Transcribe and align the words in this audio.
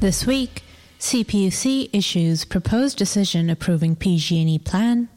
This 0.00 0.24
week, 0.24 0.62
CPUC 1.00 1.90
issues 1.92 2.44
proposed 2.44 2.96
decision 2.96 3.50
approving 3.50 3.96
PG&E 3.96 4.60
plan. 4.60 5.08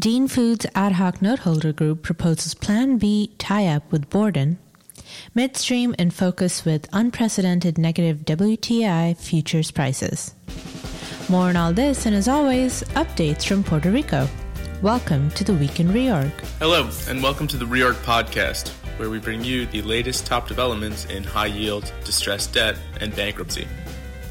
Dean 0.00 0.26
Foods 0.26 0.66
ad 0.74 0.94
hoc 0.94 1.18
noteholder 1.18 1.72
group 1.72 2.02
proposes 2.02 2.52
Plan 2.52 2.98
B 2.98 3.30
tie-up 3.38 3.92
with 3.92 4.10
Borden. 4.10 4.58
Midstream 5.32 5.94
in 5.96 6.10
focus 6.10 6.64
with 6.64 6.88
unprecedented 6.92 7.78
negative 7.78 8.24
WTI 8.24 9.16
futures 9.16 9.70
prices. 9.70 10.34
More 11.28 11.50
on 11.50 11.56
all 11.56 11.72
this, 11.72 12.04
and 12.04 12.16
as 12.16 12.26
always, 12.26 12.82
updates 12.94 13.46
from 13.46 13.62
Puerto 13.62 13.92
Rico. 13.92 14.28
Welcome 14.82 15.30
to 15.30 15.44
the 15.44 15.54
Week 15.54 15.78
in 15.78 15.86
Reorg. 15.86 16.32
Hello, 16.58 16.90
and 17.06 17.22
welcome 17.22 17.46
to 17.46 17.56
the 17.56 17.64
Reorg 17.64 17.94
Podcast, 18.02 18.70
where 18.98 19.08
we 19.08 19.20
bring 19.20 19.44
you 19.44 19.66
the 19.66 19.82
latest 19.82 20.26
top 20.26 20.48
developments 20.48 21.04
in 21.04 21.22
high 21.22 21.46
yield, 21.46 21.92
distressed 22.02 22.54
debt, 22.54 22.76
and 23.00 23.14
bankruptcy. 23.14 23.68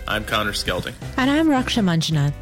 I'm 0.08 0.24
Connor 0.24 0.52
Skelding. 0.52 0.94
And 1.18 1.32
I'm 1.32 1.48
Raksha 1.48 1.84
Manjunath. 1.84 2.34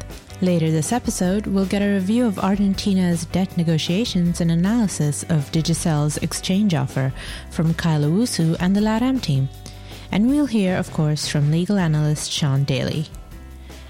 Later 0.42 0.70
this 0.70 0.92
episode, 0.92 1.46
we'll 1.46 1.64
get 1.64 1.80
a 1.80 1.94
review 1.94 2.26
of 2.26 2.38
Argentina's 2.38 3.24
debt 3.26 3.56
negotiations 3.56 4.42
and 4.42 4.50
analysis 4.50 5.22
of 5.30 5.50
Digicel's 5.50 6.18
exchange 6.18 6.74
offer 6.74 7.12
from 7.50 7.72
Kyle 7.72 8.02
Owusu 8.02 8.56
and 8.60 8.76
the 8.76 8.82
LATAM 8.82 9.22
team. 9.22 9.48
And 10.12 10.28
we'll 10.28 10.44
hear, 10.46 10.76
of 10.76 10.92
course, 10.92 11.26
from 11.26 11.50
legal 11.50 11.78
analyst 11.78 12.30
Sean 12.30 12.64
Daly. 12.64 13.06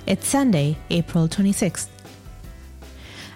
It's 0.06 0.28
Sunday, 0.28 0.76
April 0.90 1.26
26th. 1.26 1.88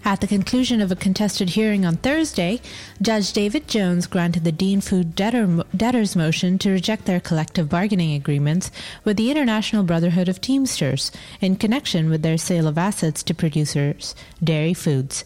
At 0.05 0.21
the 0.21 0.27
conclusion 0.27 0.81
of 0.81 0.91
a 0.91 0.97
contested 0.97 1.51
hearing 1.51 1.85
on 1.85 1.97
Thursday, 1.97 2.61
Judge 3.03 3.33
David 3.33 3.69
Jones 3.69 4.07
granted 4.07 4.45
the 4.45 4.53
Dean 4.53 4.81
Food 4.81 5.15
debtor, 5.15 5.65
debtors 5.77 6.17
motion 6.17 6.59
to 6.59 6.71
reject 6.71 7.05
their 7.05 7.21
collective 7.21 7.69
bargaining 7.69 8.15
agreements 8.15 8.71
with 9.05 9.17
the 9.17 9.31
International 9.31 9.83
Brotherhood 9.83 10.29
of 10.29 10.41
Teamsters 10.41 11.11
in 11.41 11.57
connection 11.57 12.09
with 12.09 12.23
their 12.23 12.39
sale 12.39 12.67
of 12.67 12.79
assets 12.79 13.23
to 13.25 13.35
producers, 13.35 14.15
Dairy 14.43 14.75
Foods. 14.75 15.25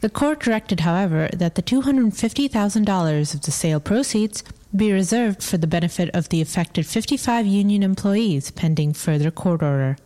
The 0.00 0.10
court 0.10 0.40
directed, 0.40 0.80
however, 0.80 1.28
that 1.32 1.54
the 1.54 1.62
$250,000 1.62 3.34
of 3.34 3.42
the 3.42 3.50
sale 3.50 3.80
proceeds 3.80 4.44
be 4.74 4.92
reserved 4.92 5.42
for 5.42 5.56
the 5.56 5.66
benefit 5.66 6.10
of 6.14 6.28
the 6.28 6.40
affected 6.42 6.86
55 6.86 7.46
union 7.46 7.82
employees 7.82 8.50
pending 8.50 8.92
further 8.92 9.30
court 9.30 9.62
order. 9.62 9.96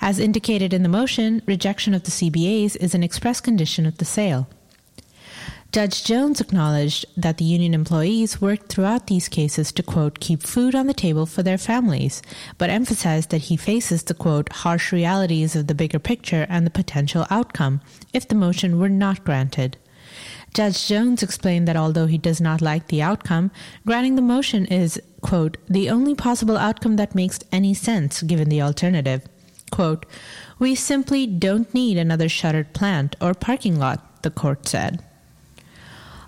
As 0.00 0.18
indicated 0.18 0.72
in 0.72 0.82
the 0.82 0.88
motion, 0.88 1.42
rejection 1.46 1.92
of 1.92 2.04
the 2.04 2.10
CBAs 2.10 2.76
is 2.76 2.94
an 2.94 3.02
express 3.02 3.40
condition 3.40 3.84
of 3.84 3.98
the 3.98 4.04
sale. 4.04 4.48
Judge 5.72 6.02
Jones 6.02 6.40
acknowledged 6.40 7.04
that 7.16 7.36
the 7.36 7.44
union 7.44 7.74
employees 7.74 8.40
worked 8.40 8.72
throughout 8.72 9.06
these 9.06 9.28
cases 9.28 9.70
to, 9.70 9.84
quote, 9.84 10.18
keep 10.18 10.42
food 10.42 10.74
on 10.74 10.88
the 10.88 10.94
table 10.94 11.26
for 11.26 11.44
their 11.44 11.58
families, 11.58 12.22
but 12.58 12.70
emphasized 12.70 13.30
that 13.30 13.42
he 13.42 13.56
faces 13.56 14.02
the, 14.02 14.14
quote, 14.14 14.50
harsh 14.50 14.90
realities 14.90 15.54
of 15.54 15.68
the 15.68 15.74
bigger 15.74 16.00
picture 16.00 16.44
and 16.48 16.66
the 16.66 16.70
potential 16.70 17.24
outcome 17.30 17.80
if 18.12 18.26
the 18.26 18.34
motion 18.34 18.80
were 18.80 18.88
not 18.88 19.24
granted. 19.24 19.76
Judge 20.54 20.88
Jones 20.88 21.22
explained 21.22 21.68
that 21.68 21.76
although 21.76 22.06
he 22.06 22.18
does 22.18 22.40
not 22.40 22.60
like 22.60 22.88
the 22.88 23.02
outcome, 23.02 23.52
granting 23.86 24.16
the 24.16 24.22
motion 24.22 24.66
is, 24.66 25.00
quote, 25.20 25.56
the 25.68 25.88
only 25.88 26.16
possible 26.16 26.56
outcome 26.56 26.96
that 26.96 27.14
makes 27.14 27.38
any 27.52 27.74
sense 27.74 28.22
given 28.22 28.48
the 28.48 28.60
alternative. 28.60 29.22
Quote, 29.70 30.06
We 30.58 30.74
simply 30.74 31.26
don't 31.26 31.72
need 31.72 31.96
another 31.96 32.28
shuttered 32.28 32.72
plant 32.72 33.16
or 33.20 33.34
parking 33.34 33.78
lot, 33.78 34.22
the 34.22 34.30
court 34.30 34.66
said. 34.66 35.02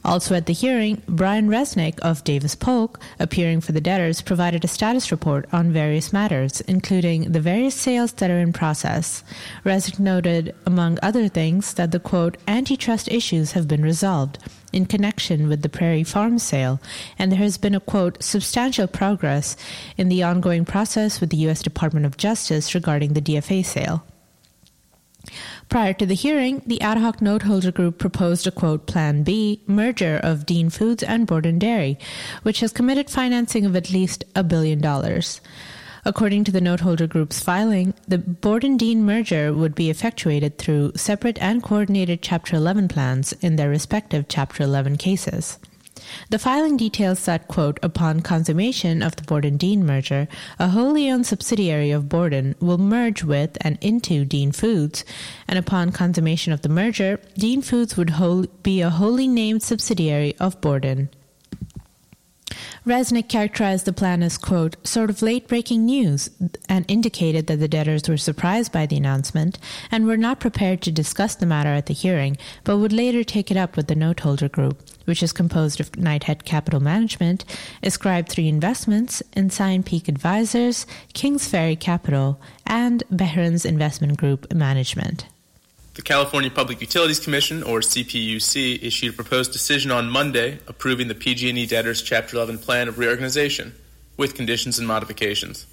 Also 0.05 0.35
at 0.35 0.47
the 0.47 0.53
hearing, 0.53 1.01
Brian 1.07 1.48
Resnick 1.48 1.98
of 2.01 2.25
Davis 2.25 2.57
Polk, 2.57 3.01
appearing 3.20 3.61
for 3.61 3.70
the 3.70 3.81
debtors, 3.81 4.20
provided 4.20 4.65
a 4.65 4.69
status 4.69 5.13
report 5.13 5.48
on 5.53 5.73
various 5.73 6.13
matters, 6.13 6.61
including 6.63 7.31
the 7.31 7.41
various 7.41 7.77
sales 7.77 8.13
that 8.15 8.31
are 8.31 8.41
in 8.41 8.53
process. 8.53 9.23
Resnick 9.65 10.01
noted, 10.01 10.55
among 10.67 10.98
other 11.03 11.29
things, 11.29 11.75
that 11.75 11.93
the 11.93 12.01
quote, 12.01 12.37
antitrust 12.48 13.09
issues 13.09 13.53
have 13.53 13.69
been 13.69 13.83
resolved 13.83 14.39
in 14.73 14.87
connection 14.87 15.49
with 15.49 15.63
the 15.63 15.69
Prairie 15.69 16.05
Farm 16.05 16.39
sale, 16.39 16.81
and 17.19 17.31
there 17.31 17.39
has 17.39 17.59
been 17.59 17.75
a 17.75 17.81
quote, 17.81 18.23
substantial 18.23 18.87
progress 18.87 19.57
in 19.97 20.09
the 20.09 20.23
ongoing 20.23 20.65
process 20.65 21.21
with 21.21 21.31
the 21.31 21.37
U.S. 21.39 21.63
Department 21.63 22.07
of 22.07 22.17
Justice 22.17 22.75
regarding 22.75 23.13
the 23.13 23.23
DFA 23.23 23.65
sale. 23.65 24.05
Prior 25.69 25.93
to 25.95 26.05
the 26.05 26.15
hearing, 26.15 26.63
the 26.67 26.81
ad 26.81 26.99
hoc 26.99 27.21
noteholder 27.21 27.73
group 27.73 27.99
proposed 27.99 28.47
a 28.47 28.51
quote 28.51 28.87
Plan 28.87 29.23
B 29.23 29.63
merger 29.67 30.21
of 30.23 30.45
Dean 30.45 30.69
Foods 30.69 31.03
and 31.03 31.27
Borden 31.27 31.59
Dairy, 31.59 31.99
which 32.43 32.61
has 32.61 32.73
committed 32.73 33.09
financing 33.09 33.65
of 33.65 33.77
at 33.77 33.91
least 33.91 34.25
a 34.35 34.43
billion 34.43 34.81
dollars. 34.81 35.41
According 36.05 36.42
to 36.45 36.52
the 36.52 36.61
noteholder 36.61 37.08
group's 37.08 37.39
filing, 37.39 37.95
the 38.08 38.18
Borden 38.18 38.77
Dean 38.77 39.05
merger 39.05 39.52
would 39.52 39.73
be 39.77 39.89
effectuated 39.89 40.58
through 40.58 40.95
separate 40.96 41.39
and 41.40 41.63
coordinated 41.63 42.23
Chapter 42.23 42.57
11 42.57 42.89
plans 42.89 43.33
in 43.35 43.55
their 43.55 43.68
respective 43.68 44.27
Chapter 44.29 44.64
11 44.64 44.96
cases. 44.96 45.61
The 46.29 46.41
filing 46.41 46.77
details 46.77 47.24
that, 47.27 47.46
quote, 47.46 47.79
upon 47.85 48.18
consummation 48.20 49.01
of 49.01 49.14
the 49.14 49.23
Borden 49.23 49.57
Dean 49.57 49.86
merger, 49.86 50.27
a 50.58 50.70
wholly 50.70 51.08
owned 51.08 51.27
subsidiary 51.27 51.92
of 51.92 52.08
Borden 52.08 52.57
will 52.58 52.79
merge 52.79 53.23
with 53.23 53.57
and 53.61 53.79
into 53.80 54.24
Dean 54.24 54.51
Foods, 54.51 55.05
and 55.46 55.57
upon 55.57 55.92
consummation 55.92 56.52
of 56.52 56.62
the 56.62 56.68
merger, 56.68 57.20
Dean 57.35 57.62
Foods 57.62 57.96
would 57.96 58.11
whole, 58.11 58.46
be 58.64 58.80
a 58.80 58.91
wholly 58.91 59.29
named 59.29 59.62
subsidiary 59.62 60.35
of 60.41 60.61
Borden. 60.61 61.11
Resnick 62.85 63.29
characterized 63.29 63.85
the 63.85 63.93
plan 63.93 64.25
as, 64.25 64.37
quote, 64.37 64.75
sort 64.85 65.09
of 65.09 65.23
late 65.23 65.47
breaking 65.47 65.85
news 65.85 66.31
and 66.69 66.85
indicated 66.89 67.47
that 67.47 67.61
the 67.61 67.69
debtors 67.69 68.09
were 68.09 68.17
surprised 68.17 68.73
by 68.73 68.87
the 68.87 68.97
announcement 68.97 69.57
and 69.93 70.05
were 70.05 70.17
not 70.17 70.41
prepared 70.41 70.83
to 70.83 70.91
discuss 70.91 71.37
the 71.37 71.47
matter 71.47 71.69
at 71.69 71.87
the 71.87 71.95
hearing, 71.95 72.37
but 72.65 72.79
would 72.79 72.92
later 72.92 73.23
take 73.23 73.53
it 73.53 73.57
up 73.57 73.77
with 73.77 73.87
the 73.87 73.95
noteholder 73.95 74.51
group, 74.51 74.83
which 75.05 75.23
is 75.23 75.33
composed 75.33 75.79
of 75.79 75.92
Knighthead 75.92 76.45
Capital 76.45 76.81
Management, 76.81 77.45
Ascribe 77.85 78.29
3 78.29 78.48
Investments, 78.48 79.23
Ensign 79.35 79.85
Peak 79.85 80.09
Advisors, 80.09 80.85
Kings 81.13 81.47
Ferry 81.47 81.77
Capital, 81.77 82.41
and 82.67 83.05
Behrens 83.13 83.65
Investment 83.65 84.19
Group 84.19 84.53
Management. 84.53 85.27
The 85.95 86.01
California 86.01 86.51
Public 86.51 86.80
Utilities 86.80 87.20
Commission, 87.20 87.63
or 87.63 87.80
CPUC, 87.80 88.83
issued 88.83 89.13
a 89.13 89.13
proposed 89.13 89.53
decision 89.53 89.91
on 89.91 90.08
Monday 90.08 90.58
approving 90.67 91.08
the 91.08 91.14
PG&E 91.14 91.67
debtors 91.67 92.01
Chapter 92.01 92.36
11 92.36 92.58
plan 92.58 92.89
of 92.89 92.98
reorganization, 92.98 93.75
with 94.17 94.35
conditions 94.35 94.79
and 94.79 94.89
modifications. 94.89 95.67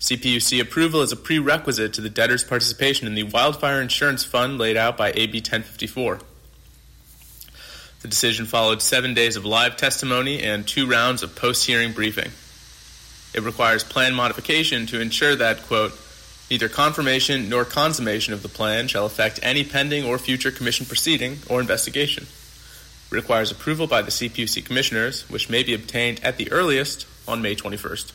CPUC 0.00 0.60
approval 0.60 1.00
is 1.00 1.12
a 1.12 1.16
prerequisite 1.16 1.92
to 1.92 2.00
the 2.00 2.10
debtors' 2.10 2.42
participation 2.42 3.06
in 3.06 3.14
the 3.14 3.22
wildfire 3.22 3.80
insurance 3.80 4.24
fund 4.24 4.58
laid 4.58 4.76
out 4.76 4.96
by 4.96 5.12
AB 5.12 5.38
1054. 5.38 6.18
The 8.02 8.08
decision 8.08 8.46
followed 8.46 8.82
seven 8.82 9.14
days 9.14 9.36
of 9.36 9.44
live 9.44 9.76
testimony 9.76 10.42
and 10.42 10.66
two 10.66 10.88
rounds 10.88 11.22
of 11.22 11.36
post 11.36 11.64
hearing 11.66 11.92
briefing. 11.92 12.32
It 13.32 13.44
requires 13.44 13.84
plan 13.84 14.12
modification 14.12 14.86
to 14.86 15.00
ensure 15.00 15.36
that, 15.36 15.62
quote, 15.62 15.92
Neither 16.50 16.68
confirmation 16.68 17.48
nor 17.48 17.64
consummation 17.64 18.34
of 18.34 18.42
the 18.42 18.48
plan 18.48 18.86
shall 18.88 19.06
affect 19.06 19.40
any 19.42 19.64
pending 19.64 20.04
or 20.04 20.18
future 20.18 20.50
Commission 20.50 20.86
proceeding 20.86 21.38
or 21.48 21.60
investigation. 21.60 22.24
It 22.24 23.14
requires 23.14 23.50
approval 23.50 23.86
by 23.86 24.02
the 24.02 24.10
CPUC 24.10 24.64
commissioners, 24.64 25.28
which 25.30 25.48
may 25.48 25.62
be 25.62 25.74
obtained 25.74 26.22
at 26.22 26.36
the 26.36 26.52
earliest 26.52 27.06
on 27.26 27.40
May 27.40 27.56
21st. 27.56 28.12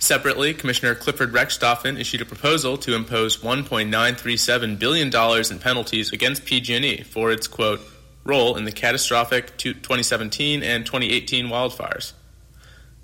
Separately, 0.00 0.54
Commissioner 0.54 0.94
Clifford 0.94 1.32
Rechtschaffen 1.32 1.98
issued 1.98 2.20
a 2.20 2.24
proposal 2.24 2.78
to 2.78 2.94
impose 2.94 3.38
$1.937 3.38 4.78
billion 4.78 5.08
in 5.08 5.58
penalties 5.58 6.12
against 6.12 6.44
PG&E 6.44 7.02
for 7.02 7.32
its, 7.32 7.48
quote, 7.48 7.80
role 8.24 8.56
in 8.56 8.64
the 8.64 8.72
catastrophic 8.72 9.56
2017 9.56 10.62
and 10.62 10.86
2018 10.86 11.46
wildfires. 11.46 12.12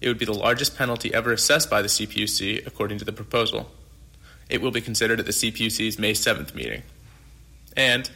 It 0.04 0.08
would 0.08 0.18
be 0.18 0.26
the 0.26 0.34
largest 0.34 0.76
penalty 0.76 1.14
ever 1.14 1.32
assessed 1.32 1.70
by 1.70 1.80
the 1.80 1.88
CPUC, 1.88 2.66
according 2.66 2.98
to 2.98 3.06
the 3.06 3.12
proposal. 3.12 3.70
It 4.50 4.60
will 4.60 4.70
be 4.70 4.82
considered 4.82 5.18
at 5.18 5.24
the 5.24 5.32
CPUC's 5.32 5.98
May 5.98 6.12
7th 6.12 6.54
meeting. 6.54 6.82
And 7.74 8.10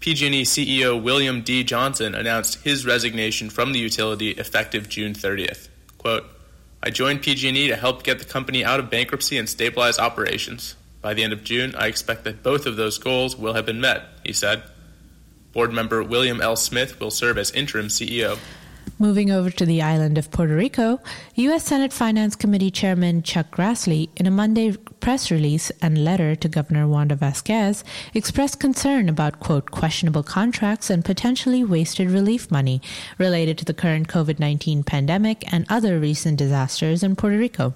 PG&E 0.00 0.44
CEO 0.44 1.00
William 1.02 1.42
D. 1.42 1.62
Johnson 1.62 2.14
announced 2.14 2.64
his 2.64 2.86
resignation 2.86 3.50
from 3.50 3.74
the 3.74 3.78
utility 3.78 4.30
effective 4.30 4.88
June 4.88 5.12
30th. 5.12 5.68
Quote, 5.98 6.24
I 6.82 6.88
joined 6.88 7.20
PG&E 7.20 7.68
to 7.68 7.76
help 7.76 8.04
get 8.04 8.18
the 8.20 8.24
company 8.24 8.64
out 8.64 8.80
of 8.80 8.88
bankruptcy 8.88 9.36
and 9.36 9.46
stabilize 9.46 9.98
operations. 9.98 10.76
By 11.02 11.12
the 11.12 11.24
end 11.24 11.34
of 11.34 11.44
June, 11.44 11.74
I 11.74 11.88
expect 11.88 12.24
that 12.24 12.42
both 12.42 12.64
of 12.64 12.76
those 12.76 12.96
goals 12.96 13.36
will 13.36 13.52
have 13.52 13.66
been 13.66 13.82
met, 13.82 14.04
he 14.24 14.32
said. 14.32 14.62
Board 15.52 15.74
member 15.74 16.02
William 16.02 16.40
L. 16.40 16.56
Smith 16.56 16.98
will 16.98 17.10
serve 17.10 17.36
as 17.36 17.50
interim 17.50 17.88
CEO. 17.88 18.38
Moving 18.96 19.32
over 19.32 19.50
to 19.50 19.66
the 19.66 19.82
island 19.82 20.18
of 20.18 20.30
Puerto 20.30 20.54
Rico, 20.54 21.00
U.S. 21.34 21.64
Senate 21.64 21.92
Finance 21.92 22.36
Committee 22.36 22.70
Chairman 22.70 23.24
Chuck 23.24 23.50
Grassley, 23.50 24.08
in 24.16 24.24
a 24.24 24.30
Monday 24.30 24.76
press 25.00 25.32
release 25.32 25.72
and 25.82 26.04
letter 26.04 26.36
to 26.36 26.48
Governor 26.48 26.86
Wanda 26.86 27.16
Vasquez, 27.16 27.82
expressed 28.14 28.60
concern 28.60 29.08
about, 29.08 29.40
quote, 29.40 29.72
questionable 29.72 30.22
contracts 30.22 30.90
and 30.90 31.04
potentially 31.04 31.64
wasted 31.64 32.08
relief 32.08 32.52
money 32.52 32.80
related 33.18 33.58
to 33.58 33.64
the 33.64 33.74
current 33.74 34.06
COVID 34.06 34.38
19 34.38 34.84
pandemic 34.84 35.52
and 35.52 35.66
other 35.68 35.98
recent 35.98 36.38
disasters 36.38 37.02
in 37.02 37.16
Puerto 37.16 37.36
Rico. 37.36 37.74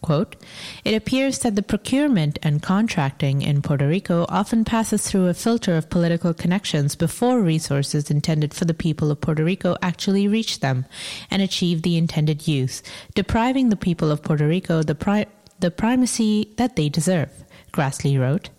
Quote, 0.00 0.36
it 0.84 0.94
appears 0.94 1.40
that 1.40 1.56
the 1.56 1.62
procurement 1.62 2.38
and 2.42 2.62
contracting 2.62 3.42
in 3.42 3.62
Puerto 3.62 3.86
Rico 3.86 4.26
often 4.28 4.64
passes 4.64 5.02
through 5.02 5.26
a 5.26 5.34
filter 5.34 5.76
of 5.76 5.90
political 5.90 6.32
connections 6.32 6.94
before 6.94 7.40
resources 7.40 8.10
intended 8.10 8.54
for 8.54 8.64
the 8.64 8.74
people 8.74 9.10
of 9.10 9.20
Puerto 9.20 9.44
Rico 9.44 9.76
actually 9.82 10.28
reach 10.28 10.60
them 10.60 10.86
and 11.30 11.42
achieve 11.42 11.82
the 11.82 11.96
intended 11.96 12.46
use, 12.46 12.82
depriving 13.14 13.68
the 13.68 13.76
people 13.76 14.10
of 14.10 14.22
Puerto 14.22 14.46
Rico 14.46 14.82
the, 14.82 14.94
pri- 14.94 15.26
the 15.58 15.70
primacy 15.70 16.52
that 16.56 16.76
they 16.76 16.88
deserve, 16.88 17.30
Grassley 17.72 18.18
wrote. 18.18 18.50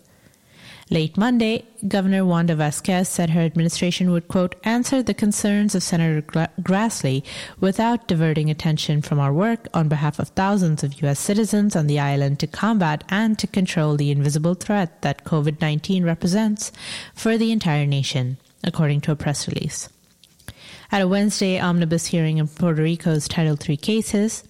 Late 0.92 1.16
Monday, 1.16 1.64
Governor 1.86 2.24
Wanda 2.24 2.56
Vasquez 2.56 3.08
said 3.08 3.30
her 3.30 3.42
administration 3.42 4.10
would, 4.10 4.26
quote, 4.26 4.56
answer 4.64 5.04
the 5.04 5.14
concerns 5.14 5.76
of 5.76 5.84
Senator 5.84 6.20
Grassley 6.60 7.22
without 7.60 8.08
diverting 8.08 8.50
attention 8.50 9.00
from 9.00 9.20
our 9.20 9.32
work 9.32 9.68
on 9.72 9.86
behalf 9.86 10.18
of 10.18 10.30
thousands 10.30 10.82
of 10.82 11.00
U.S. 11.02 11.20
citizens 11.20 11.76
on 11.76 11.86
the 11.86 12.00
island 12.00 12.40
to 12.40 12.48
combat 12.48 13.04
and 13.08 13.38
to 13.38 13.46
control 13.46 13.96
the 13.96 14.10
invisible 14.10 14.54
threat 14.54 15.00
that 15.02 15.22
COVID 15.22 15.60
19 15.60 16.02
represents 16.02 16.72
for 17.14 17.38
the 17.38 17.52
entire 17.52 17.86
nation, 17.86 18.38
according 18.64 19.00
to 19.02 19.12
a 19.12 19.16
press 19.16 19.46
release. 19.46 19.88
At 20.90 21.02
a 21.02 21.06
Wednesday 21.06 21.60
omnibus 21.60 22.06
hearing 22.06 22.38
in 22.38 22.48
Puerto 22.48 22.82
Rico's 22.82 23.28
Title 23.28 23.56
III 23.56 23.76
cases, 23.76 24.42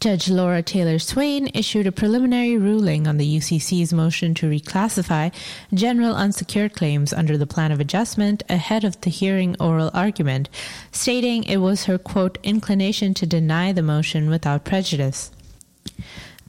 Judge 0.00 0.28
Laura 0.28 0.62
Taylor 0.62 0.98
Swain 0.98 1.48
issued 1.54 1.86
a 1.86 1.92
preliminary 1.92 2.58
ruling 2.58 3.06
on 3.06 3.16
the 3.16 3.36
UCC's 3.38 3.92
motion 3.92 4.34
to 4.34 4.50
reclassify 4.50 5.32
general 5.72 6.14
unsecured 6.14 6.74
claims 6.74 7.12
under 7.12 7.38
the 7.38 7.46
plan 7.46 7.72
of 7.72 7.80
adjustment 7.80 8.42
ahead 8.48 8.84
of 8.84 9.00
the 9.00 9.10
hearing 9.10 9.56
oral 9.60 9.90
argument, 9.94 10.48
stating 10.92 11.44
it 11.44 11.58
was 11.58 11.84
her, 11.84 11.98
quote, 11.98 12.38
inclination 12.42 13.14
to 13.14 13.26
deny 13.26 13.72
the 13.72 13.82
motion 13.82 14.28
without 14.28 14.64
prejudice. 14.64 15.30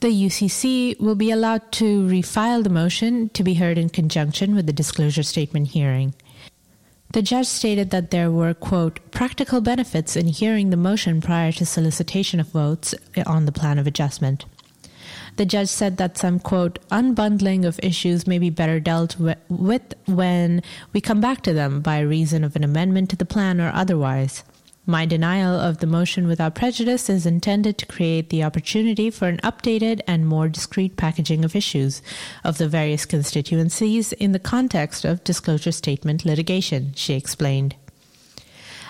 The 0.01 0.07
UCC 0.07 0.99
will 0.99 1.15
be 1.15 1.31
allowed 1.31 1.71
to 1.73 2.05
refile 2.07 2.63
the 2.63 2.69
motion 2.69 3.29
to 3.29 3.43
be 3.43 3.53
heard 3.53 3.77
in 3.77 3.89
conjunction 3.89 4.53
with 4.53 4.65
the 4.65 4.73
disclosure 4.73 5.23
statement 5.23 5.69
hearing. 5.69 6.13
The 7.11 7.21
judge 7.21 7.47
stated 7.47 7.91
that 7.91 8.11
there 8.11 8.29
were, 8.29 8.53
quote, 8.53 8.99
practical 9.11 9.61
benefits 9.61 10.15
in 10.15 10.27
hearing 10.27 10.69
the 10.69 10.77
motion 10.77 11.21
prior 11.21 11.51
to 11.53 11.65
solicitation 11.65 12.39
of 12.39 12.47
votes 12.49 12.93
on 13.25 13.45
the 13.45 13.51
plan 13.53 13.79
of 13.79 13.87
adjustment. 13.87 14.45
The 15.37 15.45
judge 15.45 15.67
said 15.67 15.97
that 15.97 16.17
some, 16.17 16.39
quote, 16.39 16.79
unbundling 16.89 17.65
of 17.65 17.79
issues 17.83 18.25
may 18.27 18.39
be 18.39 18.49
better 18.49 18.79
dealt 18.79 19.17
with 19.49 19.93
when 20.05 20.61
we 20.93 21.01
come 21.01 21.21
back 21.21 21.41
to 21.41 21.53
them 21.53 21.81
by 21.81 21.99
reason 21.99 22.43
of 22.43 22.55
an 22.55 22.63
amendment 22.63 23.09
to 23.09 23.15
the 23.15 23.25
plan 23.25 23.59
or 23.59 23.71
otherwise. 23.73 24.43
My 24.87 25.07
denial 25.07 25.59
of 25.59 25.79
the 25.79 25.87
motion 25.87 26.27
without 26.27 26.53
prejudice 26.53 27.09
is 27.09 27.25
intended 27.25 27.79
to 27.79 27.87
create 27.87 28.29
the 28.29 28.43
opportunity 28.43 29.09
for 29.09 29.27
an 29.27 29.37
updated 29.37 30.01
and 30.05 30.27
more 30.27 30.47
discrete 30.47 30.95
packaging 30.95 31.43
of 31.43 31.55
issues 31.55 32.03
of 32.43 32.59
the 32.59 32.67
various 32.67 33.05
constituencies 33.05 34.13
in 34.13 34.31
the 34.31 34.39
context 34.39 35.03
of 35.03 35.23
disclosure 35.23 35.71
statement 35.71 36.23
litigation, 36.23 36.91
she 36.95 37.15
explained. 37.15 37.75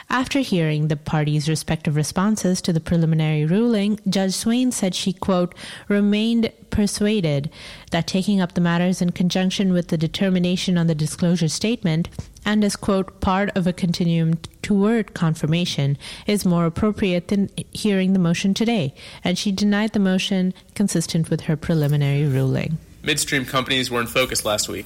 After 0.10 0.40
hearing 0.40 0.88
the 0.88 0.96
parties' 0.96 1.50
respective 1.50 1.96
responses 1.96 2.62
to 2.62 2.72
the 2.72 2.80
preliminary 2.80 3.46
ruling, 3.46 4.00
Judge 4.08 4.34
Swain 4.34 4.72
said 4.72 4.94
she, 4.94 5.12
quote, 5.12 5.56
remained 5.88 6.52
persuaded 6.70 7.50
that 7.92 8.08
taking 8.08 8.40
up 8.40 8.54
the 8.54 8.62
matters 8.62 9.02
in 9.02 9.12
conjunction 9.12 9.74
with 9.74 9.88
the 9.88 9.98
determination 9.98 10.78
on 10.78 10.88
the 10.88 10.96
disclosure 10.96 11.48
statement 11.48 12.08
and 12.46 12.64
as, 12.64 12.76
quote, 12.76 13.20
part 13.20 13.50
of 13.58 13.66
a 13.66 13.74
continuum 13.74 14.38
toward 14.62 15.14
confirmation 15.16 15.98
is 16.28 16.46
more 16.46 16.66
appropriate 16.66 17.30
than 17.30 17.50
hearing 17.72 18.14
the 18.14 18.20
motion 18.20 18.54
today, 18.54 18.94
and 19.24 19.38
she 19.38 19.52
denied 19.52 19.94
the 19.94 20.00
motion 20.00 20.54
consistent 20.76 21.30
with 21.30 21.42
her 21.42 21.58
preliminary 21.58 22.26
ruling. 22.26 22.78
Midstream 23.02 23.46
companies 23.46 23.90
were 23.90 24.02
in 24.02 24.08
focus 24.08 24.46
last 24.46 24.70
week. 24.70 24.86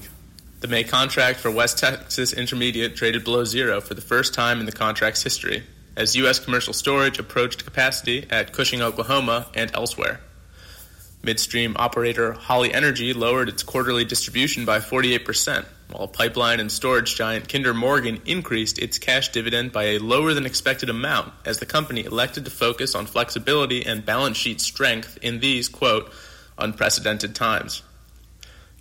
The 0.62 0.68
May 0.68 0.84
contract 0.84 1.40
for 1.40 1.50
West 1.50 1.78
Texas 1.78 2.34
Intermediate 2.34 2.94
traded 2.94 3.24
below 3.24 3.46
zero 3.46 3.80
for 3.80 3.94
the 3.94 4.02
first 4.02 4.34
time 4.34 4.60
in 4.60 4.66
the 4.66 4.74
contract's 4.74 5.24
history, 5.24 5.64
as 5.96 6.18
U.S. 6.18 6.38
commercial 6.38 6.74
storage 6.74 7.18
approached 7.18 7.64
capacity 7.64 8.28
at 8.30 8.52
Cushing, 8.52 8.82
Oklahoma, 8.82 9.48
and 9.56 9.72
elsewhere. 9.74 10.20
Midstream 11.24 11.78
operator 11.80 12.34
Holly 12.34 12.74
Energy 12.74 13.14
lowered 13.14 13.48
its 13.48 13.64
quarterly 13.64 14.04
distribution 14.04 14.66
by 14.66 14.80
48%, 14.80 15.66
while 15.92 16.10
pipeline 16.10 16.60
and 16.60 16.70
storage 16.70 17.16
giant 17.16 17.48
Kinder 17.48 17.74
Morgan 17.74 18.22
increased 18.26 18.80
its 18.80 19.00
cash 19.00 19.30
dividend 19.30 19.72
by 19.72 19.86
a 19.86 20.00
lower 20.00 20.34
than 20.34 20.46
expected 20.46 20.90
amount 20.90 21.32
as 21.46 21.60
the 21.60 21.66
company 21.66 22.04
elected 22.04 22.44
to 22.44 22.52
focus 22.52 22.96
on 22.96 23.06
flexibility 23.06 23.86
and 23.86 24.06
balance 24.06 24.36
sheet 24.36 24.60
strength 24.60 25.18
in 25.22 25.40
these, 25.40 25.70
quote, 25.70 26.12
unprecedented 26.58 27.34
times. 27.34 27.82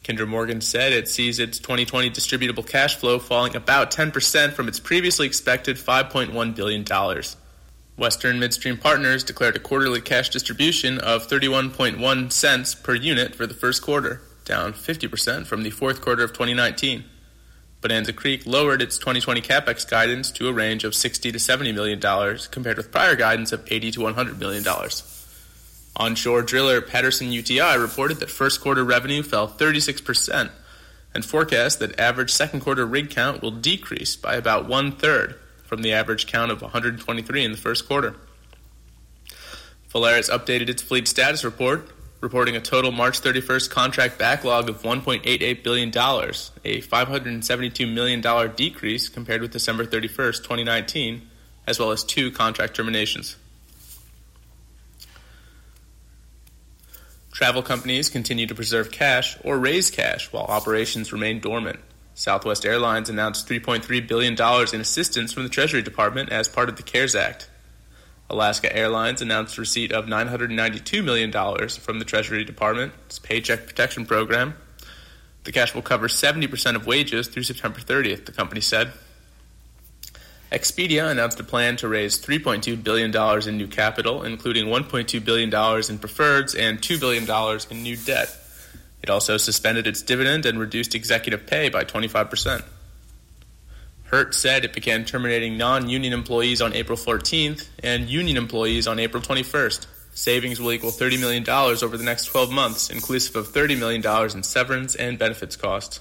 Kinder 0.09 0.25
Morgan 0.25 0.63
said 0.63 0.95
it 0.95 1.07
sees 1.07 1.39
its 1.39 1.59
2020 1.59 2.09
distributable 2.09 2.67
cash 2.67 2.97
flow 2.97 3.19
falling 3.19 3.55
about 3.55 3.91
10% 3.91 4.55
from 4.55 4.67
its 4.67 4.81
previously 4.81 5.27
expected 5.27 5.77
$5.1 5.77 6.57
billion. 6.57 7.23
Western 7.99 8.39
Midstream 8.39 8.79
Partners 8.79 9.23
declared 9.23 9.55
a 9.55 9.59
quarterly 9.59 10.01
cash 10.01 10.31
distribution 10.31 10.99
of 10.99 11.29
31.1 11.29 12.33
cents 12.33 12.75
per 12.75 12.95
unit 12.95 13.35
for 13.35 13.47
the 13.47 13.53
first 13.53 13.83
quarter, 13.83 14.23
down 14.47 14.73
50% 14.73 15.47
from 15.47 15.63
the 15.63 15.69
fourth 15.69 16.01
quarter 16.01 16.25
of 16.25 16.33
2019. 16.33 17.05
Bonanza 17.83 18.15
Creek 18.15 18.47
lowered 18.47 18.81
its 18.81 18.97
2020 18.97 19.43
capex 19.43 19.87
guidance 19.87 20.31
to 20.31 20.49
a 20.49 20.55
range 20.55 20.85
of 20.85 20.95
60 20.95 21.33
to 21.33 21.39
70 21.39 21.73
million 21.73 22.01
dollars 22.01 22.49
compared 22.49 22.79
with 22.79 22.91
prior 22.91 23.15
guidance 23.15 23.53
of 23.53 23.71
80 23.71 23.91
to 23.91 24.01
100 24.01 24.41
million 24.41 24.65
dollars. 24.65 25.18
Onshore 25.99 26.43
driller 26.43 26.81
Patterson 26.81 27.33
UTI 27.33 27.77
reported 27.77 28.21
that 28.21 28.31
first 28.31 28.61
quarter 28.61 28.85
revenue 28.85 29.23
fell 29.23 29.49
36% 29.49 30.51
and 31.13 31.25
forecast 31.25 31.81
that 31.81 31.99
average 31.99 32.31
second 32.31 32.61
quarter 32.61 32.87
rig 32.87 33.11
count 33.11 33.43
will 33.43 33.51
decrease 33.51 34.15
by 34.15 34.37
about 34.37 34.69
one 34.69 34.93
third 34.93 35.35
from 35.65 35.83
the 35.83 35.93
average 35.93 36.27
count 36.29 36.53
of 36.53 36.63
123 36.63 37.45
in 37.45 37.51
the 37.51 37.57
first 37.57 37.89
quarter. 37.89 38.15
Valaris 39.93 40.31
updated 40.31 40.69
its 40.69 40.83
fleet 40.83 41.09
status 41.09 41.45
report, 41.45 41.91
reporting 42.21 42.55
a 42.55 42.61
total 42.61 42.93
March 42.93 43.21
31st 43.21 43.71
contract 43.71 44.19
backlog 44.19 44.69
of 44.69 44.83
$1.88 44.83 45.65
billion, 45.65 45.89
a 45.89 46.81
$572 46.81 47.93
million 47.93 48.55
decrease 48.55 49.09
compared 49.09 49.41
with 49.41 49.51
December 49.51 49.85
31st, 49.85 50.39
2019, 50.39 51.29
as 51.67 51.79
well 51.79 51.91
as 51.91 52.05
two 52.05 52.31
contract 52.31 52.77
terminations. 52.77 53.37
Travel 57.39 57.63
companies 57.63 58.09
continue 58.09 58.49
to 58.49 58.55
preserve 58.57 58.91
cash 58.91 59.39
or 59.45 59.61
raise 59.61 59.93
cash 59.93 60.33
while 60.33 60.43
operations 60.47 61.13
remain 61.13 61.39
dormant. 61.39 61.79
Southwest 62.13 62.67
Airlines 62.67 63.09
announced 63.09 63.49
$3.3 63.49 64.09
billion 64.09 64.33
in 64.35 64.81
assistance 64.81 65.33
from 65.33 65.45
the 65.45 65.49
Treasury 65.49 65.81
Department 65.81 66.33
as 66.33 66.49
part 66.49 66.69
of 66.69 66.75
the 66.75 66.83
CARES 66.83 67.15
Act. 67.15 67.49
Alaska 68.29 68.77
Airlines 68.77 69.23
announced 69.23 69.57
receipt 69.57 69.93
of 69.93 70.07
$992 70.07 71.05
million 71.05 71.31
from 71.69 72.01
the 72.01 72.05
Treasury 72.05 72.43
Department's 72.43 73.21
Paycheck 73.21 73.69
Protection 73.69 74.05
Program. 74.05 74.55
The 75.45 75.53
cash 75.53 75.77
will 75.77 75.83
cover 75.83 76.09
70% 76.09 76.75
of 76.75 76.89
wages 76.89 77.29
through 77.29 77.45
September 77.45 77.79
30th, 77.79 78.25
the 78.27 78.33
company 78.33 78.61
said. 78.61 78.91
Expedia 80.51 81.11
announced 81.11 81.39
a 81.41 81.45
plan 81.45 81.77
to 81.77 81.89
raise 81.89 82.21
$3.2 82.21 82.83
billion 82.83 83.15
in 83.49 83.57
new 83.59 83.67
capital, 83.67 84.23
including 84.23 84.67
$1.2 84.67 85.23
billion 85.23 85.49
in 85.49 85.99
preferreds 85.99 86.59
and 86.59 86.81
$2 86.81 86.99
billion 86.99 87.61
in 87.71 87.83
new 87.83 87.97
debt. 87.97 88.35
It 89.03 89.11
also 89.11 89.37
suspended 89.37 89.87
its 89.87 90.03
dividend 90.03 90.47
and 90.47 90.59
reduced 90.59 90.95
executive 90.95 91.47
pay 91.47 91.69
by 91.69 91.85
25%. 91.85 92.65
Hertz 94.05 94.39
said 94.39 94.65
it 94.65 94.73
began 94.73 95.05
terminating 95.05 95.59
non 95.59 95.91
union 95.91 96.15
employees 96.15 96.63
on 96.63 96.73
April 96.73 96.97
14th 96.97 97.69
and 97.83 98.09
union 98.09 98.39
employees 98.39 98.89
on 98.89 98.99
April 98.99 99.23
21st. 99.23 99.87
Savings 100.15 100.59
will 100.59 100.73
equal 100.73 100.91
$30 100.91 101.21
million 101.21 101.49
over 101.49 101.97
the 101.99 102.05
next 102.05 102.25
12 102.25 102.51
months, 102.51 102.89
inclusive 102.89 103.37
of 103.37 103.49
$30 103.49 103.79
million 103.79 104.03
in 104.35 104.43
severance 104.43 104.95
and 104.95 105.19
benefits 105.19 105.57
costs. 105.57 106.01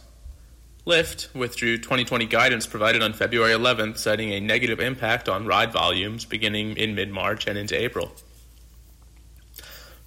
Lyft 0.88 1.36
withdrew 1.36 1.76
2020 1.76 2.28
guidance 2.28 2.66
provided 2.66 3.04
on 3.04 3.12
February 3.12 3.52
11th, 3.52 3.98
citing 3.98 4.32
a 4.32 4.40
negative 4.40 4.80
impact 4.80 5.28
on 5.28 5.46
ride 5.46 5.74
volumes 5.74 6.24
beginning 6.24 6.78
in 6.78 6.96
mid 6.96 7.12
March 7.12 7.46
and 7.46 7.58
into 7.58 7.78
April. 7.78 8.14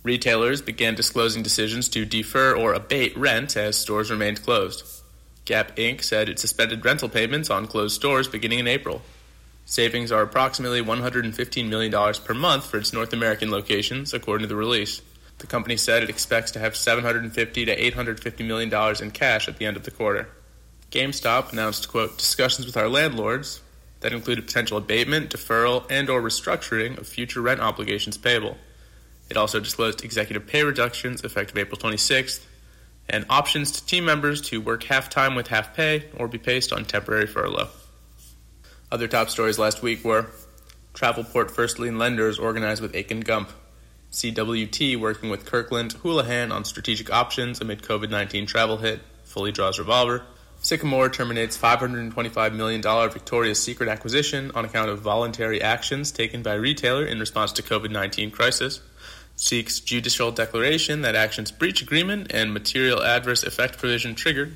Retailers 0.02 0.62
began 0.62 0.94
disclosing 0.94 1.42
decisions 1.42 1.86
to 1.90 2.06
defer 2.06 2.56
or 2.56 2.72
abate 2.72 3.14
rent 3.14 3.58
as 3.58 3.76
stores 3.76 4.10
remained 4.10 4.42
closed. 4.42 5.02
Gap 5.44 5.76
Inc. 5.76 6.02
said 6.02 6.30
it 6.30 6.38
suspended 6.38 6.82
rental 6.82 7.10
payments 7.10 7.50
on 7.50 7.66
closed 7.66 7.94
stores 7.94 8.26
beginning 8.26 8.60
in 8.60 8.66
April. 8.66 9.02
Savings 9.66 10.10
are 10.10 10.22
approximately 10.22 10.80
$115 10.80 11.68
million 11.68 12.14
per 12.24 12.32
month 12.32 12.64
for 12.64 12.78
its 12.78 12.94
North 12.94 13.12
American 13.12 13.50
locations, 13.50 14.14
according 14.14 14.44
to 14.44 14.48
the 14.48 14.56
release. 14.56 15.02
The 15.40 15.46
company 15.46 15.76
said 15.76 16.02
it 16.02 16.08
expects 16.08 16.52
to 16.52 16.58
have 16.58 16.74
750 16.74 17.66
to 17.66 17.76
$850 17.76 18.46
million 18.46 18.72
in 19.02 19.10
cash 19.10 19.46
at 19.46 19.58
the 19.58 19.66
end 19.66 19.76
of 19.76 19.82
the 19.82 19.90
quarter. 19.90 20.30
GameStop 20.90 21.52
announced, 21.52 21.88
quote, 21.88 22.18
discussions 22.18 22.66
with 22.66 22.76
our 22.76 22.88
landlords 22.88 23.60
that 24.00 24.12
included 24.12 24.46
potential 24.46 24.76
abatement, 24.76 25.30
deferral, 25.30 25.86
and 25.90 26.10
or 26.10 26.20
restructuring 26.20 26.98
of 26.98 27.06
future 27.06 27.40
rent 27.40 27.60
obligations 27.60 28.18
payable. 28.18 28.56
It 29.28 29.36
also 29.36 29.60
disclosed 29.60 30.04
executive 30.04 30.46
pay 30.48 30.64
reductions 30.64 31.22
effective 31.22 31.56
April 31.56 31.78
26th 31.78 32.44
and 33.08 33.24
options 33.30 33.72
to 33.72 33.86
team 33.86 34.04
members 34.04 34.40
to 34.40 34.60
work 34.60 34.82
half 34.84 35.08
time 35.08 35.36
with 35.36 35.48
half 35.48 35.74
pay 35.74 36.06
or 36.16 36.26
be 36.26 36.38
placed 36.38 36.72
on 36.72 36.84
temporary 36.84 37.26
furlough. 37.26 37.68
Other 38.90 39.06
top 39.06 39.30
stories 39.30 39.58
last 39.58 39.82
week 39.82 40.04
were 40.04 40.26
Travelport 40.94 41.52
First 41.52 41.78
Lien 41.78 41.98
lenders 41.98 42.38
organized 42.38 42.82
with 42.82 42.96
Akin 42.96 43.20
Gump, 43.20 43.50
CWT 44.10 44.98
working 44.98 45.30
with 45.30 45.46
Kirkland 45.46 45.92
Houlihan 46.02 46.50
on 46.50 46.64
strategic 46.64 47.12
options 47.12 47.60
amid 47.60 47.82
COVID 47.82 48.10
19 48.10 48.46
travel 48.46 48.78
hit, 48.78 49.00
fully 49.22 49.52
draws 49.52 49.78
revolver. 49.78 50.24
Sycamore 50.62 51.08
terminates 51.08 51.56
$525 51.56 52.54
million 52.54 52.82
Victoria's 53.10 53.62
Secret 53.62 53.88
acquisition 53.88 54.50
on 54.54 54.66
account 54.66 54.90
of 54.90 55.00
voluntary 55.00 55.62
actions 55.62 56.12
taken 56.12 56.42
by 56.42 56.54
retailer 56.54 57.04
in 57.04 57.18
response 57.18 57.50
to 57.52 57.62
COVID 57.62 57.90
19 57.90 58.30
crisis. 58.30 58.80
Seeks 59.36 59.80
judicial 59.80 60.30
declaration 60.30 61.00
that 61.00 61.14
actions 61.14 61.50
breach 61.50 61.80
agreement 61.80 62.30
and 62.34 62.52
material 62.52 63.02
adverse 63.02 63.42
effect 63.42 63.78
provision 63.78 64.14
triggered. 64.14 64.54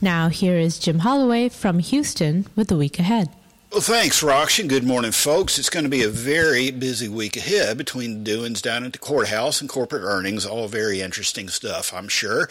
Now, 0.00 0.28
here 0.28 0.58
is 0.58 0.78
Jim 0.78 1.00
Holloway 1.00 1.50
from 1.50 1.80
Houston 1.80 2.46
with 2.56 2.68
the 2.68 2.76
week 2.76 2.98
ahead. 2.98 3.28
Well, 3.74 3.82
thanks, 3.82 4.22
Rox, 4.22 4.60
and 4.60 4.68
good 4.68 4.84
morning, 4.84 5.10
folks. 5.10 5.58
It's 5.58 5.68
going 5.68 5.82
to 5.82 5.90
be 5.90 6.04
a 6.04 6.08
very 6.08 6.70
busy 6.70 7.08
week 7.08 7.36
ahead 7.36 7.76
between 7.76 8.22
doings 8.22 8.62
down 8.62 8.84
at 8.84 8.92
the 8.92 9.00
courthouse 9.00 9.60
and 9.60 9.68
corporate 9.68 10.04
earnings. 10.04 10.46
All 10.46 10.68
very 10.68 11.00
interesting 11.00 11.48
stuff, 11.48 11.92
I'm 11.92 12.06
sure. 12.06 12.48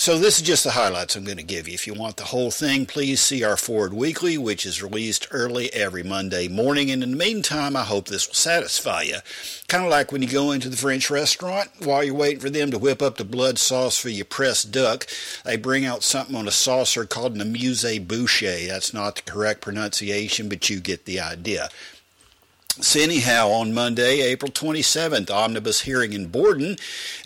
So 0.00 0.16
this 0.16 0.36
is 0.36 0.46
just 0.46 0.62
the 0.62 0.70
highlights 0.70 1.16
I'm 1.16 1.24
going 1.24 1.38
to 1.38 1.42
give 1.42 1.66
you. 1.66 1.74
If 1.74 1.88
you 1.88 1.92
want 1.92 2.18
the 2.18 2.26
whole 2.26 2.52
thing, 2.52 2.86
please 2.86 3.20
see 3.20 3.42
our 3.42 3.56
Forward 3.56 3.92
Weekly, 3.92 4.38
which 4.38 4.64
is 4.64 4.80
released 4.80 5.26
early 5.32 5.72
every 5.74 6.04
Monday 6.04 6.46
morning. 6.46 6.88
And 6.92 7.02
in 7.02 7.10
the 7.10 7.16
meantime, 7.16 7.74
I 7.74 7.82
hope 7.82 8.06
this 8.06 8.28
will 8.28 8.34
satisfy 8.34 9.02
you. 9.02 9.16
Kind 9.66 9.84
of 9.84 9.90
like 9.90 10.12
when 10.12 10.22
you 10.22 10.28
go 10.28 10.52
into 10.52 10.68
the 10.68 10.76
French 10.76 11.10
restaurant, 11.10 11.70
while 11.80 12.04
you're 12.04 12.14
waiting 12.14 12.38
for 12.38 12.48
them 12.48 12.70
to 12.70 12.78
whip 12.78 13.02
up 13.02 13.16
the 13.16 13.24
blood 13.24 13.58
sauce 13.58 13.98
for 13.98 14.08
your 14.08 14.24
pressed 14.24 14.70
duck, 14.70 15.08
they 15.44 15.56
bring 15.56 15.84
out 15.84 16.04
something 16.04 16.36
on 16.36 16.46
a 16.46 16.52
saucer 16.52 17.04
called 17.04 17.34
an 17.34 17.40
amuse 17.40 17.82
bouche. 17.98 18.68
That's 18.68 18.94
not 18.94 19.16
the 19.16 19.22
correct 19.22 19.62
pronunciation, 19.62 20.48
but 20.48 20.70
you 20.70 20.78
get 20.78 21.06
the 21.06 21.18
idea. 21.18 21.70
So 22.80 23.00
anyhow, 23.00 23.48
on 23.50 23.74
Monday, 23.74 24.20
April 24.20 24.52
27th, 24.52 25.32
omnibus 25.32 25.80
hearing 25.80 26.12
in 26.12 26.28
Borden 26.28 26.76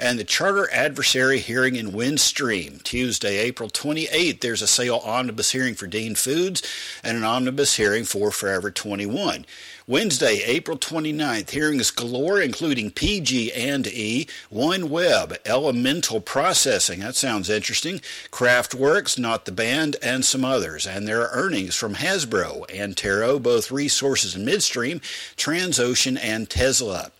and 0.00 0.18
the 0.18 0.24
charter 0.24 0.66
adversary 0.72 1.40
hearing 1.40 1.76
in 1.76 1.92
Windstream. 1.92 2.82
Tuesday, 2.82 3.36
April 3.36 3.68
28th, 3.68 4.40
there's 4.40 4.62
a 4.62 4.66
sale 4.66 5.02
omnibus 5.04 5.52
hearing 5.52 5.74
for 5.74 5.86
Dean 5.86 6.14
Foods 6.14 6.62
and 7.04 7.18
an 7.18 7.24
omnibus 7.24 7.76
hearing 7.76 8.04
for 8.04 8.30
Forever 8.30 8.70
21. 8.70 9.44
Wednesday, 9.92 10.42
April 10.46 10.78
29th, 10.78 11.50
hearings 11.50 11.90
galore, 11.90 12.40
including 12.40 12.90
PG 12.90 13.52
and 13.52 13.86
E, 13.86 14.26
OneWeb, 14.50 15.36
Elemental 15.44 16.18
Processing, 16.18 17.00
that 17.00 17.14
sounds 17.14 17.50
interesting, 17.50 18.00
Craftworks, 18.30 19.18
Not 19.18 19.44
the 19.44 19.52
Band, 19.52 19.96
and 20.02 20.24
some 20.24 20.46
others. 20.46 20.86
And 20.86 21.06
there 21.06 21.20
are 21.20 21.38
earnings 21.38 21.74
from 21.74 21.96
Hasbro, 21.96 22.74
Antero, 22.74 23.38
both 23.38 23.70
resources 23.70 24.34
and 24.34 24.46
midstream, 24.46 25.00
Transocean, 25.36 26.18
and 26.18 26.48
Tesla. 26.48 27.12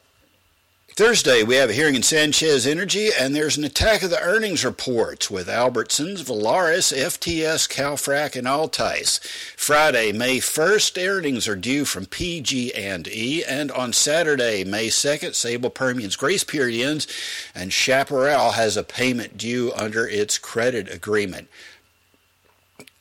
Thursday, 0.95 1.43
we 1.43 1.55
have 1.55 1.71
a 1.71 1.73
hearing 1.73 1.95
in 1.95 2.03
Sanchez 2.03 2.67
Energy, 2.67 3.09
and 3.19 3.35
there's 3.35 3.57
an 3.57 3.65
attack 3.65 4.03
of 4.03 4.11
the 4.11 4.21
earnings 4.21 4.63
reports 4.63 5.31
with 5.31 5.49
Albertsons, 5.49 6.23
Valaris, 6.23 6.95
FTS, 6.95 7.67
Calfrac, 7.67 8.37
and 8.37 8.47
Altice. 8.47 9.19
Friday, 9.57 10.13
May 10.13 10.37
1st, 10.37 11.09
earnings 11.09 11.49
are 11.49 11.57
due 11.57 11.87
from 11.87 12.05
PG&E, 12.05 13.43
and 13.43 13.73
on 13.73 13.95
Saturday, 13.95 14.65
May 14.65 14.89
2nd, 14.89 15.35
Sable 15.35 15.71
Permian's 15.71 16.17
grace 16.17 16.45
period 16.45 16.87
ends, 16.87 17.07
and 17.55 17.73
Chaparral 17.73 18.51
has 18.51 18.77
a 18.77 18.85
payment 18.85 19.39
due 19.39 19.73
under 19.73 20.07
its 20.07 20.37
credit 20.37 20.93
agreement. 20.93 21.49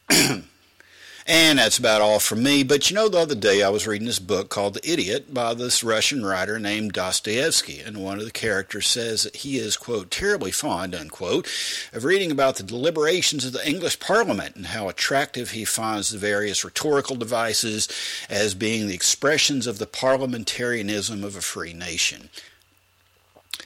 And 1.34 1.60
that's 1.60 1.78
about 1.78 2.02
all 2.02 2.20
from 2.20 2.44
me. 2.44 2.62
But 2.62 2.90
you 2.90 2.96
know, 2.96 3.08
the 3.08 3.20
other 3.20 3.36
day 3.36 3.64
I 3.64 3.70
was 3.70 3.88
reading 3.88 4.06
this 4.06 4.20
book 4.20 4.50
called 4.50 4.74
The 4.74 4.92
Idiot 4.92 5.34
by 5.34 5.54
this 5.54 5.82
Russian 5.82 6.26
writer 6.26 6.60
named 6.60 6.92
Dostoevsky. 6.92 7.80
And 7.80 8.04
one 8.04 8.20
of 8.20 8.26
the 8.26 8.32
characters 8.32 8.86
says 8.88 9.24
that 9.24 9.38
he 9.38 9.58
is, 9.58 9.78
quote, 9.78 10.12
terribly 10.12 10.52
fond, 10.52 10.94
unquote, 10.94 11.48
of 11.94 12.04
reading 12.04 12.32
about 12.32 12.58
the 12.58 12.64
deliberations 12.64 13.46
of 13.46 13.54
the 13.54 13.66
English 13.66 14.02
Parliament 14.02 14.58
and 14.58 14.66
how 14.66 14.90
attractive 14.90 15.52
he 15.52 15.64
finds 15.64 16.10
the 16.10 16.18
various 16.18 16.66
rhetorical 16.66 17.16
devices 17.16 17.88
as 18.30 18.54
being 18.54 18.90
the 18.90 18.94
expressions 18.94 19.68
of 19.68 19.78
the 19.78 19.88
parliamentarianism 19.88 21.24
of 21.24 21.38
a 21.38 21.42
free 21.42 21.74
nation. 21.74 22.30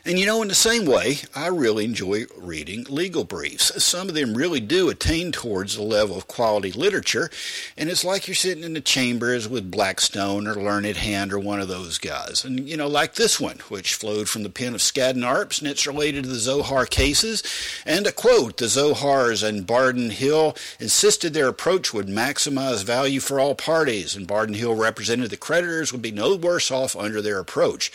And 0.08 0.20
you 0.20 0.28
know, 0.28 0.44
in 0.44 0.50
the 0.50 0.54
same 0.54 0.86
way, 0.86 1.18
I 1.34 1.48
really 1.48 1.84
enjoy 1.84 2.26
reading 2.38 2.86
legal 2.90 3.24
briefs. 3.24 3.84
Some 3.84 4.08
of 4.08 4.14
them 4.14 4.36
really 4.36 4.60
do 4.60 4.92
attain 4.92 5.32
towards 5.32 5.76
the 5.76 5.82
level 5.82 6.16
of 6.16 6.28
quality 6.28 6.72
literature, 6.72 7.32
and 7.76 7.90
it's 7.90 8.06
like 8.06 8.28
you're 8.28 8.36
sitting 8.36 8.64
in 8.64 8.74
the 8.74 8.82
chambers 8.82 9.50
with 9.50 9.72
Blackstone 9.72 10.46
or 10.46 10.54
Learned 10.54 10.98
Hand 10.98 11.34
or 11.34 11.40
one 11.40 11.60
of 11.60 11.70
those 11.70 11.98
guys. 11.98 12.46
And, 12.46 12.70
you 12.70 12.78
know, 12.78 12.88
like 12.88 13.16
this 13.16 13.40
one, 13.40 13.58
which 13.70 13.96
flowed 13.96 14.30
from 14.30 14.44
the 14.44 14.50
pen 14.52 14.76
of 14.76 14.82
Skadden 14.82 15.24
Arps, 15.24 15.58
and 15.58 15.68
it's 15.68 15.88
related 15.88 16.26
to 16.26 16.30
the 16.30 16.36
Zohar 16.36 16.86
cases. 16.86 17.42
And 17.84 18.06
a 18.06 18.12
quote, 18.12 18.58
the 18.58 18.66
Zohars 18.66 19.42
and 19.42 19.66
Bardin 19.66 20.12
Hill 20.12 20.56
insisted 20.80 21.34
their 21.34 21.48
approach 21.48 21.96
would 21.96 22.08
maximize 22.08 22.84
value 22.84 23.20
for 23.20 23.40
all 23.40 23.56
parties, 23.56 24.16
and 24.16 24.28
Bardin 24.28 24.54
Hill 24.54 24.76
represented 24.76 25.32
the 25.32 25.38
creditors 25.38 25.92
would 25.92 26.04
be 26.04 26.12
no 26.12 26.36
worse 26.36 26.70
off 26.70 26.96
under 26.96 27.24
their 27.24 27.40
approach. 27.40 27.92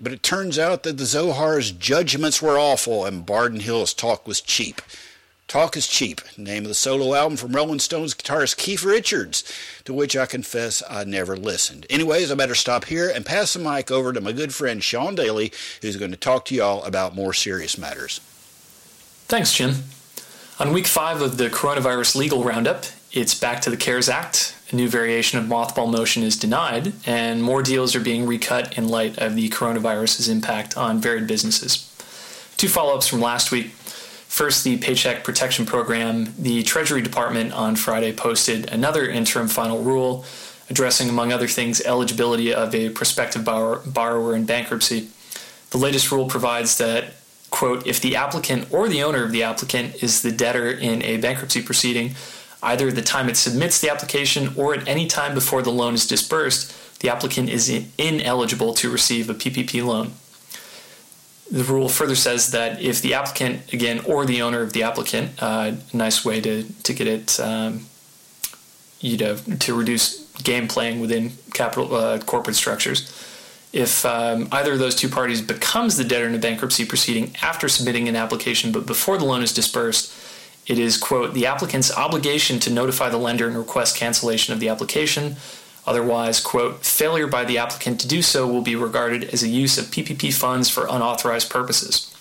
But 0.00 0.12
it 0.12 0.22
turns 0.22 0.58
out 0.58 0.84
that 0.84 0.96
the 0.96 1.04
Zohar's 1.04 1.70
judgments 1.72 2.40
were 2.40 2.58
awful 2.58 3.04
and 3.04 3.26
Bardin 3.26 3.60
Hill's 3.60 3.92
talk 3.92 4.26
was 4.26 4.40
cheap. 4.40 4.80
Talk 5.48 5.78
is 5.78 5.86
Cheap, 5.86 6.20
name 6.36 6.64
of 6.64 6.68
the 6.68 6.74
solo 6.74 7.14
album 7.14 7.38
from 7.38 7.56
Rolling 7.56 7.78
Stones 7.78 8.12
guitarist 8.12 8.58
Keith 8.58 8.84
Richards, 8.84 9.50
to 9.86 9.94
which 9.94 10.14
I 10.14 10.26
confess 10.26 10.82
I 10.90 11.04
never 11.04 11.38
listened. 11.38 11.86
Anyways, 11.88 12.30
I 12.30 12.34
better 12.34 12.54
stop 12.54 12.84
here 12.84 13.08
and 13.08 13.24
pass 13.24 13.54
the 13.54 13.58
mic 13.58 13.90
over 13.90 14.12
to 14.12 14.20
my 14.20 14.32
good 14.32 14.52
friend 14.52 14.84
Sean 14.84 15.14
Daly, 15.14 15.50
who's 15.80 15.96
going 15.96 16.10
to 16.10 16.18
talk 16.18 16.44
to 16.46 16.54
y'all 16.54 16.84
about 16.84 17.14
more 17.14 17.32
serious 17.32 17.78
matters. 17.78 18.20
Thanks, 19.26 19.54
Jim. 19.54 19.84
On 20.58 20.74
week 20.74 20.86
five 20.86 21.22
of 21.22 21.38
the 21.38 21.48
coronavirus 21.48 22.14
legal 22.14 22.44
roundup, 22.44 22.84
it's 23.12 23.34
back 23.34 23.62
to 23.62 23.70
the 23.70 23.78
CARES 23.78 24.10
Act. 24.10 24.54
A 24.70 24.76
new 24.76 24.88
variation 24.88 25.38
of 25.38 25.46
mothball 25.46 25.90
motion 25.90 26.22
is 26.22 26.36
denied, 26.36 26.92
and 27.06 27.42
more 27.42 27.62
deals 27.62 27.96
are 27.96 28.00
being 28.00 28.26
recut 28.26 28.76
in 28.76 28.86
light 28.86 29.16
of 29.16 29.34
the 29.34 29.48
coronavirus's 29.48 30.28
impact 30.28 30.76
on 30.76 31.00
varied 31.00 31.26
businesses. 31.26 31.90
Two 32.58 32.68
follow 32.68 32.94
ups 32.94 33.08
from 33.08 33.20
last 33.22 33.50
week. 33.50 33.68
First, 33.70 34.64
the 34.64 34.76
Paycheck 34.76 35.24
Protection 35.24 35.64
Program. 35.64 36.34
The 36.38 36.62
Treasury 36.64 37.00
Department 37.00 37.54
on 37.54 37.76
Friday 37.76 38.12
posted 38.12 38.70
another 38.70 39.08
interim 39.08 39.48
final 39.48 39.82
rule 39.82 40.26
addressing, 40.68 41.08
among 41.08 41.32
other 41.32 41.48
things, 41.48 41.80
eligibility 41.80 42.52
of 42.52 42.74
a 42.74 42.90
prospective 42.90 43.42
borrower, 43.42 43.78
borrower 43.86 44.36
in 44.36 44.44
bankruptcy. 44.44 45.08
The 45.70 45.78
latest 45.78 46.12
rule 46.12 46.28
provides 46.28 46.76
that, 46.76 47.14
quote, 47.48 47.86
if 47.86 48.02
the 48.02 48.16
applicant 48.16 48.70
or 48.70 48.86
the 48.86 49.02
owner 49.02 49.24
of 49.24 49.32
the 49.32 49.42
applicant 49.44 50.02
is 50.02 50.20
the 50.20 50.30
debtor 50.30 50.70
in 50.70 51.02
a 51.02 51.16
bankruptcy 51.16 51.62
proceeding, 51.62 52.14
either 52.62 52.88
at 52.88 52.94
the 52.94 53.02
time 53.02 53.28
it 53.28 53.36
submits 53.36 53.80
the 53.80 53.90
application 53.90 54.52
or 54.56 54.74
at 54.74 54.88
any 54.88 55.06
time 55.06 55.34
before 55.34 55.62
the 55.62 55.70
loan 55.70 55.94
is 55.94 56.06
disbursed, 56.06 56.74
the 57.00 57.08
applicant 57.08 57.48
is 57.48 57.68
ineligible 57.96 58.74
to 58.74 58.90
receive 58.90 59.30
a 59.30 59.34
PPP 59.34 59.84
loan. 59.84 60.12
The 61.50 61.64
rule 61.64 61.88
further 61.88 62.14
says 62.16 62.50
that 62.50 62.80
if 62.82 63.00
the 63.00 63.14
applicant, 63.14 63.72
again, 63.72 64.00
or 64.04 64.26
the 64.26 64.42
owner 64.42 64.60
of 64.60 64.72
the 64.72 64.82
applicant, 64.82 65.42
uh, 65.42 65.72
nice 65.92 66.24
way 66.24 66.40
to, 66.40 66.64
to 66.82 66.92
get 66.92 67.06
it, 67.06 67.40
um, 67.40 67.86
you 69.00 69.16
know, 69.16 69.36
to 69.36 69.74
reduce 69.74 70.26
game 70.42 70.68
playing 70.68 71.00
within 71.00 71.32
capital 71.54 71.94
uh, 71.94 72.18
corporate 72.18 72.56
structures. 72.56 73.24
If 73.72 74.04
um, 74.04 74.48
either 74.52 74.72
of 74.72 74.78
those 74.78 74.94
two 74.94 75.08
parties 75.08 75.40
becomes 75.40 75.96
the 75.96 76.04
debtor 76.04 76.26
in 76.26 76.34
a 76.34 76.38
bankruptcy 76.38 76.84
proceeding 76.84 77.34
after 77.42 77.68
submitting 77.68 78.08
an 78.08 78.16
application 78.16 78.72
but 78.72 78.86
before 78.86 79.18
the 79.18 79.24
loan 79.24 79.42
is 79.42 79.52
disbursed, 79.52 80.12
it 80.68 80.78
is, 80.78 80.98
quote, 80.98 81.32
the 81.32 81.46
applicant's 81.46 81.90
obligation 81.90 82.60
to 82.60 82.70
notify 82.70 83.08
the 83.08 83.16
lender 83.16 83.48
and 83.48 83.56
request 83.56 83.96
cancellation 83.96 84.52
of 84.52 84.60
the 84.60 84.68
application. 84.68 85.36
Otherwise, 85.86 86.40
quote, 86.40 86.84
failure 86.84 87.26
by 87.26 87.44
the 87.46 87.56
applicant 87.56 87.98
to 88.00 88.06
do 88.06 88.20
so 88.20 88.46
will 88.46 88.60
be 88.60 88.76
regarded 88.76 89.24
as 89.24 89.42
a 89.42 89.48
use 89.48 89.78
of 89.78 89.86
PPP 89.86 90.32
funds 90.32 90.68
for 90.68 90.86
unauthorized 90.90 91.48
purposes. 91.48 92.14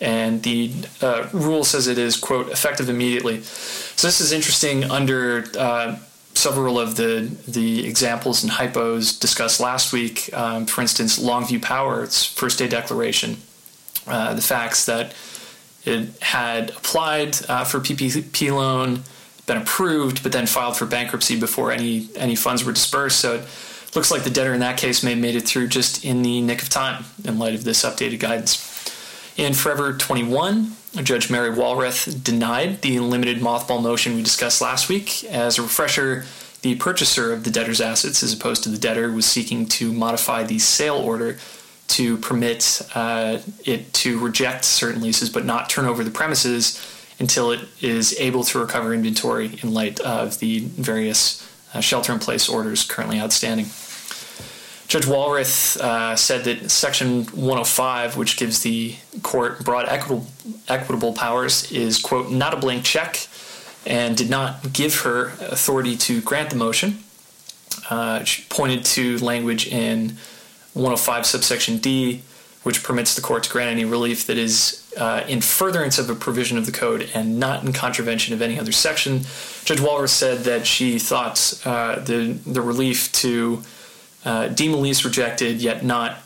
And 0.00 0.44
the 0.44 0.72
uh, 1.02 1.28
rule 1.32 1.64
says 1.64 1.88
it 1.88 1.98
is, 1.98 2.16
quote, 2.16 2.48
effective 2.50 2.88
immediately. 2.88 3.42
So 3.42 4.06
this 4.06 4.20
is 4.20 4.30
interesting 4.30 4.84
under 4.84 5.46
uh, 5.58 5.96
several 6.34 6.78
of 6.78 6.94
the, 6.94 7.30
the 7.48 7.86
examples 7.86 8.44
and 8.44 8.52
hypos 8.52 9.18
discussed 9.18 9.58
last 9.58 9.92
week. 9.92 10.30
Um, 10.32 10.66
for 10.66 10.80
instance, 10.80 11.18
Longview 11.18 11.62
Power, 11.62 12.04
its 12.04 12.24
first 12.24 12.60
day 12.60 12.68
declaration, 12.68 13.38
uh, 14.06 14.34
the 14.34 14.42
facts 14.42 14.86
that 14.86 15.14
it 15.84 16.08
had 16.22 16.70
applied 16.70 17.36
uh, 17.48 17.64
for 17.64 17.80
PPP 17.80 18.54
loan, 18.54 19.02
been 19.46 19.58
approved, 19.58 20.22
but 20.22 20.32
then 20.32 20.46
filed 20.46 20.76
for 20.76 20.86
bankruptcy 20.86 21.38
before 21.38 21.70
any 21.70 22.08
any 22.16 22.34
funds 22.34 22.64
were 22.64 22.72
dispersed. 22.72 23.20
So 23.20 23.34
it 23.34 23.96
looks 23.96 24.10
like 24.10 24.24
the 24.24 24.30
debtor 24.30 24.54
in 24.54 24.60
that 24.60 24.78
case 24.78 25.02
may 25.02 25.10
have 25.10 25.18
made 25.18 25.36
it 25.36 25.42
through 25.42 25.68
just 25.68 26.04
in 26.04 26.22
the 26.22 26.40
nick 26.40 26.62
of 26.62 26.68
time 26.68 27.04
in 27.24 27.38
light 27.38 27.54
of 27.54 27.64
this 27.64 27.84
updated 27.84 28.20
guidance. 28.20 28.70
In 29.36 29.52
Forever 29.52 29.92
21, 29.92 30.72
Judge 31.02 31.28
Mary 31.28 31.50
Walrath 31.50 32.22
denied 32.22 32.80
the 32.82 33.00
limited 33.00 33.38
mothball 33.38 33.82
motion 33.82 34.14
we 34.14 34.22
discussed 34.22 34.60
last 34.60 34.88
week. 34.88 35.24
As 35.24 35.58
a 35.58 35.62
refresher, 35.62 36.24
the 36.62 36.76
purchaser 36.76 37.32
of 37.32 37.44
the 37.44 37.50
debtor's 37.50 37.80
assets, 37.80 38.22
as 38.22 38.32
opposed 38.32 38.62
to 38.62 38.68
the 38.68 38.78
debtor, 38.78 39.10
was 39.10 39.26
seeking 39.26 39.66
to 39.66 39.92
modify 39.92 40.44
the 40.44 40.58
sale 40.60 40.96
order 40.96 41.38
to 41.88 42.16
permit 42.18 42.82
uh, 42.94 43.38
it 43.64 43.92
to 43.92 44.18
reject 44.18 44.64
certain 44.64 45.02
leases 45.02 45.30
but 45.30 45.44
not 45.44 45.68
turn 45.68 45.84
over 45.84 46.02
the 46.02 46.10
premises 46.10 46.80
until 47.18 47.52
it 47.52 47.60
is 47.80 48.18
able 48.18 48.42
to 48.44 48.58
recover 48.58 48.92
inventory 48.92 49.58
in 49.62 49.72
light 49.72 50.00
of 50.00 50.38
the 50.40 50.60
various 50.60 51.48
uh, 51.72 51.80
shelter 51.80 52.12
in 52.12 52.18
place 52.18 52.48
orders 52.48 52.84
currently 52.84 53.20
outstanding. 53.20 53.66
Judge 54.86 55.06
Walrath 55.06 55.80
uh, 55.80 56.14
said 56.14 56.44
that 56.44 56.70
Section 56.70 57.24
105, 57.24 58.16
which 58.16 58.36
gives 58.36 58.62
the 58.62 58.96
court 59.22 59.64
broad 59.64 59.88
equitable, 59.88 60.26
equitable 60.68 61.12
powers, 61.14 61.70
is, 61.72 61.98
quote, 62.00 62.30
not 62.30 62.52
a 62.52 62.56
blank 62.56 62.84
check 62.84 63.26
and 63.86 64.16
did 64.16 64.30
not 64.30 64.72
give 64.72 65.00
her 65.00 65.28
authority 65.40 65.96
to 65.96 66.20
grant 66.20 66.50
the 66.50 66.56
motion. 66.56 66.98
Uh, 67.90 68.24
she 68.24 68.42
pointed 68.48 68.84
to 68.84 69.18
language 69.18 69.66
in 69.66 70.16
105 70.74 71.26
subsection 71.26 71.78
D, 71.78 72.22
which 72.62 72.82
permits 72.82 73.14
the 73.14 73.22
court 73.22 73.44
to 73.44 73.50
grant 73.50 73.70
any 73.70 73.84
relief 73.84 74.26
that 74.26 74.38
is 74.38 74.88
uh, 74.96 75.24
in 75.28 75.40
furtherance 75.40 75.98
of 75.98 76.08
a 76.10 76.14
provision 76.14 76.58
of 76.58 76.66
the 76.66 76.72
code 76.72 77.10
and 77.14 77.38
not 77.38 77.64
in 77.64 77.72
contravention 77.72 78.34
of 78.34 78.42
any 78.42 78.58
other 78.58 78.72
section. 78.72 79.20
Judge 79.64 79.80
Walrath 79.80 80.10
said 80.10 80.44
that 80.44 80.66
she 80.66 80.98
thought 80.98 81.60
uh, 81.64 82.00
the 82.00 82.38
the 82.46 82.60
relief 82.60 83.12
to 83.12 83.62
uh, 84.24 84.48
deem 84.48 84.72
a 84.72 84.76
lease 84.76 85.04
rejected 85.04 85.60
yet 85.60 85.84
not 85.84 86.18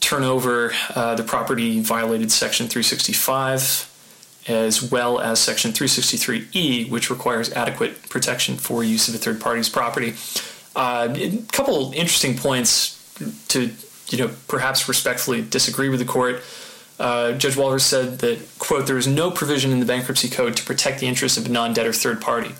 turn 0.00 0.22
over 0.22 0.72
uh, 0.94 1.14
the 1.14 1.22
property 1.24 1.80
violated 1.80 2.30
Section 2.30 2.66
365 2.68 3.90
as 4.46 4.90
well 4.90 5.20
as 5.20 5.40
Section 5.40 5.72
363E, 5.72 6.90
which 6.90 7.08
requires 7.08 7.50
adequate 7.52 8.08
protection 8.10 8.56
for 8.56 8.84
use 8.84 9.08
of 9.08 9.14
a 9.14 9.18
third 9.18 9.40
party's 9.40 9.70
property. 9.70 10.14
Uh, 10.76 11.08
a 11.14 11.38
couple 11.52 11.92
interesting 11.92 12.36
points 12.36 13.00
to, 13.48 13.70
you 14.08 14.18
know, 14.18 14.30
perhaps 14.48 14.88
respectfully 14.88 15.42
disagree 15.42 15.88
with 15.88 16.00
the 16.00 16.06
court. 16.06 16.42
Uh, 16.98 17.32
Judge 17.32 17.54
Walrath 17.54 17.80
said 17.80 18.18
that, 18.20 18.38
quote, 18.58 18.86
there 18.86 18.98
is 18.98 19.06
no 19.06 19.30
provision 19.30 19.72
in 19.72 19.80
the 19.80 19.86
bankruptcy 19.86 20.28
code 20.28 20.56
to 20.56 20.64
protect 20.64 21.00
the 21.00 21.06
interests 21.06 21.36
of 21.36 21.46
a 21.46 21.48
non 21.48 21.72
debtor 21.72 21.92
third 21.92 22.20
party 22.20 22.54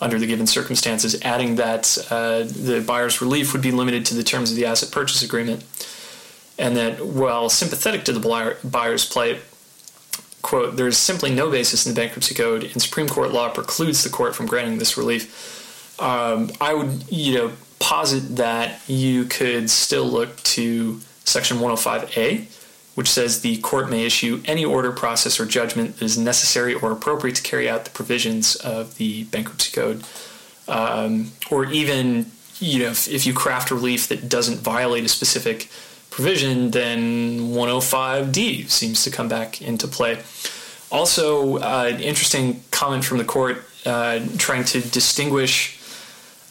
under 0.00 0.18
the 0.18 0.26
given 0.26 0.46
circumstances, 0.46 1.20
adding 1.22 1.56
that 1.56 1.98
uh, 2.10 2.42
the 2.44 2.82
buyer's 2.86 3.20
relief 3.20 3.52
would 3.52 3.60
be 3.60 3.70
limited 3.70 4.06
to 4.06 4.14
the 4.14 4.22
terms 4.22 4.50
of 4.50 4.56
the 4.56 4.64
asset 4.64 4.90
purchase 4.90 5.22
agreement, 5.22 5.62
and 6.58 6.76
that 6.76 7.04
while 7.04 7.50
sympathetic 7.50 8.04
to 8.04 8.12
the 8.12 8.20
buyer, 8.20 8.56
buyer's 8.64 9.04
plight, 9.04 9.40
quote, 10.40 10.76
there 10.76 10.86
is 10.86 10.96
simply 10.96 11.34
no 11.34 11.50
basis 11.50 11.86
in 11.86 11.94
the 11.94 12.00
bankruptcy 12.00 12.34
code, 12.34 12.64
and 12.64 12.80
Supreme 12.80 13.08
Court 13.08 13.30
law 13.30 13.50
precludes 13.50 14.02
the 14.02 14.08
court 14.08 14.34
from 14.34 14.46
granting 14.46 14.78
this 14.78 14.96
relief. 14.96 16.00
Um, 16.00 16.50
I 16.62 16.72
would, 16.72 17.10
you 17.12 17.34
know, 17.34 17.52
posit 17.80 18.36
that 18.36 18.80
you 18.88 19.24
could 19.24 19.68
still 19.68 20.04
look 20.04 20.36
to 20.44 21.00
Section 21.24 21.56
105A 21.58 22.46
which 22.94 23.08
says 23.08 23.40
the 23.40 23.56
court 23.58 23.88
may 23.88 24.04
issue 24.04 24.42
any 24.44 24.62
order, 24.62 24.92
process, 24.92 25.40
or 25.40 25.46
judgment 25.46 25.96
that 25.96 26.04
is 26.04 26.18
necessary 26.18 26.74
or 26.74 26.92
appropriate 26.92 27.36
to 27.36 27.42
carry 27.42 27.66
out 27.66 27.86
the 27.86 27.90
provisions 27.92 28.56
of 28.56 28.96
the 28.96 29.24
bankruptcy 29.24 29.72
code. 29.72 30.04
Um, 30.68 31.32
or 31.50 31.64
even, 31.64 32.30
you 32.58 32.80
know, 32.80 32.90
if, 32.90 33.08
if, 33.08 33.26
you 33.26 33.32
craft 33.32 33.70
relief 33.70 34.08
that 34.08 34.28
doesn't 34.28 34.58
violate 34.58 35.04
a 35.04 35.08
specific 35.08 35.70
provision, 36.10 36.72
then 36.72 37.52
105D 37.52 38.68
seems 38.68 39.02
to 39.04 39.10
come 39.10 39.28
back 39.28 39.62
into 39.62 39.88
play. 39.88 40.22
Also, 40.92 41.56
uh, 41.56 41.90
an 41.90 42.00
interesting 42.00 42.62
comment 42.70 43.04
from 43.04 43.16
the 43.16 43.24
court 43.24 43.64
uh, 43.86 44.20
trying 44.36 44.64
to 44.64 44.80
distinguish 44.80 45.79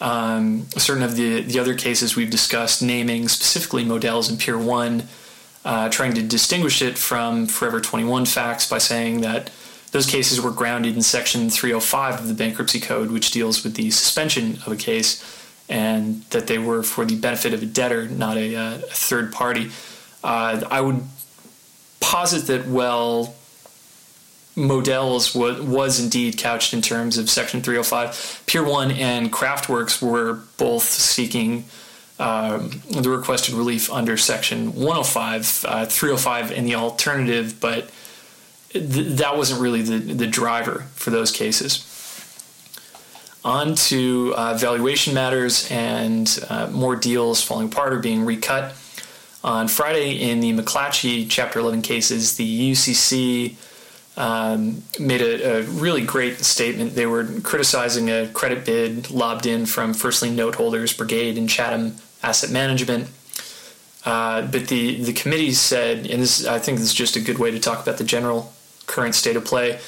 um, 0.01 0.65
certain 0.77 1.03
of 1.03 1.15
the, 1.15 1.41
the 1.41 1.59
other 1.59 1.75
cases 1.75 2.15
we've 2.15 2.29
discussed, 2.29 2.81
naming 2.81 3.27
specifically 3.27 3.83
Modell's 3.83 4.29
and 4.29 4.39
Pier 4.39 4.57
1 4.57 5.03
uh, 5.65 5.89
trying 5.89 6.13
to 6.13 6.21
distinguish 6.21 6.81
it 6.81 6.97
from 6.97 7.45
Forever 7.45 7.81
21 7.81 8.25
facts 8.25 8.69
by 8.69 8.77
saying 8.77 9.21
that 9.21 9.51
those 9.91 10.05
cases 10.05 10.39
were 10.39 10.51
grounded 10.51 10.95
in 10.95 11.01
Section 11.01 11.49
305 11.49 12.21
of 12.21 12.27
the 12.27 12.33
Bankruptcy 12.33 12.79
Code, 12.79 13.11
which 13.11 13.31
deals 13.31 13.63
with 13.63 13.75
the 13.75 13.91
suspension 13.91 14.59
of 14.65 14.71
a 14.71 14.75
case, 14.75 15.23
and 15.67 16.23
that 16.29 16.47
they 16.47 16.57
were 16.57 16.83
for 16.83 17.05
the 17.05 17.15
benefit 17.15 17.53
of 17.53 17.61
a 17.61 17.65
debtor, 17.65 18.07
not 18.07 18.37
a, 18.37 18.55
uh, 18.55 18.75
a 18.75 18.79
third 18.79 19.33
party. 19.33 19.71
Uh, 20.23 20.61
I 20.69 20.81
would 20.81 21.01
posit 21.99 22.47
that, 22.47 22.67
well, 22.67 23.35
Modell's 24.59 25.33
was, 25.33 25.61
was 25.61 25.99
indeed 25.99 26.37
couched 26.37 26.73
in 26.73 26.81
terms 26.81 27.17
of 27.17 27.29
Section 27.29 27.61
305. 27.61 28.43
Pier 28.45 28.63
1 28.63 28.91
and 28.91 29.31
Craftworks 29.31 30.01
were 30.01 30.41
both 30.57 30.83
seeking 30.83 31.65
um, 32.19 32.81
the 32.89 33.09
requested 33.09 33.55
relief 33.55 33.91
under 33.91 34.17
Section 34.17 34.75
105, 34.75 35.65
uh, 35.67 35.85
305, 35.85 36.51
and 36.51 36.67
the 36.67 36.75
alternative, 36.75 37.59
but 37.61 37.89
th- 38.71 39.17
that 39.17 39.37
wasn't 39.37 39.61
really 39.61 39.81
the, 39.81 39.97
the 39.97 40.27
driver 40.27 40.85
for 40.95 41.11
those 41.11 41.31
cases. 41.31 41.85
On 43.45 43.73
to 43.73 44.33
uh, 44.35 44.55
valuation 44.55 45.13
matters 45.13 45.71
and 45.71 46.39
uh, 46.49 46.67
more 46.67 46.97
deals 46.97 47.41
falling 47.41 47.67
apart 47.67 47.93
or 47.93 47.99
being 47.99 48.25
recut. 48.25 48.75
On 49.41 49.69
Friday, 49.69 50.29
in 50.29 50.41
the 50.41 50.51
McClatchy 50.51 51.25
Chapter 51.29 51.59
11 51.59 51.81
cases, 51.81 52.35
the 52.35 52.71
UCC 52.71 53.55
um, 54.19 54.83
made 54.99 55.21
a, 55.21 55.59
a, 55.59 55.63
really 55.63 56.03
great 56.03 56.39
statement. 56.39 56.93
They 56.93 57.05
were 57.05 57.23
criticizing 57.41 58.09
a 58.09 58.27
credit 58.27 58.65
bid 58.65 59.09
lobbed 59.09 59.45
in 59.45 59.65
from 59.65 59.93
first 59.93 60.21
lien 60.21 60.35
note 60.35 60.55
holders, 60.55 60.91
Brigade 60.91 61.37
and 61.37 61.49
Chatham 61.49 61.95
asset 62.21 62.51
management. 62.51 63.09
Uh, 64.05 64.41
but 64.41 64.67
the, 64.67 65.01
the 65.01 65.13
committee 65.13 65.53
said, 65.53 66.05
and 66.05 66.21
this 66.21 66.45
I 66.45 66.59
think 66.59 66.79
this 66.79 66.87
is 66.87 66.93
just 66.93 67.15
a 67.15 67.21
good 67.21 67.39
way 67.39 67.49
to 67.51 67.59
talk 67.59 67.81
about 67.81 67.97
the 67.97 68.03
general 68.03 68.51
current 68.87 69.15
state 69.15 69.37
of 69.37 69.45
play. 69.45 69.79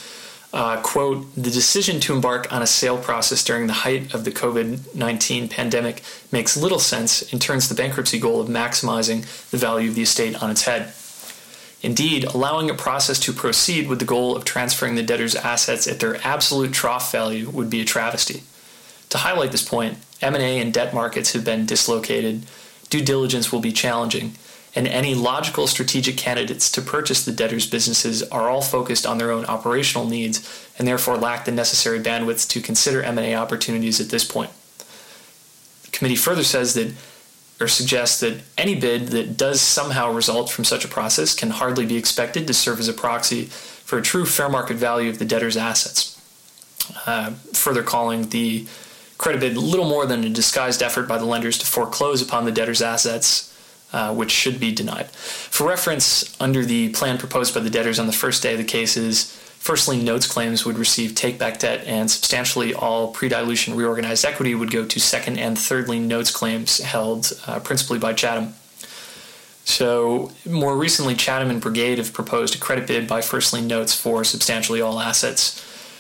Uh, 0.54 0.82
quote, 0.82 1.34
the 1.36 1.52
decision 1.52 2.00
to 2.02 2.14
embark 2.14 2.52
on 2.52 2.62
a 2.62 2.68
sale 2.68 2.98
process 2.98 3.44
during 3.44 3.68
the 3.68 3.74
height 3.74 4.14
of 4.14 4.24
the 4.24 4.32
COVID 4.32 4.96
19 4.96 5.50
pandemic 5.50 6.04
makes 6.32 6.56
little 6.56 6.80
sense 6.80 7.34
and 7.34 7.42
turns 7.42 7.68
the 7.68 7.76
bankruptcy 7.76 8.20
goal 8.20 8.40
of 8.40 8.48
maximizing 8.48 9.22
the 9.50 9.58
value 9.58 9.90
of 9.90 9.96
the 9.96 10.02
estate 10.02 10.42
on 10.42 10.50
its 10.50 10.64
head. 10.64 10.94
Indeed, 11.84 12.26
allowing 12.26 12.70
a 12.70 12.76
process 12.76 13.20
to 13.22 13.34
proceed 13.34 13.88
with 13.88 14.00
the 14.00 14.06
goal 14.06 14.36
of 14.36 14.46
transferring 14.46 14.96
the 14.96 15.04
debtor's 15.04 15.36
assets 15.36 15.88
at 15.88 16.00
their 16.00 16.18
absolute 16.26 16.74
trough 16.74 17.12
value 17.12 17.50
would 17.50 17.70
be 17.70 17.82
a 17.82 17.86
travesty. 17.86 18.44
To 19.10 19.18
highlight 19.20 19.52
this 19.52 19.68
point, 19.68 19.98
M&A 20.22 20.60
and 20.60 20.72
debt 20.72 20.94
markets 20.94 21.34
have 21.34 21.44
been 21.44 21.66
dislocated, 21.66 22.44
due 22.90 23.02
diligence 23.02 23.52
will 23.52 23.60
be 23.60 23.72
challenging, 23.72 24.36
and 24.76 24.88
any 24.88 25.16
logical 25.16 25.68
strategic 25.68 26.18
candidates 26.18 26.72
to 26.72 26.82
purchase 26.82 27.26
the 27.26 27.32
debtors' 27.32 27.70
businesses 27.70 28.24
are 28.24 28.50
all 28.50 28.62
focused 28.62 29.06
on 29.06 29.18
their 29.18 29.32
own 29.32 29.46
operational 29.46 30.08
needs 30.08 30.68
and 30.78 30.88
therefore 30.88 31.18
lack 31.18 31.46
the 31.46 31.52
necessary 31.52 32.00
bandwidth 32.00 32.48
to 32.48 32.62
consider 32.62 33.02
M&A 33.02 33.36
opportunities 33.36 34.00
at 34.00 34.10
this 34.10 34.24
point. 34.24 34.52
The 35.84 35.92
committee 35.92 36.16
further 36.16 36.44
says 36.44 36.74
that 36.76 36.94
or 37.62 37.68
suggests 37.68 38.20
that 38.22 38.42
any 38.58 38.76
bid 38.76 39.10
that 39.10 39.38
does 39.38 39.62
somehow 39.62 40.12
result 40.12 40.50
from 40.50 40.66
such 40.66 40.84
a 40.84 40.88
process 40.88 41.36
can 41.36 41.52
hardly 41.52 41.86
be 41.86 41.96
expected 41.96 42.48
to 42.48 42.54
serve 42.54 42.80
as 42.80 42.88
a 42.88 42.94
proxy 42.94 43.46
for 43.46 44.00
a 44.00 44.02
true 44.02 44.26
fair 44.26 44.50
market 44.50 44.78
value 44.78 45.10
of 45.10 45.20
the 45.20 45.26
debtor's 45.26 45.58
assets. 45.58 46.18
Uh, 47.06 47.32
further 47.54 47.84
calling 47.84 48.30
the 48.30 48.68
credit 49.18 49.40
bid 49.40 49.56
little 49.56 49.88
more 49.88 50.06
than 50.06 50.24
a 50.24 50.30
disguised 50.30 50.82
effort 50.82 51.08
by 51.08 51.18
the 51.18 51.26
lenders 51.26 51.58
to 51.60 51.66
foreclose 51.66 52.22
upon 52.22 52.46
the 52.46 52.52
debtor's 52.52 52.82
assets, 52.82 53.56
uh, 53.94 54.14
which 54.14 54.32
should 54.32 54.60
be 54.60 54.72
denied. 54.72 55.08
For 55.12 55.68
reference, 55.68 56.36
under 56.42 56.66
the 56.66 56.90
plan 56.90 57.18
proposed 57.18 57.54
by 57.54 57.60
the 57.60 57.70
debtors 57.70 58.00
on 58.00 58.08
the 58.08 58.14
first 58.14 58.42
day 58.42 58.54
of 58.54 58.58
the 58.58 58.64
cases, 58.64 59.38
first 59.62 59.88
lien 59.88 60.04
notes 60.04 60.26
claims 60.26 60.66
would 60.66 60.80
receive 60.80 61.14
take 61.14 61.38
back 61.38 61.60
debt, 61.60 61.86
and 61.86 62.10
substantially 62.10 62.74
all 62.74 63.10
pre 63.10 63.30
dilution 63.30 63.76
reorganized 63.76 64.26
equity 64.26 64.56
would 64.56 64.72
go 64.72 64.86
to 64.86 65.00
second 65.00 65.38
and 65.38 65.58
third 65.58 65.88
lien 65.88 66.08
notes 66.08 66.32
claims 66.32 66.80
held 66.80 67.32
uh, 67.46 67.60
principally 67.60 68.00
by 68.00 68.12
Chatham. 68.12 68.56
So, 69.64 70.32
more 70.50 70.76
recently, 70.76 71.14
Chatham 71.14 71.52
and 71.52 71.62
Brigade 71.62 72.00
have 72.00 72.12
proposed 72.12 72.56
a 72.56 72.58
credit 72.58 72.88
bid 72.88 73.08
by 73.08 73.22
first 73.22 73.54
lien 73.54 73.68
notes 73.68 73.94
for 73.94 74.24
substantially 74.24 74.82
all 74.82 75.00
assets. 75.00 75.60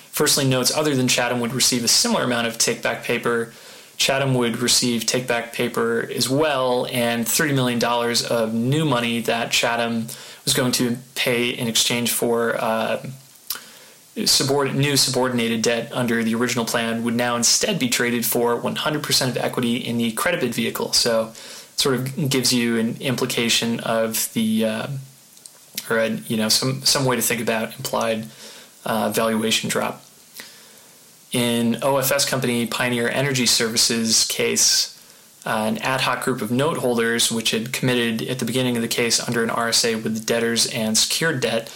First 0.10 0.40
lien 0.40 0.50
notes 0.50 0.76
other 0.76 0.96
than 0.96 1.08
Chatham 1.08 1.40
would 1.40 1.54
receive 1.54 1.84
a 1.84 1.88
similar 1.88 2.24
amount 2.24 2.48
of 2.48 2.58
take 2.58 2.82
back 2.82 3.04
paper. 3.04 3.54
Chatham 3.98 4.34
would 4.34 4.58
receive 4.58 5.06
take 5.06 5.28
back 5.28 5.54
paper 5.54 6.10
as 6.16 6.28
well, 6.28 6.88
and 6.88 7.28
$30 7.28 7.54
million 7.54 7.80
of 8.32 8.56
new 8.56 8.86
money 8.86 9.22
that 9.22 9.52
Chatham 9.52 10.08
was 10.46 10.56
going 10.56 10.72
to 10.72 10.98
pay 11.14 11.50
in 11.50 11.68
exchange 11.68 12.12
for 12.12 12.56
uh, 12.60 13.06
subord- 14.16 14.74
new 14.76 14.98
subordinated 14.98 15.62
debt 15.62 15.90
under 15.94 16.24
the 16.24 16.36
original 16.36 16.66
plan 16.66 17.04
would 17.04 17.16
now 17.16 17.36
instead 17.36 17.80
be 17.80 17.90
traded 17.90 18.26
for 18.26 18.60
100% 18.60 19.30
of 19.30 19.38
equity 19.38 19.78
in 19.78 19.98
the 19.98 20.12
credit 20.14 20.42
bid 20.42 20.54
vehicle. 20.54 20.94
So, 20.94 21.34
sort 21.78 21.96
of 21.96 22.30
gives 22.30 22.54
you 22.54 22.78
an 22.78 22.98
implication 23.00 23.80
of 23.80 24.32
the, 24.34 24.66
uh, 24.66 24.88
or 25.90 25.98
a, 25.98 26.10
you 26.10 26.38
know, 26.38 26.50
some 26.50 26.84
some 26.84 27.06
way 27.06 27.16
to 27.16 27.22
think 27.22 27.42
about 27.42 27.76
implied 27.78 28.28
uh, 28.86 29.10
valuation 29.10 29.70
drop. 29.70 30.04
In 31.32 31.76
OFS 31.76 32.28
company 32.28 32.68
Pioneer 32.68 33.10
Energy 33.10 33.46
Services 33.46 34.26
case, 34.26 34.98
uh, 35.46 35.66
an 35.68 35.78
ad 35.80 36.02
hoc 36.02 36.24
group 36.24 36.42
of 36.42 36.52
note 36.52 36.78
holders, 36.78 37.32
which 37.32 37.52
had 37.52 37.72
committed 37.74 38.22
at 38.28 38.40
the 38.40 38.46
beginning 38.46 38.76
of 38.76 38.82
the 38.82 38.88
case 38.88 39.20
under 39.20 39.44
an 39.44 39.50
RSA 39.50 40.04
with 40.04 40.26
debtors 40.26 40.68
and 40.68 40.98
secured 40.98 41.40
debt 41.40 41.72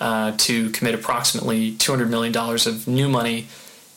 uh, 0.00 0.32
to 0.38 0.70
commit 0.70 0.94
approximately 0.94 1.72
$200 1.72 2.08
million 2.08 2.36
of 2.36 2.86
new 2.86 3.08
money, 3.08 3.48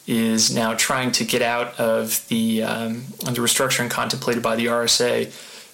is 0.07 0.53
now 0.53 0.73
trying 0.73 1.11
to 1.11 1.23
get 1.23 1.41
out 1.41 1.79
of 1.79 2.27
the, 2.29 2.63
um, 2.63 3.03
the 3.19 3.41
restructuring 3.41 3.91
contemplated 3.91 4.41
by 4.41 4.55
the 4.55 4.65
RSA, 4.65 5.31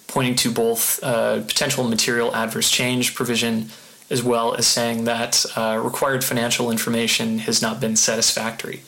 pointing 0.08 0.34
to 0.34 0.50
both 0.50 1.02
uh, 1.02 1.40
potential 1.42 1.84
material 1.84 2.34
adverse 2.34 2.70
change 2.70 3.14
provision 3.14 3.70
as 4.10 4.22
well 4.22 4.54
as 4.54 4.66
saying 4.66 5.04
that 5.04 5.44
uh, 5.56 5.80
required 5.82 6.22
financial 6.22 6.70
information 6.70 7.40
has 7.40 7.60
not 7.60 7.80
been 7.80 7.96
satisfactory 7.96 8.82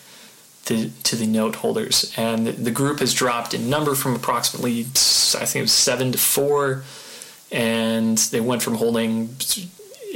to, 0.66 0.90
to 1.02 1.16
the 1.16 1.26
note 1.26 1.56
holders. 1.56 2.12
And 2.16 2.46
the 2.46 2.70
group 2.70 3.00
has 3.00 3.14
dropped 3.14 3.54
in 3.54 3.68
number 3.68 3.94
from 3.94 4.14
approximately, 4.14 4.80
I 4.80 5.44
think 5.44 5.56
it 5.56 5.62
was 5.62 5.72
seven 5.72 6.12
to 6.12 6.18
four, 6.18 6.84
and 7.50 8.18
they 8.18 8.40
went 8.40 8.62
from 8.62 8.74
holding 8.74 9.34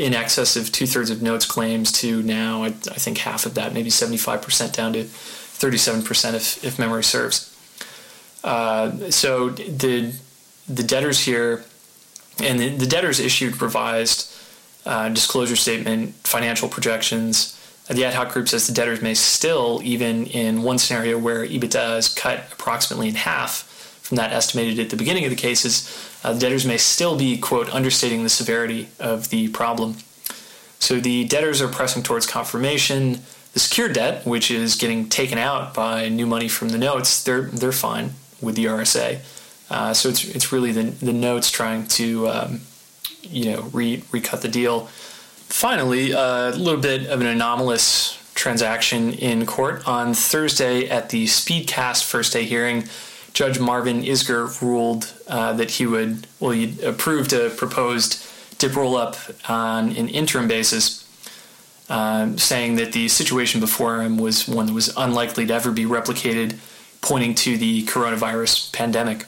in 0.03 0.15
excess 0.15 0.57
of 0.57 0.73
two 0.73 0.87
thirds 0.87 1.11
of 1.11 1.23
notes 1.23 1.47
claims 1.47 1.93
to 1.93 2.23
now, 2.23 2.65
I, 2.65 2.69
I, 2.69 2.99
think 2.99 3.19
half 3.19 3.47
of 3.47 3.55
that, 3.55 3.73
maybe 3.73 3.89
75% 3.89 4.73
down 4.73 4.93
to 4.95 5.05
37% 5.05 6.35
if, 6.35 6.65
if 6.65 6.79
memory 6.79 7.05
serves. 7.05 7.49
Uh, 8.43 9.11
so 9.11 9.51
the 9.51 10.13
the 10.69 10.83
debtors 10.83 11.21
here, 11.25 11.65
and 12.43 12.59
the, 12.59 12.69
the 12.71 12.87
debtors 12.87 13.21
issued 13.21 13.61
revised 13.61 14.35
uh, 14.87 15.09
disclosure 15.09 15.57
statement, 15.57 16.15
financial 16.25 16.69
projections. 16.69 17.59
The 17.89 18.05
ad 18.05 18.15
hoc 18.15 18.33
group 18.33 18.49
says 18.49 18.67
the 18.67 18.73
debtors 18.73 19.03
may 19.03 19.15
still, 19.15 19.81
even 19.85 20.27
in 20.27 20.63
one 20.63 20.79
scenario 20.79 21.19
where 21.19 21.47
EBITDA 21.47 21.99
is 21.99 22.09
cut 22.09 22.45
approximately 22.53 23.09
in 23.09 23.15
half 23.17 23.69
from 24.03 24.17
that 24.17 24.33
estimated 24.33 24.79
at 24.79 24.91
the 24.91 24.97
beginning 24.97 25.25
of 25.25 25.31
the 25.31 25.37
cases, 25.37 25.89
uh, 26.25 26.33
the 26.33 26.39
debtors 26.39 26.65
may 26.65 26.77
still 26.77 27.17
be, 27.17 27.39
quote, 27.39 27.73
understating 27.75 28.23
the 28.23 28.29
severity 28.29 28.89
of 28.99 29.31
the 29.31 29.49
problem. 29.49 29.97
So 30.79 31.01
the 31.01 31.25
debtors 31.25 31.61
are 31.61 31.69
pressing 31.69 32.03
towards 32.03 32.27
confirmation. 32.27 33.21
The 33.53 33.61
secured 33.61 33.93
debt, 33.93 34.27
which 34.27 34.51
is 34.51 34.77
getting 34.77 35.09
taken 35.09 35.39
out 35.39 35.75
by 35.75 36.09
new 36.09 36.27
money 36.27 36.49
from 36.49 36.71
the 36.71 36.79
notes, 36.79 37.23
they're 37.23 37.43
they're 37.43 37.73
fine 37.73 38.13
with 38.41 38.57
the 38.57 38.65
RSA. 38.65 39.21
Uh, 39.71 39.95
so 39.95 40.09
it's 40.09 40.25
it's 40.25 40.53
really 40.53 40.73
the 40.73 40.83
the 40.83 41.13
notes 41.13 41.51
trying 41.51 41.87
to 41.89 42.29
um, 42.29 42.61
you 43.23 43.53
know 43.53 43.63
re- 43.73 44.03
recut 44.11 44.43
the 44.43 44.49
deal. 44.49 44.87
Finally, 45.49 46.13
a 46.13 46.51
little 46.57 46.81
bit 46.81 47.07
of 47.07 47.21
an 47.21 47.27
anomalous 47.27 48.19
transaction 48.35 49.13
in 49.13 49.47
court 49.47 49.87
on 49.87 50.15
Thursday 50.15 50.89
at 50.89 51.11
the 51.11 51.27
Speedcast 51.27 52.05
first 52.05 52.33
day 52.33 52.45
hearing. 52.45 52.89
Judge 53.33 53.59
Marvin 53.59 54.03
Isgur 54.03 54.61
ruled 54.61 55.13
uh, 55.27 55.53
that 55.55 55.73
he 55.73 55.87
would 55.87 56.27
well 56.39 56.53
he 56.53 56.81
approved 56.83 57.33
a 57.33 57.51
proposed 57.51 58.27
dip 58.59 58.77
roll 58.77 58.97
up 58.97 59.17
on 59.49 59.91
an 59.97 60.09
interim 60.09 60.49
basis. 60.49 61.03
Uh, 61.89 62.35
saying 62.37 62.77
that 62.77 62.93
the 62.93 63.07
situation 63.09 63.61
before 63.61 64.01
him 64.01 64.17
was 64.17 64.49
one 64.49 64.65
that 64.65 64.73
was 64.73 64.97
unlikely 64.97 65.45
to 65.45 65.53
ever 65.53 65.71
be 65.71 65.85
replicated, 65.85 66.57
pointing 67.03 67.35
to 67.35 67.59
the 67.59 67.85
coronavirus 67.85 68.73
pandemic. 68.73 69.27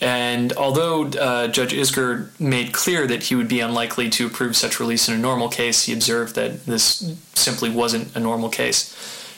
And 0.00 0.52
although 0.54 1.04
uh, 1.04 1.46
Judge 1.46 1.72
Isgur 1.72 2.28
made 2.40 2.72
clear 2.72 3.06
that 3.06 3.24
he 3.24 3.36
would 3.36 3.46
be 3.46 3.60
unlikely 3.60 4.10
to 4.10 4.26
approve 4.26 4.56
such 4.56 4.80
release 4.80 5.08
in 5.08 5.14
a 5.14 5.18
normal 5.18 5.48
case, 5.48 5.84
he 5.84 5.92
observed 5.92 6.34
that 6.34 6.66
this 6.66 7.14
simply 7.34 7.70
wasn't 7.70 8.16
a 8.16 8.18
normal 8.18 8.48
case. 8.48 8.92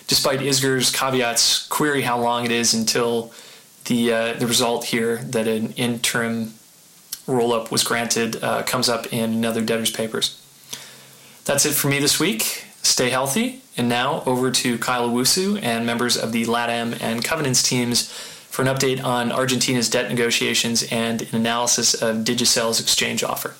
Despite 0.06 0.40
Isgur's 0.40 0.90
caveats, 0.90 1.66
query 1.68 2.02
how 2.02 2.20
long 2.20 2.44
it 2.44 2.50
is 2.50 2.74
until 2.74 3.32
the 3.86 4.12
uh, 4.12 4.32
the 4.34 4.46
result 4.46 4.86
here 4.86 5.18
that 5.18 5.46
an 5.46 5.72
interim 5.72 6.54
roll 7.26 7.52
up 7.52 7.70
was 7.70 7.82
granted 7.82 8.42
uh, 8.42 8.62
comes 8.62 8.88
up 8.88 9.12
in 9.12 9.32
another 9.32 9.62
debtor's 9.62 9.90
papers. 9.90 10.40
That's 11.44 11.66
it 11.66 11.74
for 11.74 11.88
me 11.88 11.98
this 11.98 12.20
week. 12.20 12.64
Stay 12.82 13.10
healthy. 13.10 13.62
And 13.76 13.88
now 13.88 14.22
over 14.24 14.50
to 14.50 14.78
Kyle 14.78 15.08
Owusu 15.08 15.60
and 15.62 15.84
members 15.84 16.16
of 16.16 16.32
the 16.32 16.44
LATAM 16.44 17.02
and 17.02 17.24
Covenants 17.24 17.62
teams 17.62 18.08
for 18.10 18.62
an 18.62 18.68
update 18.68 19.02
on 19.02 19.32
Argentina's 19.32 19.90
debt 19.90 20.08
negotiations 20.08 20.84
and 20.90 21.22
an 21.22 21.34
analysis 21.34 21.94
of 21.94 22.24
Digicel's 22.24 22.80
exchange 22.80 23.24
offer. 23.24 23.54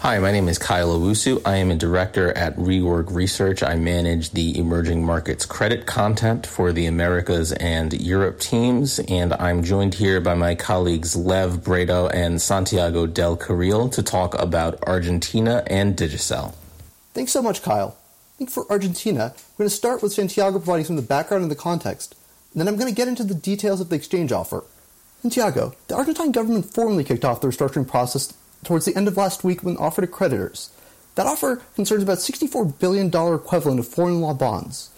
Hi, 0.00 0.18
my 0.18 0.32
name 0.32 0.48
is 0.48 0.56
Kyle 0.56 0.98
Owusu. 0.98 1.42
I 1.44 1.56
am 1.56 1.70
a 1.70 1.76
director 1.76 2.32
at 2.32 2.56
Reorg 2.56 3.14
Research. 3.14 3.62
I 3.62 3.74
manage 3.74 4.30
the 4.30 4.58
emerging 4.58 5.04
markets 5.04 5.44
credit 5.44 5.84
content 5.84 6.46
for 6.46 6.72
the 6.72 6.86
Americas 6.86 7.52
and 7.52 7.92
Europe 7.92 8.40
teams, 8.40 8.98
and 8.98 9.34
I'm 9.34 9.62
joined 9.62 9.92
here 9.92 10.18
by 10.22 10.32
my 10.32 10.54
colleagues 10.54 11.16
Lev 11.16 11.62
Bredow 11.62 12.10
and 12.14 12.40
Santiago 12.40 13.04
Del 13.04 13.36
Carril 13.36 13.92
to 13.92 14.02
talk 14.02 14.34
about 14.40 14.82
Argentina 14.84 15.62
and 15.66 15.98
Digicel. 15.98 16.54
Thanks 17.12 17.32
so 17.32 17.42
much, 17.42 17.60
Kyle. 17.60 17.98
I 17.98 18.38
think 18.38 18.48
for 18.48 18.64
Argentina, 18.70 19.34
we're 19.58 19.64
going 19.64 19.68
to 19.68 19.76
start 19.76 20.02
with 20.02 20.14
Santiago 20.14 20.58
providing 20.60 20.86
some 20.86 20.96
of 20.96 21.02
the 21.04 21.08
background 21.08 21.42
and 21.42 21.50
the 21.50 21.56
context. 21.56 22.14
And 22.54 22.60
then 22.62 22.68
I'm 22.68 22.76
going 22.76 22.88
to 22.88 22.96
get 22.96 23.06
into 23.06 23.22
the 23.22 23.34
details 23.34 23.82
of 23.82 23.90
the 23.90 23.96
exchange 23.96 24.32
offer. 24.32 24.64
Santiago, 25.20 25.74
the 25.88 25.96
Argentine 25.96 26.32
government 26.32 26.72
formally 26.72 27.04
kicked 27.04 27.26
off 27.26 27.42
the 27.42 27.48
restructuring 27.48 27.86
process 27.86 28.32
towards 28.64 28.84
the 28.84 28.96
end 28.96 29.08
of 29.08 29.16
last 29.16 29.44
week 29.44 29.62
when 29.62 29.76
offered 29.76 30.02
to 30.02 30.06
creditors. 30.06 30.70
That 31.14 31.26
offer 31.26 31.62
concerns 31.74 32.02
about 32.02 32.18
$64 32.18 32.78
billion 32.78 33.08
equivalent 33.08 33.80
of 33.80 33.88
foreign 33.88 34.20
law 34.20 34.34
bonds. 34.34 34.90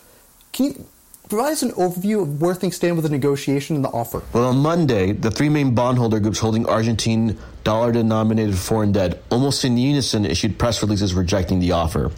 Can 0.52 0.66
you 0.66 0.86
provide 1.28 1.52
us 1.52 1.62
an 1.62 1.70
overview 1.70 2.22
of 2.22 2.42
where 2.42 2.54
things 2.54 2.76
stand 2.76 2.96
with 2.96 3.04
the 3.04 3.10
negotiation 3.10 3.76
and 3.76 3.84
the 3.84 3.88
offer? 3.88 4.22
Well, 4.32 4.46
on 4.46 4.58
Monday, 4.58 5.12
the 5.12 5.30
three 5.30 5.48
main 5.48 5.74
bondholder 5.74 6.20
groups 6.20 6.38
holding 6.38 6.66
Argentine 6.66 7.38
dollar 7.64 7.92
denominated 7.92 8.56
foreign 8.56 8.92
debt 8.92 9.22
almost 9.30 9.64
in 9.64 9.78
unison 9.78 10.26
issued 10.26 10.58
press 10.58 10.82
releases 10.82 11.14
rejecting 11.14 11.60
the 11.60 11.72
offer. 11.72 12.10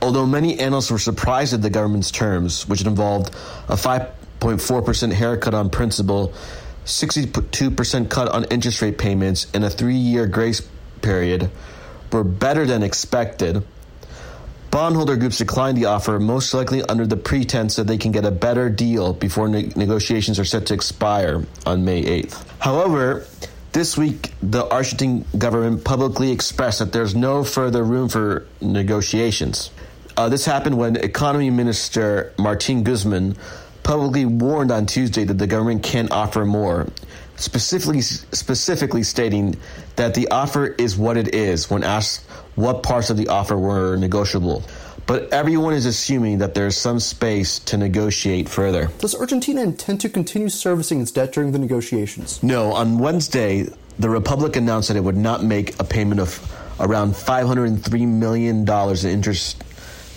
Although 0.00 0.26
many 0.26 0.58
analysts 0.58 0.90
were 0.90 0.98
surprised 0.98 1.52
at 1.54 1.62
the 1.62 1.70
government's 1.70 2.10
terms, 2.10 2.66
which 2.66 2.84
involved 2.84 3.34
a 3.68 3.76
5 3.76 4.08
0.4% 4.42 5.12
haircut 5.12 5.54
on 5.54 5.70
principal, 5.70 6.34
62% 6.84 8.10
cut 8.10 8.28
on 8.28 8.44
interest 8.44 8.82
rate 8.82 8.98
payments, 8.98 9.46
and 9.54 9.64
a 9.64 9.70
three 9.70 9.96
year 9.96 10.26
grace 10.26 10.62
period 11.00 11.50
were 12.12 12.24
better 12.24 12.66
than 12.66 12.82
expected. 12.82 13.64
Bondholder 14.70 15.16
groups 15.16 15.36
declined 15.36 15.76
the 15.76 15.84
offer, 15.84 16.18
most 16.18 16.54
likely 16.54 16.82
under 16.82 17.06
the 17.06 17.16
pretense 17.16 17.76
that 17.76 17.86
they 17.86 17.98
can 17.98 18.10
get 18.10 18.24
a 18.24 18.30
better 18.30 18.70
deal 18.70 19.12
before 19.12 19.46
ne- 19.46 19.70
negotiations 19.76 20.38
are 20.38 20.46
set 20.46 20.66
to 20.66 20.74
expire 20.74 21.44
on 21.66 21.84
May 21.84 22.02
8th. 22.02 22.42
However, 22.58 23.26
this 23.72 23.98
week, 23.98 24.32
the 24.42 24.66
Argentine 24.66 25.26
government 25.36 25.84
publicly 25.84 26.30
expressed 26.30 26.78
that 26.78 26.92
there's 26.92 27.14
no 27.14 27.44
further 27.44 27.84
room 27.84 28.08
for 28.08 28.46
negotiations. 28.62 29.70
Uh, 30.16 30.28
this 30.28 30.44
happened 30.44 30.78
when 30.78 30.96
Economy 30.96 31.50
Minister 31.50 32.32
Martin 32.38 32.82
Guzman 32.82 33.36
publicly 33.82 34.24
warned 34.24 34.70
on 34.70 34.86
Tuesday 34.86 35.24
that 35.24 35.38
the 35.38 35.46
government 35.46 35.82
can't 35.82 36.10
offer 36.10 36.44
more, 36.44 36.86
specifically 37.36 38.00
specifically 38.00 39.02
stating 39.02 39.56
that 39.96 40.14
the 40.14 40.28
offer 40.28 40.66
is 40.66 40.96
what 40.96 41.16
it 41.16 41.34
is 41.34 41.70
when 41.70 41.82
asked 41.82 42.24
what 42.54 42.82
parts 42.82 43.10
of 43.10 43.16
the 43.16 43.28
offer 43.28 43.56
were 43.56 43.96
negotiable. 43.96 44.62
But 45.06 45.32
everyone 45.32 45.74
is 45.74 45.84
assuming 45.84 46.38
that 46.38 46.54
there's 46.54 46.76
some 46.76 47.00
space 47.00 47.58
to 47.60 47.76
negotiate 47.76 48.48
further. 48.48 48.88
Does 48.98 49.14
Argentina 49.14 49.62
intend 49.62 50.00
to 50.02 50.08
continue 50.08 50.48
servicing 50.48 51.00
its 51.00 51.10
debt 51.10 51.32
during 51.32 51.52
the 51.52 51.58
negotiations? 51.58 52.40
No. 52.42 52.72
On 52.72 52.98
Wednesday, 52.98 53.66
the 53.98 54.08
Republic 54.08 54.54
announced 54.54 54.88
that 54.88 54.96
it 54.96 55.02
would 55.02 55.16
not 55.16 55.42
make 55.42 55.78
a 55.80 55.84
payment 55.84 56.20
of 56.20 56.38
around 56.78 57.12
$503 57.14 58.06
million 58.06 58.68
in 58.68 59.10
interest 59.10 59.62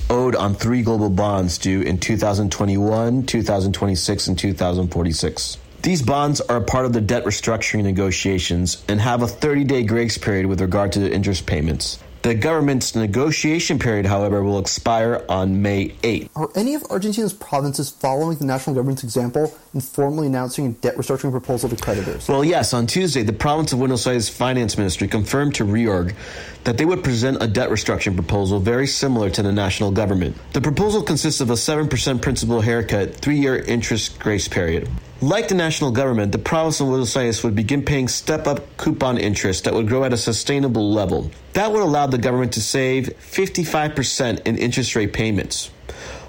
owed 0.10 0.36
on 0.36 0.54
three 0.54 0.82
global 0.82 1.10
bonds 1.10 1.58
due 1.58 1.82
in 1.82 1.98
2021, 1.98 3.26
2026, 3.26 4.28
and 4.28 4.38
2046. 4.38 5.58
These 5.82 6.02
bonds 6.02 6.42
are 6.42 6.58
a 6.58 6.64
part 6.64 6.86
of 6.86 6.94
the 6.94 7.02
debt 7.02 7.26
restructuring 7.26 7.84
negotiations 7.84 8.84
and 8.88 9.00
have 9.00 9.22
a 9.22 9.28
30 9.28 9.66
day 9.66 9.84
grace 9.84 10.18
period 10.18 10.48
with 10.48 10.62
regard 10.62 10.92
to 10.94 11.00
the 11.00 11.12
interest 11.12 11.46
payments. 11.46 12.00
The 12.26 12.34
government's 12.34 12.96
negotiation 12.96 13.78
period, 13.78 14.08
however, 14.08 14.42
will 14.42 14.58
expire 14.58 15.24
on 15.30 15.62
May 15.62 15.90
8th. 15.90 16.30
Are 16.36 16.50
any 16.56 16.74
of 16.74 16.84
Argentina's 16.86 17.34
provinces 17.34 17.92
following 17.92 18.40
the 18.40 18.46
national 18.46 18.76
government's 18.76 19.04
example 19.04 19.54
and 19.74 19.84
formally 19.84 20.26
announcing 20.26 20.66
a 20.66 20.70
debt 20.70 20.96
restructuring 20.96 21.30
proposal 21.30 21.70
to 21.70 21.76
creditors? 21.76 22.28
Well, 22.28 22.44
yes. 22.44 22.74
On 22.74 22.88
Tuesday, 22.88 23.22
the 23.22 23.32
province 23.32 23.74
of 23.74 23.78
Buenos 23.78 24.08
Aires 24.08 24.28
Finance 24.28 24.76
Ministry 24.76 25.08
confirmed 25.08 25.54
to 25.54 25.66
Reorg 25.66 26.16
that 26.64 26.80
they 26.80 26.86
would 26.86 27.04
present 27.04 27.44
a 27.44 27.48
debt 27.48 27.70
restructuring 27.70 28.16
proposal 28.16 28.60
very 28.60 28.88
similar 28.88 29.30
to 29.30 29.44
the 29.44 29.52
national 29.52 29.92
government. 29.92 30.36
The 30.54 30.62
proposal 30.62 31.04
consists 31.04 31.42
of 31.42 31.52
a 31.52 31.54
7% 31.54 32.24
principal 32.24 32.60
haircut, 32.60 33.14
three 33.14 33.38
year 33.38 33.56
interest 33.56 34.18
grace 34.18 34.48
period. 34.48 34.90
Like 35.26 35.48
the 35.48 35.56
national 35.56 35.90
government, 35.90 36.32
the 36.34 36.38
province 36.38 36.80
of 36.80 36.86
Buenos 36.86 37.18
Aires 37.18 37.44
would 37.44 37.56
begin 37.56 37.84
paying 37.84 38.08
step 38.08 38.46
up 38.46 38.78
coupon 38.78 39.18
interest 39.18 39.64
that 39.64 39.74
would 39.74 39.88
grow 39.88 40.04
at 40.04 40.14
a 40.14 40.18
sustainable 40.18 40.92
level. 40.92 41.32
That 41.54 41.72
would 41.72 41.82
allow 41.82 42.06
the 42.06 42.20
government 42.20 42.54
to 42.54 42.62
save 42.62 43.06
55% 43.22 44.46
in 44.46 44.60
interest 44.60 44.96
rate 44.96 45.14
payments, 45.14 45.72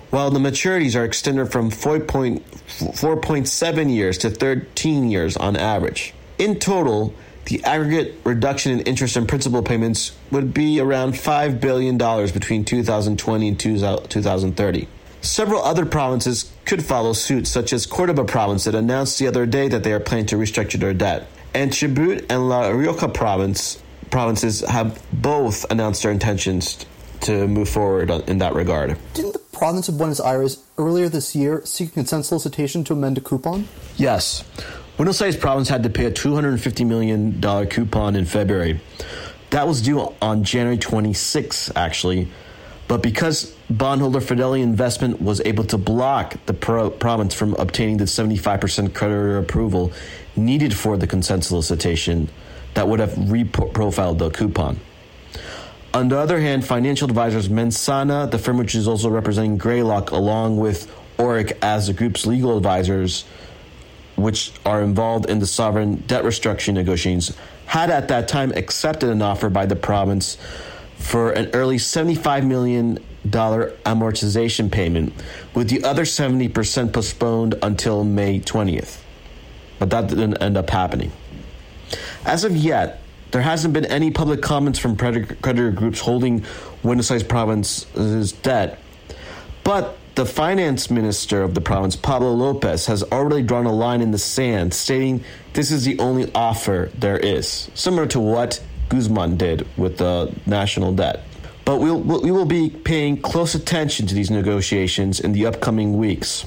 while 0.08 0.30
the 0.30 0.38
maturities 0.38 0.98
are 0.98 1.04
extended 1.04 1.52
from 1.52 1.70
4.7 1.70 3.94
years 3.94 4.16
to 4.16 4.30
13 4.30 5.10
years 5.10 5.36
on 5.36 5.56
average. 5.56 6.14
In 6.38 6.58
total, 6.58 7.12
the 7.44 7.62
aggregate 7.64 8.18
reduction 8.24 8.72
in 8.72 8.80
interest 8.86 9.14
and 9.14 9.28
principal 9.28 9.62
payments 9.62 10.16
would 10.30 10.54
be 10.54 10.80
around 10.80 11.12
$5 11.12 11.60
billion 11.60 11.98
between 11.98 12.64
2020 12.64 13.48
and 13.48 13.60
2030. 13.60 14.88
Several 15.20 15.62
other 15.62 15.84
provinces 15.84 16.50
could 16.66 16.84
follow 16.84 17.12
suit, 17.12 17.46
such 17.46 17.72
as 17.72 17.86
Cordoba 17.86 18.24
province 18.24 18.64
that 18.64 18.74
announced 18.74 19.18
the 19.18 19.26
other 19.28 19.46
day 19.46 19.68
that 19.68 19.84
they 19.84 19.92
are 19.92 20.00
planning 20.00 20.26
to 20.26 20.36
restructure 20.36 20.78
their 20.78 20.92
debt. 20.92 21.28
And 21.54 21.70
Chubut 21.70 22.26
and 22.28 22.48
La 22.48 22.68
Rioja 22.68 23.08
province 23.08 23.82
provinces 24.10 24.60
have 24.60 25.02
both 25.12 25.64
announced 25.70 26.02
their 26.02 26.12
intentions 26.12 26.84
to 27.22 27.48
move 27.48 27.68
forward 27.68 28.10
in 28.28 28.38
that 28.38 28.54
regard. 28.54 28.98
Didn't 29.14 29.32
the 29.32 29.38
province 29.38 29.88
of 29.88 29.96
Buenos 29.96 30.20
Aires 30.20 30.62
earlier 30.76 31.08
this 31.08 31.34
year 31.34 31.64
seek 31.64 31.90
a 31.90 31.92
consent 31.92 32.26
solicitation 32.26 32.84
to 32.84 32.92
amend 32.92 33.16
a 33.16 33.20
coupon? 33.20 33.68
Yes. 33.96 34.44
Buenos 34.96 35.20
Aires 35.20 35.36
province 35.36 35.68
had 35.68 35.82
to 35.82 35.90
pay 35.90 36.04
a 36.06 36.10
$250 36.10 36.86
million 36.86 37.40
coupon 37.68 38.16
in 38.16 38.26
February. 38.26 38.80
That 39.50 39.66
was 39.66 39.80
due 39.80 40.14
on 40.20 40.44
January 40.44 40.78
26, 40.78 41.72
actually. 41.76 42.28
But 42.88 43.02
because 43.02 43.54
bondholder 43.68 44.20
Fidelity 44.20 44.62
Investment 44.62 45.20
was 45.20 45.40
able 45.44 45.64
to 45.64 45.78
block 45.78 46.36
the 46.46 46.54
pro- 46.54 46.90
province 46.90 47.34
from 47.34 47.54
obtaining 47.54 47.96
the 47.96 48.04
75% 48.04 48.94
creditor 48.94 49.38
approval 49.38 49.92
needed 50.36 50.74
for 50.74 50.96
the 50.96 51.06
consent 51.06 51.44
solicitation 51.44 52.28
that 52.74 52.86
would 52.86 53.00
have 53.00 53.12
reprofiled 53.12 54.18
the 54.18 54.30
coupon. 54.30 54.78
On 55.94 56.08
the 56.08 56.18
other 56.18 56.38
hand, 56.38 56.64
financial 56.64 57.08
advisors 57.08 57.48
Mensana, 57.48 58.30
the 58.30 58.38
firm 58.38 58.58
which 58.58 58.74
is 58.74 58.86
also 58.86 59.08
representing 59.08 59.56
Greylock, 59.56 60.10
along 60.10 60.58
with 60.58 60.92
Orrick 61.16 61.56
as 61.62 61.86
the 61.86 61.94
group's 61.94 62.26
legal 62.26 62.56
advisors, 62.56 63.24
which 64.14 64.52
are 64.64 64.82
involved 64.82 65.28
in 65.28 65.38
the 65.38 65.46
sovereign 65.46 65.96
debt 66.06 66.22
restructuring 66.22 66.74
negotiations, 66.74 67.34
had 67.64 67.90
at 67.90 68.08
that 68.08 68.28
time 68.28 68.52
accepted 68.52 69.08
an 69.08 69.22
offer 69.22 69.48
by 69.48 69.66
the 69.66 69.76
province 69.76 70.36
for 70.98 71.32
an 71.32 71.50
early 71.52 71.76
$75 71.76 72.46
million 72.46 72.98
amortization 73.30 74.70
payment, 74.70 75.12
with 75.54 75.68
the 75.68 75.84
other 75.84 76.02
70% 76.02 76.92
postponed 76.92 77.54
until 77.62 78.04
May 78.04 78.40
20th. 78.40 79.00
But 79.78 79.90
that 79.90 80.08
didn't 80.08 80.38
end 80.38 80.56
up 80.56 80.70
happening. 80.70 81.12
As 82.24 82.44
of 82.44 82.56
yet, 82.56 83.02
there 83.30 83.42
hasn't 83.42 83.74
been 83.74 83.84
any 83.86 84.10
public 84.10 84.40
comments 84.42 84.78
from 84.78 84.96
creditor 84.96 85.70
groups 85.70 86.00
holding 86.00 86.44
Aires 86.84 87.22
province's 87.22 88.32
debt, 88.32 88.78
but 89.64 89.98
the 90.14 90.24
finance 90.24 90.90
minister 90.90 91.42
of 91.42 91.54
the 91.54 91.60
province, 91.60 91.94
Pablo 91.94 92.32
Lopez, 92.32 92.86
has 92.86 93.02
already 93.02 93.42
drawn 93.42 93.66
a 93.66 93.72
line 93.72 94.00
in 94.00 94.12
the 94.12 94.18
sand, 94.18 94.72
stating 94.72 95.22
this 95.52 95.70
is 95.70 95.84
the 95.84 95.98
only 95.98 96.32
offer 96.34 96.90
there 96.96 97.18
is, 97.18 97.70
similar 97.74 98.06
to 98.06 98.20
what 98.20 98.62
Guzman 98.88 99.36
did 99.36 99.66
with 99.76 99.98
the 99.98 100.34
national 100.46 100.92
debt. 100.92 101.24
But 101.64 101.80
we'll, 101.80 102.00
we 102.00 102.30
will 102.30 102.46
be 102.46 102.70
paying 102.70 103.20
close 103.20 103.54
attention 103.54 104.06
to 104.06 104.14
these 104.14 104.30
negotiations 104.30 105.20
in 105.20 105.32
the 105.32 105.46
upcoming 105.46 105.96
weeks. 105.96 106.46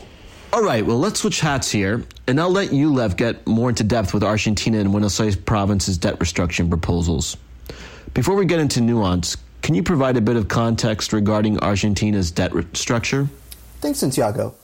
All 0.51 0.63
right, 0.63 0.83
well, 0.83 0.97
let's 0.97 1.19
switch 1.19 1.41
hats 1.41 1.69
here, 1.69 2.03
and 2.25 2.39
I'll 2.39 2.49
let 2.49 2.73
you, 2.73 2.91
Lev, 2.91 3.17
get 3.17 3.45
more 3.45 3.69
into 3.69 3.83
depth 3.83 4.13
with 4.13 4.23
Argentina 4.23 4.79
and 4.79 4.91
Buenos 4.91 5.19
Aires 5.19 5.35
province's 5.35 5.97
debt 5.97 6.17
restructuring 6.19 6.69
proposals. 6.69 7.37
Before 8.13 8.35
we 8.35 8.45
get 8.45 8.59
into 8.59 8.81
nuance, 8.81 9.37
can 9.61 9.75
you 9.75 9.83
provide 9.83 10.17
a 10.17 10.21
bit 10.21 10.37
of 10.37 10.47
context 10.47 11.13
regarding 11.13 11.59
Argentina's 11.59 12.31
debt 12.31 12.51
structure? 12.73 13.27
Thanks, 13.81 13.99
Santiago. 13.99 14.55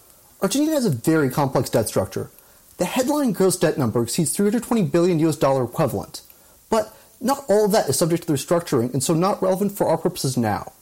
Argentina 0.41 0.71
has 0.71 0.85
a 0.85 0.89
very 0.89 1.29
complex 1.29 1.69
debt 1.69 1.87
structure. 1.87 2.31
The 2.77 2.85
headline 2.85 3.33
gross 3.33 3.57
debt 3.57 3.77
number 3.77 4.01
exceeds 4.01 4.35
320 4.35 4.83
billion 4.83 5.19
US 5.19 5.35
dollar 5.35 5.63
equivalent, 5.63 6.21
but 6.69 6.94
not 7.21 7.45
all 7.47 7.65
of 7.65 7.71
that 7.71 7.89
is 7.89 7.97
subject 7.97 8.23
to 8.23 8.27
the 8.27 8.33
restructuring 8.33 8.93
and 8.93 9.03
so 9.03 9.13
not 9.13 9.41
relevant 9.41 9.71
for 9.71 9.87
our 9.87 9.97
purposes 9.97 10.37
now. 10.37 10.73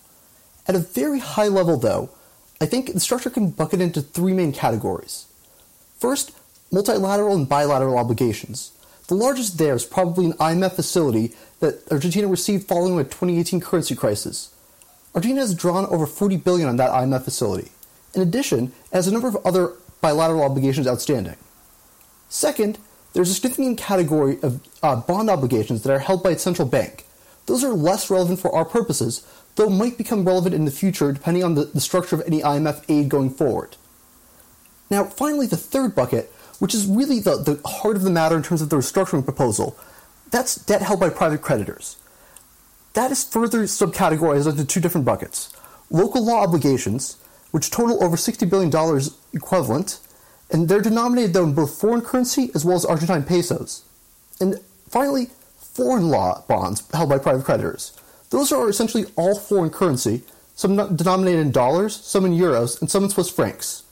At 0.67 0.75
a 0.75 0.79
very 0.79 1.19
high 1.19 1.47
level, 1.47 1.77
though, 1.77 2.09
I 2.61 2.65
think 2.65 2.93
the 2.93 2.99
structure 2.99 3.29
can 3.29 3.49
bucket 3.49 3.81
into 3.81 4.01
three 4.01 4.33
main 4.33 4.53
categories. 4.53 5.25
First, 5.99 6.31
multilateral 6.71 7.35
and 7.35 7.47
bilateral 7.47 7.97
obligations. 7.97 8.71
The 9.07 9.15
largest 9.15 9.57
there 9.57 9.75
is 9.75 9.85
probably 9.85 10.27
an 10.27 10.33
IMF 10.33 10.73
facility 10.73 11.33
that 11.59 11.83
Argentina 11.91 12.27
received 12.27 12.67
following 12.67 12.97
the 12.97 13.03
2018 13.03 13.59
currency 13.59 13.95
crisis. 13.95 14.53
Argentina 15.13 15.41
has 15.41 15.53
drawn 15.53 15.85
over 15.87 16.07
40 16.07 16.37
billion 16.37 16.69
on 16.69 16.77
that 16.77 16.91
IMF 16.91 17.23
facility. 17.23 17.71
In 18.15 18.21
addition, 18.21 18.67
it 18.91 18.95
has 18.95 19.07
a 19.07 19.11
number 19.11 19.27
of 19.27 19.37
other 19.45 19.73
bilateral 20.01 20.43
obligations 20.43 20.87
outstanding. 20.87 21.35
Second, 22.29 22.77
there's 23.13 23.29
a 23.29 23.33
significant 23.33 23.77
category 23.77 24.39
of 24.41 24.59
uh, 24.81 24.95
bond 24.95 25.29
obligations 25.29 25.83
that 25.83 25.93
are 25.93 25.99
held 25.99 26.23
by 26.23 26.31
its 26.31 26.43
central 26.43 26.67
bank. 26.67 27.05
Those 27.45 27.63
are 27.63 27.73
less 27.73 28.09
relevant 28.09 28.39
for 28.39 28.53
our 28.55 28.65
purposes, 28.65 29.25
though 29.55 29.69
might 29.69 29.97
become 29.97 30.25
relevant 30.25 30.55
in 30.55 30.65
the 30.65 30.71
future 30.71 31.11
depending 31.11 31.43
on 31.43 31.55
the, 31.55 31.65
the 31.65 31.81
structure 31.81 32.15
of 32.15 32.23
any 32.25 32.41
IMF 32.41 32.83
aid 32.89 33.09
going 33.09 33.29
forward. 33.29 33.75
Now, 34.89 35.05
finally, 35.05 35.47
the 35.47 35.57
third 35.57 35.95
bucket, 35.95 36.31
which 36.59 36.73
is 36.75 36.85
really 36.85 37.19
the, 37.19 37.37
the 37.37 37.67
heart 37.67 37.95
of 37.95 38.03
the 38.03 38.11
matter 38.11 38.35
in 38.35 38.43
terms 38.43 38.61
of 38.61 38.69
the 38.69 38.77
restructuring 38.77 39.23
proposal, 39.23 39.77
that's 40.31 40.55
debt 40.55 40.81
held 40.81 40.99
by 40.99 41.09
private 41.09 41.41
creditors. 41.41 41.97
That 42.93 43.11
is 43.11 43.23
further 43.23 43.63
subcategorized 43.63 44.49
into 44.49 44.65
two 44.65 44.79
different 44.79 45.05
buckets 45.05 45.53
local 45.89 46.25
law 46.25 46.41
obligations, 46.41 47.17
which 47.51 47.69
total 47.69 48.03
over 48.03 48.15
$60 48.15 48.49
billion 48.49 48.71
equivalent, 49.33 49.99
and 50.53 50.69
they're 50.69 50.81
denominated 50.81 51.33
though 51.33 51.43
in 51.43 51.53
both 51.53 51.79
foreign 51.79 52.01
currency 52.01 52.51
as 52.55 52.63
well 52.63 52.77
as 52.77 52.85
Argentine 52.85 53.23
pesos. 53.23 53.83
And 54.39 54.59
finally, 54.87 55.31
foreign 55.57 56.09
law 56.09 56.43
bonds 56.47 56.83
held 56.93 57.09
by 57.09 57.17
private 57.17 57.43
creditors. 57.43 57.99
Those 58.29 58.51
are 58.51 58.69
essentially 58.69 59.05
all 59.15 59.37
foreign 59.37 59.69
currency, 59.71 60.21
some 60.55 60.95
denominated 60.95 61.41
in 61.41 61.51
dollars, 61.51 61.95
some 61.95 62.25
in 62.25 62.31
euros, 62.31 62.79
and 62.79 62.89
some 62.89 63.03
in 63.03 63.09
Swiss 63.09 63.29
francs. 63.29 63.83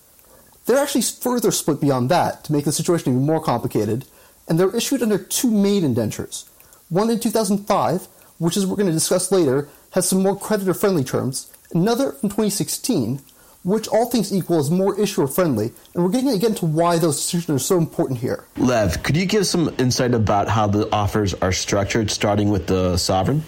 They're 0.66 0.78
actually 0.82 1.02
further 1.02 1.52
split 1.52 1.82
beyond 1.82 2.10
that 2.10 2.44
to 2.46 2.54
make 2.54 2.66
the 2.66 2.72
situation 2.72 3.12
even 3.14 3.26
more 3.26 3.42
complicated, 3.42 4.06
and 4.48 4.60
they're 4.60 4.76
issued 4.76 5.02
under 5.02 5.18
two 5.18 5.50
main 5.50 5.84
indentures. 5.84 6.46
One 6.90 7.10
in 7.10 7.20
2005, 7.20 8.08
which 8.38 8.58
is 8.58 8.66
we're 8.66 8.76
going 8.76 8.88
to 8.88 8.94
discuss 8.94 9.32
later, 9.32 9.70
has 9.92 10.08
some 10.08 10.22
more 10.22 10.38
creditor 10.38 10.74
friendly 10.74 11.04
terms. 11.04 11.52
Another 11.74 12.12
from 12.12 12.30
2016, 12.30 13.22
which 13.64 13.88
all 13.88 14.08
things 14.08 14.34
equal 14.34 14.60
is 14.60 14.72
more 14.72 15.00
issuer 15.00 15.28
friendly, 15.28 15.72
and 15.94 16.04
we're 16.04 16.10
getting 16.10 16.30
again 16.30 16.56
to 16.56 16.66
why 16.66 16.98
those 16.98 17.18
decisions 17.18 17.50
are 17.50 17.60
so 17.60 17.78
important 17.78 18.20
here. 18.20 18.46
Lev, 18.58 19.04
could 19.04 19.16
you 19.16 19.26
give 19.26 19.46
some 19.46 19.74
insight 19.78 20.14
about 20.14 20.48
how 20.48 20.68
the 20.68 20.92
offers 20.92 21.34
are 21.36 21.52
structured, 21.52 22.10
starting 22.10 22.50
with 22.50 22.68
the 22.68 22.98
sovereign? 22.98 23.44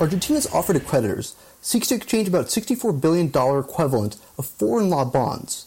Argentina's 0.00 0.46
offer 0.46 0.72
to 0.72 0.80
creditors 0.80 1.34
seeks 1.60 1.88
to 1.88 1.94
exchange 1.94 2.26
about 2.26 2.46
$64 2.46 3.00
billion 3.00 3.26
equivalent 3.28 4.16
of 4.38 4.46
foreign 4.46 4.88
law 4.88 5.04
bonds. 5.04 5.66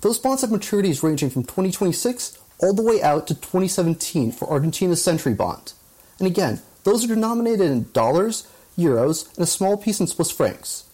Those 0.00 0.18
bonds 0.18 0.42
have 0.42 0.50
maturities 0.50 1.02
ranging 1.02 1.30
from 1.30 1.42
2026 1.42 2.38
all 2.58 2.72
the 2.72 2.82
way 2.82 3.02
out 3.02 3.26
to 3.26 3.34
2017 3.34 4.32
for 4.32 4.48
Argentina's 4.48 5.02
Century 5.02 5.34
Bond. 5.34 5.74
And 6.18 6.26
again, 6.26 6.62
those 6.84 7.04
are 7.04 7.08
denominated 7.08 7.70
in 7.70 7.90
dollars, 7.92 8.50
euros, 8.78 9.34
and 9.36 9.42
a 9.42 9.46
small 9.46 9.76
piece 9.76 10.00
in 10.00 10.06
Swiss 10.06 10.30
francs. 10.30 10.85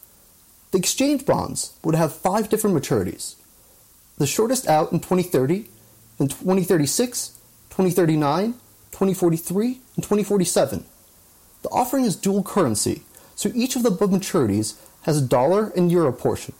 The 0.72 0.78
exchange 0.78 1.24
bonds 1.24 1.74
would 1.84 1.94
have 1.94 2.14
five 2.14 2.48
different 2.48 2.76
maturities. 2.76 3.36
The 4.18 4.26
shortest 4.26 4.66
out 4.68 4.90
in 4.92 5.00
2030, 5.00 5.68
then 6.18 6.28
2036, 6.28 7.38
2039, 7.70 8.52
2043, 8.90 9.66
and 9.66 10.02
2047. 10.02 10.84
The 11.62 11.68
offering 11.68 12.04
is 12.04 12.16
dual 12.16 12.42
currency, 12.42 13.02
so 13.34 13.50
each 13.54 13.76
of 13.76 13.82
the 13.82 13.90
above 13.90 14.10
maturities 14.10 14.74
has 15.02 15.18
a 15.18 15.26
dollar 15.26 15.72
and 15.76 15.92
euro 15.92 16.12
portion. 16.12 16.54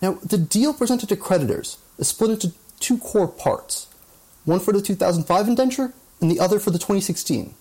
Now, 0.00 0.14
the 0.14 0.38
deal 0.38 0.72
presented 0.72 1.08
to 1.10 1.16
creditors 1.16 1.78
is 1.98 2.08
split 2.08 2.30
into 2.30 2.52
two 2.80 2.98
core 2.98 3.28
parts 3.28 3.88
one 4.44 4.60
for 4.60 4.72
the 4.72 4.82
2005 4.82 5.48
indenture 5.48 5.92
and 6.20 6.30
the 6.30 6.40
other 6.40 6.58
for 6.58 6.70
the 6.70 6.78
2016. 6.78 7.54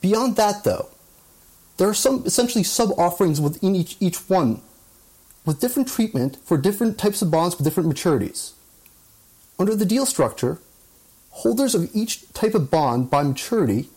Beyond 0.00 0.36
that, 0.36 0.64
though, 0.64 0.88
there 1.76 1.88
are 1.88 1.94
some 1.94 2.24
essentially 2.24 2.64
sub 2.64 2.90
offerings 2.98 3.40
within 3.40 3.76
each, 3.76 3.96
each 4.00 4.28
one 4.28 4.62
with 5.44 5.60
different 5.60 5.88
treatment 5.88 6.38
for 6.44 6.56
different 6.56 6.98
types 6.98 7.22
of 7.22 7.30
bonds 7.30 7.56
with 7.56 7.64
different 7.64 7.88
maturities. 7.88 8.52
Under 9.58 9.74
the 9.74 9.86
deal 9.86 10.06
structure, 10.06 10.58
holders 11.30 11.74
of 11.74 11.88
each 11.94 12.30
type 12.32 12.54
of 12.54 12.70
bond 12.70 13.10
by 13.10 13.22
maturity 13.22 13.88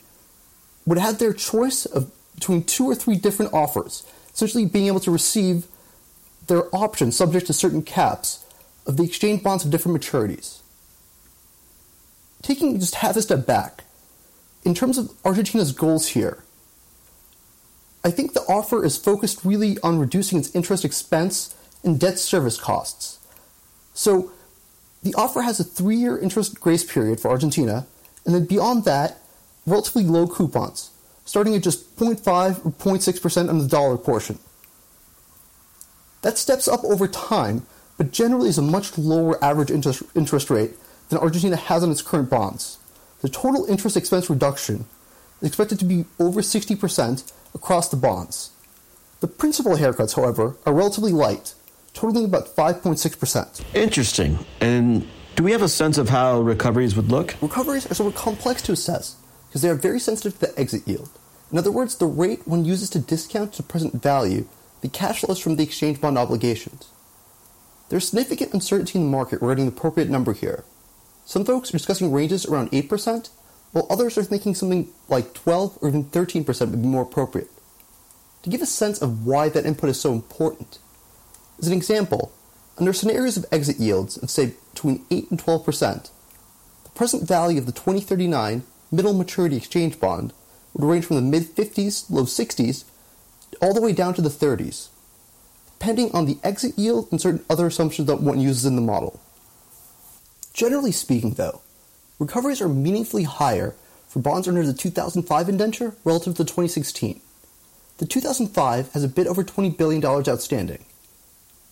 would 0.86 0.98
have 0.98 1.18
their 1.20 1.34
choice 1.34 1.86
of 1.86 2.12
between 2.36 2.64
two 2.64 2.86
or 2.86 2.96
three 2.96 3.16
different 3.16 3.54
offers, 3.54 4.06
essentially 4.34 4.66
being 4.66 4.88
able 4.88 5.00
to 5.02 5.12
receive 5.12 5.68
their 6.48 6.74
options 6.74 7.18
subject 7.18 7.48
to 7.48 7.54
certain 7.54 7.82
caps 7.82 8.46
of 8.86 8.98
the 8.98 9.04
exchange 9.04 9.44
bonds 9.44 9.66
of 9.66 9.72
different 9.72 10.02
maturities. 10.02 10.60
Taking 12.42 12.80
just 12.80 12.96
half 12.96 13.18
a 13.18 13.22
step 13.22 13.46
back, 13.46 13.84
in 14.64 14.74
terms 14.74 14.98
of 14.98 15.12
Argentina's 15.26 15.72
goals 15.72 16.08
here, 16.08 16.44
I 18.04 18.12
think 18.12 18.34
the 18.34 18.46
offer 18.48 18.84
is 18.86 18.98
focused 18.98 19.44
really 19.44 19.78
on 19.80 20.00
reducing 20.00 20.40
its 20.40 20.54
interest 20.56 20.86
expense 20.86 21.56
and 21.84 22.00
debt 22.00 22.18
service 22.20 22.58
costs. 22.58 23.20
So 23.94 24.32
the 25.04 25.14
offer 25.16 25.42
has 25.42 25.60
a 25.60 25.64
three 25.64 25.98
year 25.98 26.18
interest 26.18 26.60
grace 26.60 26.84
period 26.84 27.20
for 27.20 27.30
Argentina, 27.30 27.88
and 28.26 28.34
then 28.34 28.46
beyond 28.46 28.86
that, 28.86 29.18
relatively 29.66 30.04
low 30.04 30.28
coupons, 30.28 30.92
starting 31.26 31.56
at 31.56 31.64
just 31.64 31.96
0.5 31.98 32.66
or 32.66 32.72
0.6% 32.72 33.50
on 33.50 33.60
the 33.60 33.68
dollar 33.68 33.98
portion. 33.98 34.40
That 36.22 36.38
steps 36.38 36.68
up 36.68 36.84
over 36.84 37.08
time, 37.08 37.66
but 37.98 38.12
generally 38.12 38.50
is 38.50 38.58
a 38.58 38.62
much 38.62 38.98
lower 38.98 39.42
average 39.44 39.72
interest, 39.72 40.04
interest 40.16 40.50
rate 40.50 40.72
than 41.10 41.20
Argentina 41.20 41.56
has 41.56 41.84
on 41.84 41.92
its 41.92 42.02
current 42.02 42.30
bonds. 42.30 42.78
The 43.22 43.30
total 43.30 43.66
interest 43.66 43.98
expense 43.98 44.30
reduction 44.30 44.86
is 45.42 45.48
expected 45.48 45.80
to 45.80 45.86
be 45.86 46.06
over 46.20 46.42
60% 46.42 47.32
across 47.54 47.90
the 47.90 47.98
bonds. 47.98 48.52
The 49.20 49.28
principal 49.28 49.74
haircuts, 49.74 50.16
however, 50.16 50.56
are 50.66 50.74
relatively 50.74 51.12
light, 51.12 51.54
totaling 51.94 52.26
about 52.26 52.56
5.6%. 52.56 53.76
Interesting. 53.76 54.40
And 54.62 55.08
do 55.36 55.44
we 55.44 55.52
have 55.52 55.62
a 55.62 55.70
sense 55.70 55.98
of 55.98 56.10
how 56.10 56.40
recoveries 56.40 56.96
would 56.96 57.10
look? 57.10 57.36
Recoveries 57.42 57.90
are 57.90 57.94
somewhat 57.94 58.16
complex 58.16 58.62
to 58.64 58.72
assess 58.72 59.16
because 59.48 59.62
they 59.62 59.70
are 59.70 59.76
very 59.76 60.00
sensitive 60.00 60.34
to 60.34 60.40
the 60.40 60.60
exit 60.60 60.88
yield. 60.88 61.10
In 61.52 61.58
other 61.58 61.72
words, 61.72 61.96
the 61.96 62.06
rate 62.06 62.48
one 62.48 62.66
uses 62.66 62.90
to 62.92 63.00
discount 63.00 63.54
to 63.54 63.64
present 63.64 64.02
value 64.02 64.48
the 64.82 64.88
cash 64.88 65.22
flows 65.22 65.40
from 65.40 65.56
the 65.56 65.64
exchange 65.64 66.00
bond 66.00 66.18
obligations. 66.18 66.90
There's 67.90 68.08
significant 68.08 68.54
uncertainty 68.54 69.00
in 69.00 69.06
the 69.06 69.12
market 69.12 69.42
regarding 69.42 69.66
the 69.66 69.72
appropriate 69.72 70.10
number 70.10 70.34
here. 70.34 70.64
Some 71.26 71.44
folks 71.44 71.70
are 71.70 71.78
discussing 71.78 72.12
ranges 72.12 72.46
around 72.46 72.72
8%, 72.72 73.30
while 73.72 73.88
others 73.90 74.18
are 74.18 74.24
thinking 74.24 74.56
something 74.56 74.90
like 75.08 75.34
12 75.34 75.78
or 75.82 75.90
even 75.90 76.06
13% 76.06 76.60
would 76.72 76.82
be 76.82 76.88
more 76.88 77.04
appropriate. 77.04 77.50
To 78.44 78.50
give 78.50 78.62
a 78.62 78.66
sense 78.66 79.02
of 79.02 79.26
why 79.26 79.50
that 79.50 79.66
input 79.66 79.90
is 79.90 80.00
so 80.00 80.14
important, 80.14 80.80
as 81.60 81.68
an 81.68 81.74
example, 81.74 82.32
under 82.78 82.94
scenarios 82.94 83.36
of 83.36 83.46
exit 83.52 83.78
yields 83.78 84.18
of 84.18 84.30
say 84.30 84.54
between 84.74 85.06
8 85.12 85.32
and 85.32 85.40
12%, 85.40 86.10
the 86.84 86.90
present 86.92 87.28
value 87.28 87.60
of 87.60 87.66
the 87.66 87.74
2039 87.74 88.64
middle 88.92 89.14
maturity 89.14 89.58
exchange 89.58 90.00
bond 90.00 90.34
would 90.74 90.88
range 90.88 91.06
from 91.06 91.18
the 91.18 91.22
mid 91.22 91.44
50s, 91.44 92.10
low 92.10 92.24
60s, 92.24 92.86
all 93.62 93.74
the 93.74 93.82
way 93.82 93.92
down 93.92 94.14
to 94.14 94.22
the 94.22 94.30
30s, 94.30 94.88
depending 95.78 96.12
on 96.14 96.26
the 96.26 96.38
exit 96.44 96.78
yield 96.78 97.08
and 97.12 97.20
certain 97.20 97.44
other 97.50 97.68
assumptions 97.68 98.08
that 98.08 98.22
one 98.22 98.40
uses 98.40 98.66
in 98.66 98.76
the 98.76 98.82
model. 98.82 99.20
Generally 100.54 100.94
speaking, 100.94 101.34
though, 101.34 101.62
recoveries 102.20 102.62
are 102.62 102.70
meaningfully 102.70 103.24
higher 103.24 103.74
for 104.08 104.20
bonds 104.20 104.48
under 104.48 104.66
the 104.66 104.74
2005 104.74 105.50
indenture 105.50 105.96
relative 106.04 106.36
to 106.36 106.44
2016. 106.44 107.22
The 107.98 108.06
2005 108.06 108.92
has 108.94 109.04
a 109.04 109.08
bit 109.08 109.28
over 109.28 109.44
$20 109.44 109.78
billion 109.78 110.04
outstanding. 110.06 110.84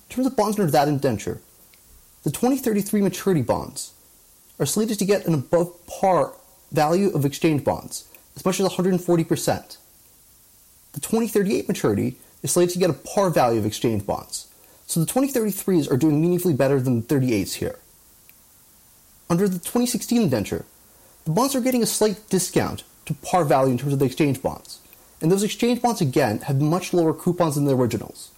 In 0.10 0.16
terms 0.16 0.28
of 0.28 0.36
bonds 0.36 0.60
under 0.60 0.72
that 0.72 0.88
indenture, 0.88 1.42
the 2.24 2.32
2033 2.32 3.02
maturity 3.02 3.42
bonds 3.42 3.94
are 4.60 4.66
slated 4.66 5.00
to 5.00 5.06
get 5.06 5.26
an 5.26 5.34
above 5.34 5.74
par 5.88 6.34
value 6.72 7.10
of 7.10 7.26
exchange 7.26 7.64
bonds, 7.64 8.06
as 8.36 8.44
much 8.46 8.60
as 8.60 8.68
140%. 8.68 9.78
The 10.94 11.00
2038 11.00 11.68
maturity 11.68 12.18
is 12.44 12.52
slated 12.52 12.74
to 12.74 12.80
get 12.80 12.90
a 12.90 12.94
par 12.94 13.30
value 13.30 13.60
of 13.60 13.66
exchange 13.66 14.06
bonds, 14.06 14.48
so 14.86 15.00
the 15.00 15.12
2033s 15.12 15.92
are 15.92 15.98
doing 15.98 16.22
meaningfully 16.22 16.54
better 16.54 16.80
than 16.80 17.02
the 17.02 17.08
38s 17.08 17.56
here. 17.56 17.80
Under 19.30 19.48
the 19.48 19.60
2016 19.60 20.22
indenture, 20.22 20.66
the 21.26 21.32
bonds 21.32 21.56
are 21.56 21.62
getting 21.62 21.84
a 21.84 21.88
slight 21.88 22.30
discount 22.30 22.84
to 23.06 23.14
par 23.14 23.44
value 23.44 23.72
in 23.72 23.78
terms 23.78 23.94
of 23.94 24.00
the 24.00 24.06
exchange 24.06 24.42
bonds, 24.42 24.80
and 25.22 25.32
those 25.32 25.44
exchange 25.44 25.82
bonds 25.82 26.02
again 26.02 26.40
have 26.40 26.62
much 26.62 26.94
lower 26.94 27.14
coupons 27.14 27.56
than 27.56 27.66
the 27.66 27.76
originals. 27.76 28.32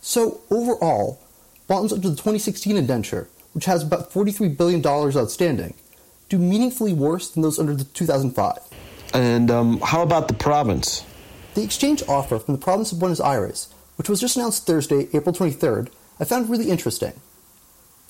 So 0.00 0.40
overall, 0.50 1.20
bonds 1.66 1.92
under 1.92 2.08
the 2.08 2.14
2016 2.14 2.76
indenture, 2.76 3.28
which 3.52 3.64
has 3.64 3.82
about 3.82 4.12
$43 4.12 4.56
billion 4.56 4.84
outstanding, 4.86 5.74
do 6.28 6.38
meaningfully 6.38 6.92
worse 6.92 7.30
than 7.30 7.42
those 7.42 7.58
under 7.58 7.74
the 7.74 7.84
2005. 7.84 8.58
And 9.14 9.50
um, 9.50 9.80
how 9.80 10.02
about 10.02 10.28
the 10.28 10.34
province? 10.34 11.04
The 11.54 11.62
exchange 11.62 12.02
offer 12.08 12.38
from 12.38 12.54
the 12.54 12.60
province 12.60 12.92
of 12.92 12.98
Buenos 12.98 13.20
Aires, 13.20 13.72
which 13.96 14.08
was 14.08 14.20
just 14.20 14.36
announced 14.36 14.66
Thursday, 14.66 15.08
April 15.12 15.34
23rd, 15.34 15.88
I 16.18 16.24
found 16.24 16.50
really 16.50 16.68
interesting. 16.68 17.12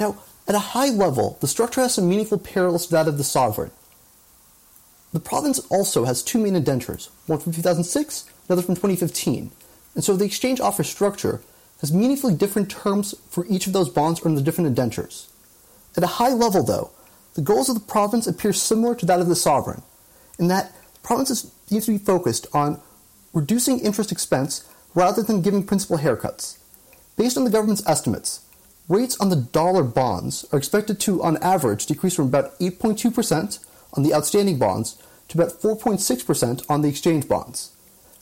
Now, 0.01 0.17
at 0.47 0.55
a 0.55 0.71
high 0.75 0.91
level, 0.91 1.39
the 1.41 1.49
structure 1.49 1.81
has 1.81 1.95
some 1.95 2.09
meaningful 2.09 2.39
parallels 2.39 2.87
to 2.87 2.93
that 2.93 3.09
of 3.09 3.19
the 3.19 3.25
sovereign. 3.25 3.71
The 5.13 5.21
province 5.21 5.61
also 5.71 6.05
has 6.05 6.23
two 6.23 6.39
main 6.39 6.57
indentures, 6.57 7.09
one 7.27 7.39
from 7.39 7.53
2006, 7.53 8.25
another 8.49 8.63
from 8.63 8.75
2015, 8.75 9.51
and 9.95 10.05
so 10.05 10.17
the 10.17 10.25
exchange 10.25 10.61
offer 10.61 10.83
structure 10.83 11.41
has 11.81 11.93
meaningfully 11.93 12.35
different 12.35 12.71
terms 12.71 13.15
for 13.31 13.47
each 13.47 13.67
of 13.67 13.73
those 13.73 13.89
bonds 13.89 14.25
in 14.25 14.35
the 14.35 14.43
different 14.43 14.69
indentures. 14.69 15.29
At 15.97 16.03
a 16.03 16.19
high 16.19 16.33
level, 16.33 16.63
though, 16.63 16.91
the 17.35 17.43
goals 17.43 17.69
of 17.69 17.77
the 17.77 17.81
province 17.81 18.27
appear 18.27 18.53
similar 18.53 18.95
to 18.97 19.07
that 19.07 19.21
of 19.21 19.29
the 19.29 19.37
sovereign, 19.37 19.83
in 20.39 20.49
that 20.49 20.73
the 20.95 21.01
province 21.01 21.51
need 21.71 21.83
to 21.83 21.93
be 21.93 21.99
focused 21.99 22.47
on 22.53 22.81
reducing 23.33 23.81
interest 23.81 24.13
expense 24.13 24.69
rather 24.95 25.23
than 25.23 25.43
giving 25.43 25.65
principal 25.65 25.99
haircuts. 25.99 26.59
Based 27.17 27.37
on 27.37 27.45
the 27.45 27.51
government's 27.51 27.87
estimates, 27.87 28.44
rates 28.89 29.17
on 29.19 29.31
the 29.31 29.37
dollar 29.37 29.83
bonds 29.83 30.45
are 30.53 30.59
expected 30.59 31.01
to, 31.01 31.23
on 31.23 31.37
average, 31.39 31.87
decrease 31.87 32.15
from 32.15 32.27
about 32.27 32.59
8.2% 32.59 33.59
on 33.95 34.03
the 34.03 34.15
outstanding 34.15 34.59
bonds 34.59 35.01
to 35.29 35.39
about 35.39 35.53
4.6% 35.55 36.65
on 36.69 36.83
the 36.83 36.89
exchange 36.89 37.29
bonds. 37.29 37.71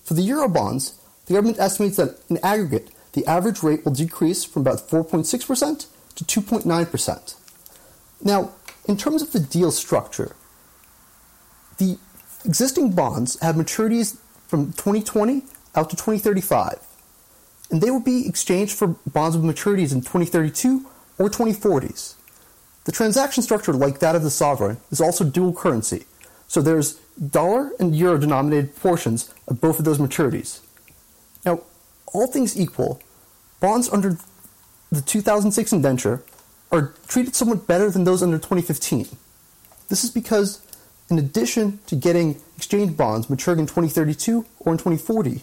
For 0.05 0.15
the 0.15 0.23
euro 0.23 0.49
bonds, 0.49 0.99
the 1.27 1.35
government 1.35 1.59
estimates 1.59 1.97
that 1.97 2.21
in 2.29 2.39
aggregate, 2.43 2.91
the 3.13 3.27
average 3.27 3.63
rate 3.63 3.85
will 3.85 3.93
decrease 3.93 4.45
from 4.45 4.63
about 4.63 4.89
4.6% 4.89 5.87
to 6.15 6.25
2.9%. 6.25 7.35
Now, 8.23 8.53
in 8.87 8.97
terms 8.97 9.23
of 9.23 9.33
the 9.33 9.41
deal 9.41 9.71
structure, 9.71 10.35
the 11.79 11.99
existing 12.45 12.93
bonds 12.93 13.39
have 13.41 13.57
maturities 13.57 14.19
from 14.47 14.73
2020 14.73 15.43
out 15.75 15.91
to 15.91 15.97
2035 15.97 16.79
and 17.73 17.81
they 17.81 17.91
will 17.91 18.01
be 18.01 18.29
exchanged 18.29 18.77
for 18.77 18.89
bonds 19.07 19.37
with 19.37 19.45
maturities 19.45 19.93
in 19.93 20.03
2032 20.03 20.87
or 21.19 21.29
2040s. 21.29 22.15
The 22.85 22.93
transaction 22.93 23.43
structure, 23.43 23.73
like 23.73 23.99
that 24.01 24.15
of 24.15 24.23
the 24.23 24.31
sovereign, 24.31 24.77
is 24.91 25.01
also 25.01 25.25
dual 25.25 25.55
currency, 25.55 26.05
so 26.47 26.61
there's 26.61 27.01
dollar 27.17 27.73
and 27.81 27.97
euro 27.97 28.19
denominated 28.19 28.77
portions 28.77 29.33
of 29.49 29.61
both 29.61 29.79
of 29.79 29.87
those 29.87 29.99
maturities. 29.99 30.61
Now, 31.47 31.63
all 32.13 32.27
things 32.27 32.61
equal, 32.61 33.01
bonds 33.59 33.89
under 33.89 34.19
the 34.91 35.01
2006 35.01 35.73
indenture 35.73 36.23
are 36.71 36.93
treated 37.09 37.35
somewhat 37.35 37.67
better 37.67 37.91
than 37.91 38.05
those 38.05 38.23
under 38.23 38.37
2015. 38.37 39.07
This 39.89 40.05
is 40.05 40.11
because, 40.11 40.61
in 41.09 41.19
addition 41.19 41.81
to 41.87 41.97
getting 41.97 42.41
exchange 42.57 42.97
bonds 42.97 43.31
maturing 43.31 43.61
in 43.61 43.67
2032 43.67 44.45
or 44.61 44.73
in 44.73 44.79
2040, 44.79 45.41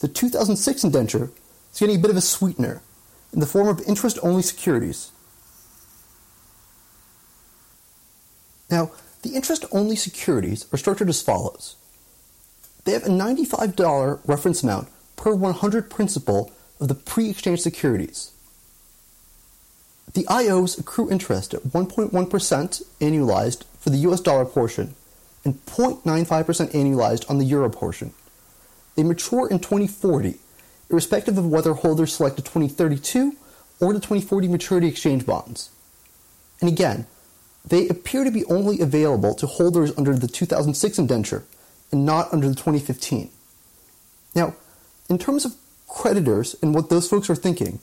the 0.00 0.08
2006 0.08 0.84
indenture 0.84 1.30
is 1.72 1.78
getting 1.78 1.96
a 1.96 2.00
bit 2.00 2.10
of 2.10 2.16
a 2.16 2.20
sweetener 2.20 2.82
in 3.32 3.40
the 3.40 3.46
form 3.46 3.68
of 3.68 3.80
interest 3.86 4.18
only 4.22 4.42
securities. 4.42 5.10
Now, 8.70 8.90
the 9.22 9.34
interest 9.34 9.64
only 9.72 9.96
securities 9.96 10.66
are 10.72 10.78
structured 10.78 11.08
as 11.08 11.22
follows 11.22 11.76
they 12.84 12.92
have 12.92 13.04
a 13.04 13.08
$95 13.08 14.20
reference 14.26 14.62
amount 14.62 14.88
per 15.16 15.34
100 15.34 15.90
principal 15.90 16.52
of 16.80 16.88
the 16.88 16.94
pre 16.94 17.30
exchange 17.30 17.60
securities. 17.60 18.32
The 20.14 20.24
IOs 20.24 20.78
accrue 20.78 21.10
interest 21.10 21.54
at 21.54 21.62
1.1% 21.62 22.10
annualized 23.00 23.64
for 23.78 23.90
the 23.90 23.98
US 23.98 24.20
dollar 24.20 24.44
portion 24.44 24.94
and 25.44 25.64
0.95% 25.66 26.72
annualized 26.72 27.28
on 27.30 27.38
the 27.38 27.44
euro 27.44 27.70
portion. 27.70 28.12
They 28.94 29.02
mature 29.02 29.48
in 29.48 29.58
2040 29.58 30.38
irrespective 30.92 31.38
of 31.38 31.48
whether 31.48 31.72
holders 31.72 32.12
select 32.12 32.36
the 32.36 32.42
2032 32.42 33.34
or 33.80 33.92
the 33.92 33.98
2040 33.98 34.48
maturity 34.48 34.86
exchange 34.86 35.26
bonds. 35.26 35.70
And 36.60 36.70
again, 36.70 37.06
they 37.64 37.88
appear 37.88 38.24
to 38.24 38.30
be 38.30 38.44
only 38.44 38.80
available 38.80 39.34
to 39.34 39.46
holders 39.46 39.92
under 39.96 40.14
the 40.14 40.28
2006 40.28 40.98
indenture 40.98 41.44
and 41.90 42.04
not 42.04 42.32
under 42.32 42.48
the 42.48 42.54
2015. 42.54 43.30
Now, 44.34 44.54
in 45.08 45.18
terms 45.18 45.44
of 45.44 45.54
creditors 45.88 46.54
and 46.62 46.74
what 46.74 46.90
those 46.90 47.08
folks 47.08 47.28
are 47.28 47.34
thinking, 47.34 47.80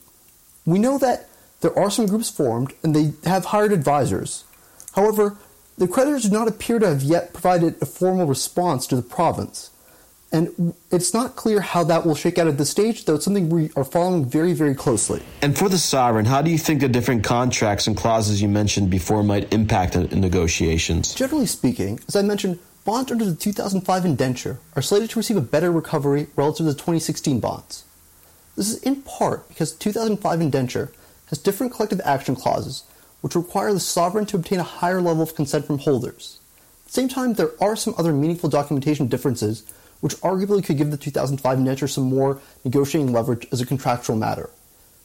we 0.65 0.79
know 0.79 0.97
that 0.97 1.27
there 1.61 1.77
are 1.77 1.91
some 1.91 2.05
groups 2.05 2.29
formed 2.29 2.73
and 2.83 2.95
they 2.95 3.13
have 3.29 3.45
hired 3.45 3.71
advisors. 3.71 4.45
However, 4.93 5.37
the 5.77 5.87
creditors 5.87 6.23
do 6.23 6.31
not 6.31 6.47
appear 6.47 6.79
to 6.79 6.87
have 6.87 7.03
yet 7.03 7.33
provided 7.33 7.81
a 7.81 7.85
formal 7.85 8.25
response 8.25 8.87
to 8.87 8.95
the 8.95 9.01
province. 9.01 9.71
And 10.31 10.75
it's 10.91 11.13
not 11.13 11.35
clear 11.35 11.59
how 11.59 11.83
that 11.85 12.05
will 12.05 12.13
shake 12.13 12.37
out 12.37 12.47
at 12.47 12.57
this 12.57 12.69
stage, 12.69 13.05
though 13.05 13.15
it's 13.15 13.25
something 13.25 13.49
we 13.49 13.71
are 13.75 13.83
following 13.83 14.25
very, 14.25 14.53
very 14.53 14.75
closely. 14.75 15.23
And 15.41 15.57
for 15.57 15.69
the 15.69 15.79
sovereign, 15.79 16.25
how 16.25 16.43
do 16.43 16.51
you 16.51 16.57
think 16.59 16.81
the 16.81 16.87
different 16.87 17.23
contracts 17.23 17.87
and 17.87 17.97
clauses 17.97 18.39
you 18.39 18.47
mentioned 18.47 18.91
before 18.91 19.23
might 19.23 19.51
impact 19.51 19.95
negotiations? 19.95 21.15
Generally 21.15 21.47
speaking, 21.47 21.99
as 22.07 22.15
I 22.15 22.21
mentioned, 22.21 22.59
bonds 22.85 23.11
under 23.11 23.25
the 23.25 23.35
2005 23.35 24.05
indenture 24.05 24.59
are 24.75 24.83
slated 24.83 25.09
to 25.11 25.19
receive 25.19 25.37
a 25.37 25.41
better 25.41 25.71
recovery 25.71 26.27
relative 26.35 26.57
to 26.57 26.63
the 26.63 26.73
2016 26.73 27.39
bonds. 27.39 27.83
This 28.55 28.69
is 28.69 28.83
in 28.83 29.01
part 29.01 29.47
because 29.47 29.73
the 29.73 29.79
2005 29.79 30.41
indenture 30.41 30.91
has 31.27 31.39
different 31.39 31.73
collective 31.73 32.01
action 32.05 32.35
clauses 32.35 32.83
which 33.21 33.35
require 33.35 33.73
the 33.73 33.79
sovereign 33.79 34.25
to 34.27 34.37
obtain 34.37 34.59
a 34.59 34.63
higher 34.63 35.01
level 35.01 35.23
of 35.23 35.35
consent 35.35 35.65
from 35.65 35.79
holders. 35.79 36.39
At 36.85 36.87
the 36.87 36.93
same 36.93 37.09
time, 37.09 37.33
there 37.33 37.51
are 37.61 37.75
some 37.75 37.93
other 37.97 38.13
meaningful 38.13 38.49
documentation 38.49 39.07
differences 39.07 39.63
which 40.01 40.15
arguably 40.17 40.63
could 40.63 40.77
give 40.77 40.91
the 40.91 40.97
2005 40.97 41.57
indenture 41.57 41.87
some 41.87 42.05
more 42.05 42.41
negotiating 42.63 43.11
leverage 43.11 43.47
as 43.51 43.61
a 43.61 43.65
contractual 43.65 44.15
matter. 44.15 44.49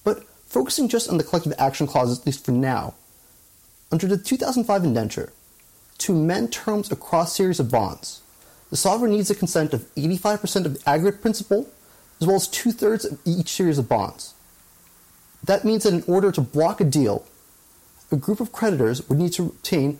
But 0.04 0.24
focusing 0.46 0.88
just 0.88 1.08
on 1.08 1.18
the 1.18 1.24
collective 1.24 1.54
action 1.58 1.86
clauses, 1.86 2.20
at 2.20 2.26
least 2.26 2.44
for 2.44 2.52
now, 2.52 2.94
under 3.90 4.06
the 4.06 4.18
2005 4.18 4.84
indenture, 4.84 5.32
to 5.98 6.12
amend 6.12 6.52
terms 6.52 6.90
across 6.90 7.36
series 7.36 7.60
of 7.60 7.70
bonds, 7.70 8.20
the 8.70 8.76
sovereign 8.76 9.12
needs 9.12 9.28
the 9.28 9.34
consent 9.34 9.72
of 9.72 9.82
85% 9.94 10.64
of 10.66 10.74
the 10.74 10.88
aggregate 10.88 11.20
principal, 11.20 11.68
as 12.20 12.26
well 12.26 12.36
as 12.36 12.48
two 12.48 12.72
thirds 12.72 13.04
of 13.04 13.18
each 13.24 13.48
series 13.50 13.78
of 13.78 13.88
bonds. 13.88 14.34
That 15.42 15.64
means 15.64 15.84
that 15.84 15.94
in 15.94 16.04
order 16.06 16.32
to 16.32 16.40
block 16.40 16.80
a 16.80 16.84
deal, 16.84 17.26
a 18.10 18.16
group 18.16 18.40
of 18.40 18.52
creditors 18.52 19.08
would 19.08 19.18
need 19.18 19.32
to 19.34 19.46
obtain 19.46 19.98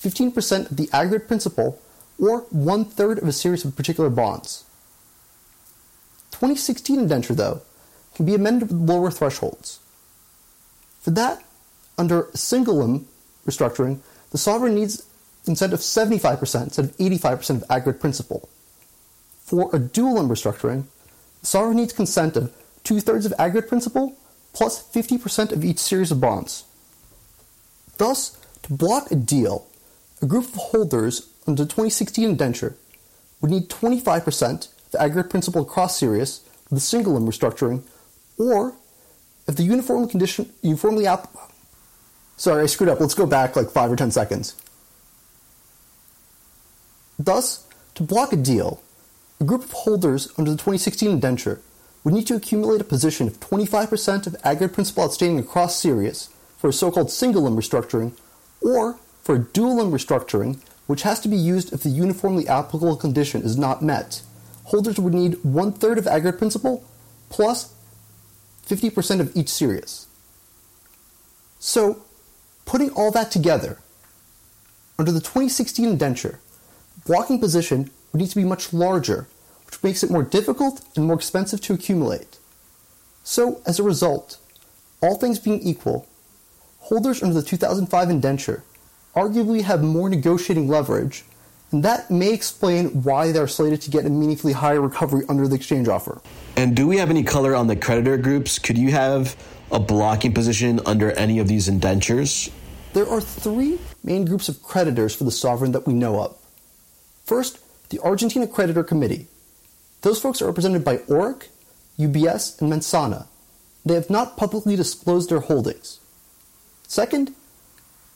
15% 0.00 0.70
of 0.70 0.76
the 0.76 0.88
aggregate 0.92 1.28
principal 1.28 1.80
or 2.18 2.40
one 2.50 2.84
third 2.84 3.18
of 3.18 3.28
a 3.28 3.32
series 3.32 3.64
of 3.64 3.76
particular 3.76 4.10
bonds. 4.10 4.64
2016 6.32 6.98
indenture, 6.98 7.34
though, 7.34 7.62
can 8.14 8.26
be 8.26 8.34
amended 8.34 8.70
with 8.70 8.88
lower 8.88 9.10
thresholds. 9.10 9.80
For 11.00 11.10
that, 11.12 11.44
under 11.98 12.28
limb 12.34 13.06
restructuring, 13.46 14.00
the 14.32 14.38
sovereign 14.38 14.74
needs 14.74 15.06
consent 15.44 15.72
of 15.72 15.80
75% 15.80 16.64
instead 16.64 16.84
of 16.84 16.96
85% 16.96 17.50
of 17.50 17.64
aggregate 17.70 18.00
principal. 18.00 18.48
For 19.44 19.70
a 19.72 19.78
dual 19.78 20.14
limb 20.14 20.28
restructuring, 20.28 20.84
the 21.40 21.46
sovereign 21.46 21.76
needs 21.76 21.92
consent 21.92 22.36
of 22.36 22.52
two 22.82 23.00
thirds 23.00 23.26
of 23.26 23.32
aggregate 23.38 23.68
principal 23.68 24.16
plus 24.52 24.82
50% 24.92 25.52
of 25.52 25.64
each 25.64 25.78
series 25.78 26.10
of 26.10 26.20
bonds. 26.20 26.64
Thus, 27.98 28.36
to 28.62 28.72
block 28.72 29.10
a 29.10 29.14
deal, 29.14 29.66
a 30.20 30.26
group 30.26 30.44
of 30.44 30.54
holders 30.54 31.28
under 31.46 31.62
the 31.62 31.68
2016 31.68 32.28
indenture 32.28 32.76
would 33.40 33.50
need 33.50 33.68
25% 33.68 34.68
of 34.68 34.90
the 34.92 35.02
aggregate 35.02 35.30
principal 35.30 35.62
across 35.62 35.98
series 35.98 36.40
with 36.70 36.78
a 36.78 36.80
single 36.80 37.14
limb 37.14 37.26
restructuring, 37.26 37.82
or 38.38 38.74
if 39.46 39.56
the 39.56 39.62
uniform 39.62 40.08
condition 40.08 40.52
uniformly 40.62 41.06
app. 41.06 41.28
Sorry, 42.36 42.62
I 42.62 42.66
screwed 42.66 42.90
up. 42.90 43.00
Let's 43.00 43.14
go 43.14 43.26
back 43.26 43.56
like 43.56 43.70
five 43.70 43.90
or 43.90 43.96
ten 43.96 44.10
seconds. 44.10 44.54
Thus, 47.18 47.66
to 47.94 48.02
block 48.02 48.32
a 48.32 48.36
deal, 48.36 48.82
a 49.40 49.44
group 49.44 49.64
of 49.64 49.72
holders 49.72 50.32
under 50.36 50.50
the 50.50 50.56
2016 50.56 51.10
indenture 51.10 51.60
would 52.04 52.14
need 52.14 52.26
to 52.26 52.36
accumulate 52.36 52.80
a 52.80 52.84
position 52.84 53.26
of 53.26 53.40
25% 53.40 54.26
of 54.26 54.36
aggregate 54.44 54.74
principal 54.74 55.04
outstanding 55.04 55.38
across 55.38 55.80
series 55.80 56.28
for 56.58 56.68
a 56.68 56.72
so-called 56.72 57.10
single 57.10 57.42
limb 57.42 57.56
restructuring, 57.56 58.12
or 58.60 58.98
for 59.22 59.34
a 59.34 59.38
dual 59.40 59.76
limb 59.76 59.90
restructuring 59.90 60.60
which 60.86 61.02
has 61.02 61.20
to 61.20 61.28
be 61.28 61.36
used 61.36 61.72
if 61.72 61.82
the 61.82 61.88
uniformly 61.88 62.46
applicable 62.48 62.96
condition 62.96 63.42
is 63.42 63.56
not 63.56 63.82
met. 63.82 64.22
Holders 64.64 64.98
would 64.98 65.14
need 65.14 65.42
one 65.44 65.72
third 65.72 65.98
of 65.98 66.06
aggregate 66.06 66.38
principal 66.38 66.84
plus 67.28 67.74
50% 68.66 69.20
of 69.20 69.36
each 69.36 69.48
series. 69.48 70.06
So, 71.58 72.02
putting 72.64 72.90
all 72.90 73.10
that 73.12 73.30
together, 73.30 73.78
under 74.98 75.12
the 75.12 75.20
2016 75.20 75.88
indenture, 75.88 76.40
blocking 77.04 77.38
position 77.38 77.90
would 78.12 78.20
need 78.20 78.30
to 78.30 78.36
be 78.36 78.44
much 78.44 78.72
larger, 78.72 79.28
which 79.66 79.82
makes 79.82 80.02
it 80.02 80.10
more 80.10 80.22
difficult 80.22 80.84
and 80.96 81.06
more 81.06 81.16
expensive 81.16 81.60
to 81.62 81.74
accumulate. 81.74 82.38
So, 83.24 83.60
as 83.66 83.78
a 83.78 83.82
result, 83.82 84.38
all 85.00 85.16
things 85.16 85.38
being 85.38 85.60
equal, 85.60 86.06
holders 86.80 87.22
under 87.22 87.34
the 87.34 87.42
2005 87.42 88.10
indenture 88.10 88.62
arguably 89.16 89.62
have 89.62 89.82
more 89.82 90.08
negotiating 90.08 90.68
leverage, 90.68 91.24
and 91.72 91.82
that 91.82 92.10
may 92.10 92.32
explain 92.32 93.02
why 93.02 93.32
they're 93.32 93.48
slated 93.48 93.80
to 93.82 93.90
get 93.90 94.04
a 94.04 94.10
meaningfully 94.10 94.52
higher 94.52 94.80
recovery 94.80 95.24
under 95.28 95.48
the 95.48 95.56
exchange 95.56 95.88
offer. 95.88 96.20
And 96.56 96.76
do 96.76 96.86
we 96.86 96.98
have 96.98 97.10
any 97.10 97.24
color 97.24 97.54
on 97.54 97.66
the 97.66 97.74
creditor 97.74 98.16
groups? 98.16 98.58
Could 98.58 98.78
you 98.78 98.92
have 98.92 99.34
a 99.72 99.80
blocking 99.80 100.32
position 100.32 100.80
under 100.86 101.10
any 101.12 101.38
of 101.38 101.48
these 101.48 101.66
indentures? 101.66 102.50
There 102.92 103.08
are 103.08 103.20
three 103.20 103.78
main 104.04 104.24
groups 104.24 104.48
of 104.48 104.62
creditors 104.62 105.14
for 105.14 105.24
the 105.24 105.30
sovereign 105.30 105.72
that 105.72 105.86
we 105.86 105.94
know 105.94 106.20
of. 106.20 106.36
First, 107.24 107.58
the 107.90 107.98
Argentina 108.00 108.46
Creditor 108.46 108.84
Committee. 108.84 109.26
Those 110.02 110.20
folks 110.20 110.40
are 110.40 110.46
represented 110.46 110.84
by 110.84 110.98
Orrick, 110.98 111.48
UBS, 111.98 112.60
and 112.60 112.72
Mensana. 112.72 113.26
They 113.84 113.94
have 113.94 114.10
not 114.10 114.36
publicly 114.36 114.76
disclosed 114.76 115.30
their 115.30 115.40
holdings. 115.40 116.00
Second, 116.86 117.34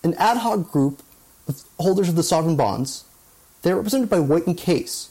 an 0.03 0.15
ad 0.15 0.39
hoc 0.39 0.71
group 0.71 1.03
of 1.49 1.63
holders 1.79 2.09
of 2.09 2.17
the 2.17 2.23
sovereign 2.23 2.57
bonds. 2.57 3.05
They 3.63 3.71
are 3.73 3.77
represented 3.77 4.09
by 4.09 4.21
White 4.21 4.47
and 4.47 4.57
Case. 4.57 5.11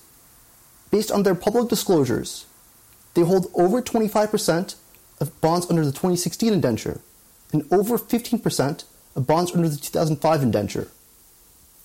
Based 0.92 1.12
on 1.12 1.24
their 1.24 1.36
public 1.36 1.70
disclosures, 1.70 2.46
they 3.14 3.22
hold 3.22 3.52
over 3.54 3.82
25% 3.82 4.76
of 5.20 5.42
bonds 5.42 5.70
under 5.70 5.86
the 5.86 5.92
2016 5.92 6.54
indenture 6.54 7.02
and 7.52 7.66
over 7.72 7.98
15% 7.98 8.84
of 9.16 9.28
bonds 9.28 9.54
under 9.54 9.70
the 9.70 9.78
2005 9.78 10.42
indenture. 10.42 10.88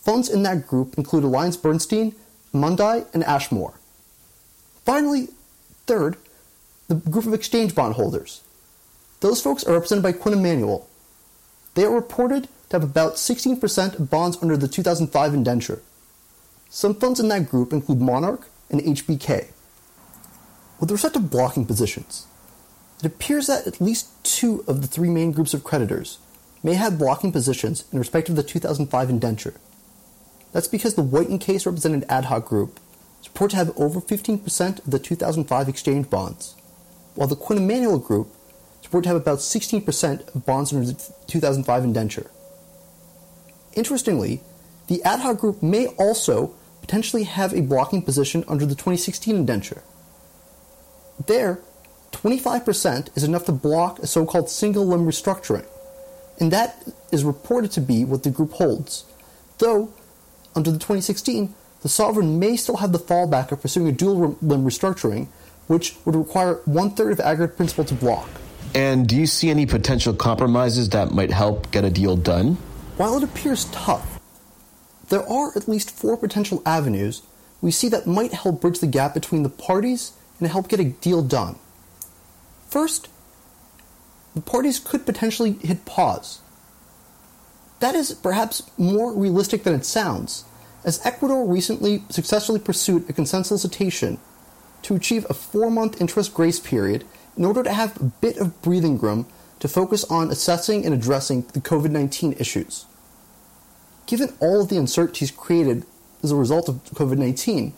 Funds 0.01 0.29
in 0.29 0.43
that 0.43 0.67
group 0.67 0.97
include 0.97 1.25
Alliance 1.25 1.57
Bernstein, 1.57 2.15
Amundi, 2.53 3.07
and 3.15 3.25
Ashmore. 3.25 3.75
Finally, 4.85 5.29
third, 5.87 6.17
the 6.89 6.95
group 6.95 7.27
of 7.27 7.35
exchange 7.35 7.75
bond 7.75 7.95
holders. 7.95 8.43
Those 9.21 9.41
folks 9.41 9.65
are 9.65 9.73
represented 9.73 10.03
by 10.03 10.13
Quinn 10.13 10.39
Emanuel. 10.39 10.87
They 11.75 11.85
are 11.85 11.95
reported 11.95 12.49
to 12.69 12.77
have 12.77 12.85
about 12.85 13.15
16% 13.15 13.99
of 13.99 14.11
bonds 14.11 14.39
under 14.43 14.57
the 14.57 14.69
2005 14.69 15.35
indenture. 15.35 15.83
Some 16.69 16.95
funds 16.95 17.21
in 17.21 17.29
that 17.29 17.49
group 17.49 17.73
include 17.73 18.01
Monarch 18.01 18.49
and 18.71 18.81
HBK. 18.81 19.49
With 20.81 20.91
respect 20.91 21.15
to 21.15 21.21
blocking 21.21 21.67
positions, 21.67 22.27
it 23.01 23.07
appears 23.07 23.47
that 23.47 23.67
at 23.67 23.81
least 23.81 24.09
two 24.25 24.65
of 24.67 24.81
the 24.81 24.89
three 24.89 25.11
main 25.11 25.33
groups 25.33 25.55
of 25.55 25.65
creditors 25.65 26.19
may 26.63 26.75
have 26.75 26.99
blocking 26.99 27.31
positions 27.31 27.85
in 27.93 27.99
respect 27.99 28.29
of 28.29 28.37
the 28.37 28.43
2005 28.43 29.11
indenture. 29.11 29.55
That's 30.53 30.69
because 30.69 30.95
the 30.95 31.03
White 31.03 31.29
and 31.29 31.41
Case 31.41 31.67
represented 31.67 32.07
ad 32.09 32.27
hoc 32.27 32.47
group 32.47 32.81
is 33.21 33.29
reported 33.29 33.51
to 33.53 33.57
have 33.57 33.79
over 33.79 34.01
15% 34.01 34.79
of 34.79 34.91
the 34.91 34.99
2005 34.99 35.69
exchange 35.69 36.09
bonds, 36.09 36.55
while 37.15 37.29
the 37.29 37.37
Quinn 37.37 37.59
Emanuel 37.59 37.99
group 37.99 38.29
is 38.81 38.87
reported 38.87 39.05
to 39.05 39.09
have 39.11 39.23
about 39.23 39.39
16% 39.39 40.35
of 40.35 40.47
bonds 40.47 40.73
under 40.73 40.87
the 40.87 41.13
2005 41.27 41.85
indenture. 41.85 42.31
Interestingly, 43.75 44.41
the 44.87 45.03
ad 45.03 45.21
hoc 45.21 45.39
group 45.39 45.63
may 45.63 45.87
also 45.99 46.55
potentially 46.81 47.25
have 47.25 47.53
a 47.55 47.63
blocking 47.63 48.03
position 48.03 48.45
under 48.47 48.67
the 48.67 48.75
2016 48.75 49.35
indenture. 49.35 49.83
There, 51.27 51.61
25% 52.13 53.17
is 53.17 53.25
enough 53.25 53.47
to 53.47 53.53
block 53.53 53.99
a 54.01 54.07
so 54.07 54.27
called 54.27 54.51
single 54.51 54.87
limb 54.87 55.07
restructuring, 55.07 55.67
and 56.39 56.53
that 56.53 56.83
is 57.11 57.25
reported 57.25 57.71
to 57.73 57.81
be 57.81 58.05
what 58.05 58.23
the 58.23 58.31
group 58.31 58.53
holds. 58.53 59.05
Though, 59.59 59.93
under 60.55 60.71
the 60.71 60.79
2016, 60.79 61.55
the 61.83 61.89
sovereign 61.89 62.39
may 62.39 62.57
still 62.57 62.79
have 62.79 62.93
the 62.93 62.99
fallback 62.99 63.53
of 63.53 63.61
pursuing 63.61 63.89
a 63.89 63.93
dual 63.93 64.39
limb 64.41 64.65
restructuring, 64.65 65.29
which 65.67 65.97
would 66.05 66.15
require 66.15 66.61
one 66.65 66.91
third 66.91 67.13
of 67.13 67.21
aggregate 67.21 67.57
principal 67.57 67.85
to 67.85 67.95
block. 67.95 68.29
And 68.75 69.07
do 69.07 69.17
you 69.17 69.27
see 69.27 69.51
any 69.51 69.67
potential 69.67 70.13
compromises 70.13 70.89
that 70.91 71.13
might 71.13 71.31
help 71.31 71.71
get 71.71 71.85
a 71.85 71.91
deal 71.91 72.17
done? 72.17 72.59
While 72.97 73.17
it 73.17 73.25
appears 73.25 73.65
tough, 73.67 74.21
there 75.09 75.29
are 75.29 75.53
at 75.57 75.69
least 75.69 75.91
four 75.91 76.17
potential 76.17 76.63
avenues 76.65 77.23
we 77.61 77.71
see 77.71 77.89
that 77.89 78.07
might 78.07 78.33
help 78.33 78.61
bridge 78.61 78.79
the 78.79 78.87
gap 78.87 79.15
between 79.15 79.43
the 79.43 79.49
parties 79.49 80.13
and 80.39 80.49
help 80.49 80.69
get 80.69 80.81
a 80.81 80.85
deal 80.85 81.23
done. 81.23 81.57
First, 82.69 83.09
the 84.35 84.41
parties 84.41 84.79
could 84.79 85.07
potentially 85.07 85.53
hit 85.53 85.85
pause. 85.85 86.41
That 87.81 87.95
is 87.95 88.13
perhaps 88.13 88.63
more 88.79 89.13
realistic 89.13 89.65
than 89.65 89.75
it 89.75 89.85
sounds, 89.85 90.45
as 90.85 91.05
Ecuador 91.05 91.47
recently 91.47 92.05
successfully 92.11 92.61
pursued 92.61 93.09
a 93.09 93.13
consent 93.13 93.47
solicitation 93.47 94.19
to 94.83 94.95
achieve 94.95 95.27
a 95.29 95.35
four 95.35 95.71
month 95.71 96.01
interest 96.01 96.35
grace 96.35 96.61
period 96.61 97.05
in 97.37 97.45
order 97.45 97.63
to 97.63 97.73
have 97.73 98.01
a 98.01 98.05
bit 98.05 98.37
of 98.37 98.61
breathing 98.63 98.99
room 98.99 99.27
to 99.65 99.69
focus 99.69 100.05
on 100.11 100.31
assessing 100.31 100.85
and 100.85 100.93
addressing 100.93 101.41
the 101.55 101.59
COVID 101.59 101.91
19 101.91 102.35
issues. 102.39 102.85
Given 104.05 104.35
all 104.39 104.61
of 104.61 104.69
the 104.69 104.77
uncertainties 104.77 105.31
created 105.31 105.87
as 106.23 106.31
a 106.31 106.37
result 106.37 106.69
of 106.69 106.85
COVID 106.93 107.17
19, 107.17 107.73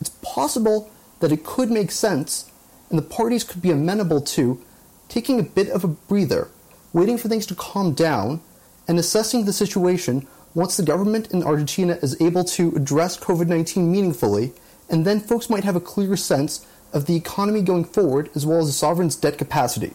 it's 0.00 0.10
possible 0.22 0.92
that 1.18 1.32
it 1.32 1.42
could 1.42 1.72
make 1.72 1.90
sense 1.90 2.48
and 2.88 2.96
the 2.96 3.02
parties 3.02 3.42
could 3.42 3.60
be 3.60 3.72
amenable 3.72 4.20
to 4.20 4.62
taking 5.08 5.40
a 5.40 5.42
bit 5.42 5.70
of 5.70 5.82
a 5.82 5.88
breather, 5.88 6.46
waiting 6.92 7.18
for 7.18 7.28
things 7.28 7.46
to 7.46 7.56
calm 7.56 7.94
down, 7.94 8.40
and 8.86 8.96
assessing 8.96 9.44
the 9.44 9.52
situation 9.52 10.28
once 10.54 10.76
the 10.76 10.84
government 10.84 11.32
in 11.32 11.42
Argentina 11.42 11.98
is 12.00 12.20
able 12.22 12.44
to 12.44 12.76
address 12.76 13.18
COVID 13.18 13.48
19 13.48 13.90
meaningfully, 13.90 14.52
and 14.88 15.04
then 15.04 15.18
folks 15.18 15.50
might 15.50 15.64
have 15.64 15.74
a 15.74 15.80
clearer 15.80 16.16
sense 16.16 16.64
of 16.92 17.06
the 17.06 17.16
economy 17.16 17.60
going 17.60 17.84
forward 17.84 18.30
as 18.36 18.46
well 18.46 18.60
as 18.60 18.66
the 18.68 18.72
sovereign's 18.72 19.16
debt 19.16 19.36
capacity. 19.36 19.94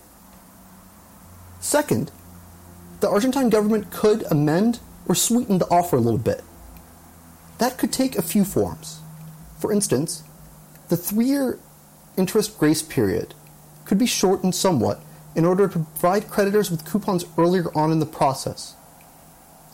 Second, 1.60 2.12
the 3.00 3.10
Argentine 3.10 3.50
government 3.50 3.92
could 3.92 4.24
amend 4.32 4.80
or 5.08 5.16
sweeten 5.16 5.58
the 5.58 5.68
offer 5.68 5.96
a 5.96 6.02
little 6.02 6.20
bit. 6.20 6.44
That 7.58 7.78
could 7.78 7.92
take 7.92 8.16
a 8.16 8.22
few 8.22 8.44
forms. 8.44 9.02
For 9.60 9.72
instance, 9.72 10.24
the 10.90 10.98
three 10.98 11.26
year 11.26 11.60
interest 12.18 12.58
grace 12.58 12.82
period 12.82 13.34
could 13.86 13.98
be 13.98 14.06
shortened 14.06 14.56
somewhat 14.56 15.02
in 15.36 15.46
order 15.46 15.68
to 15.68 15.80
provide 15.80 16.30
creditors 16.30 16.72
with 16.72 16.86
coupons 16.86 17.26
earlier 17.38 17.76
on 17.78 17.92
in 17.92 18.00
the 18.00 18.06
process. 18.06 18.76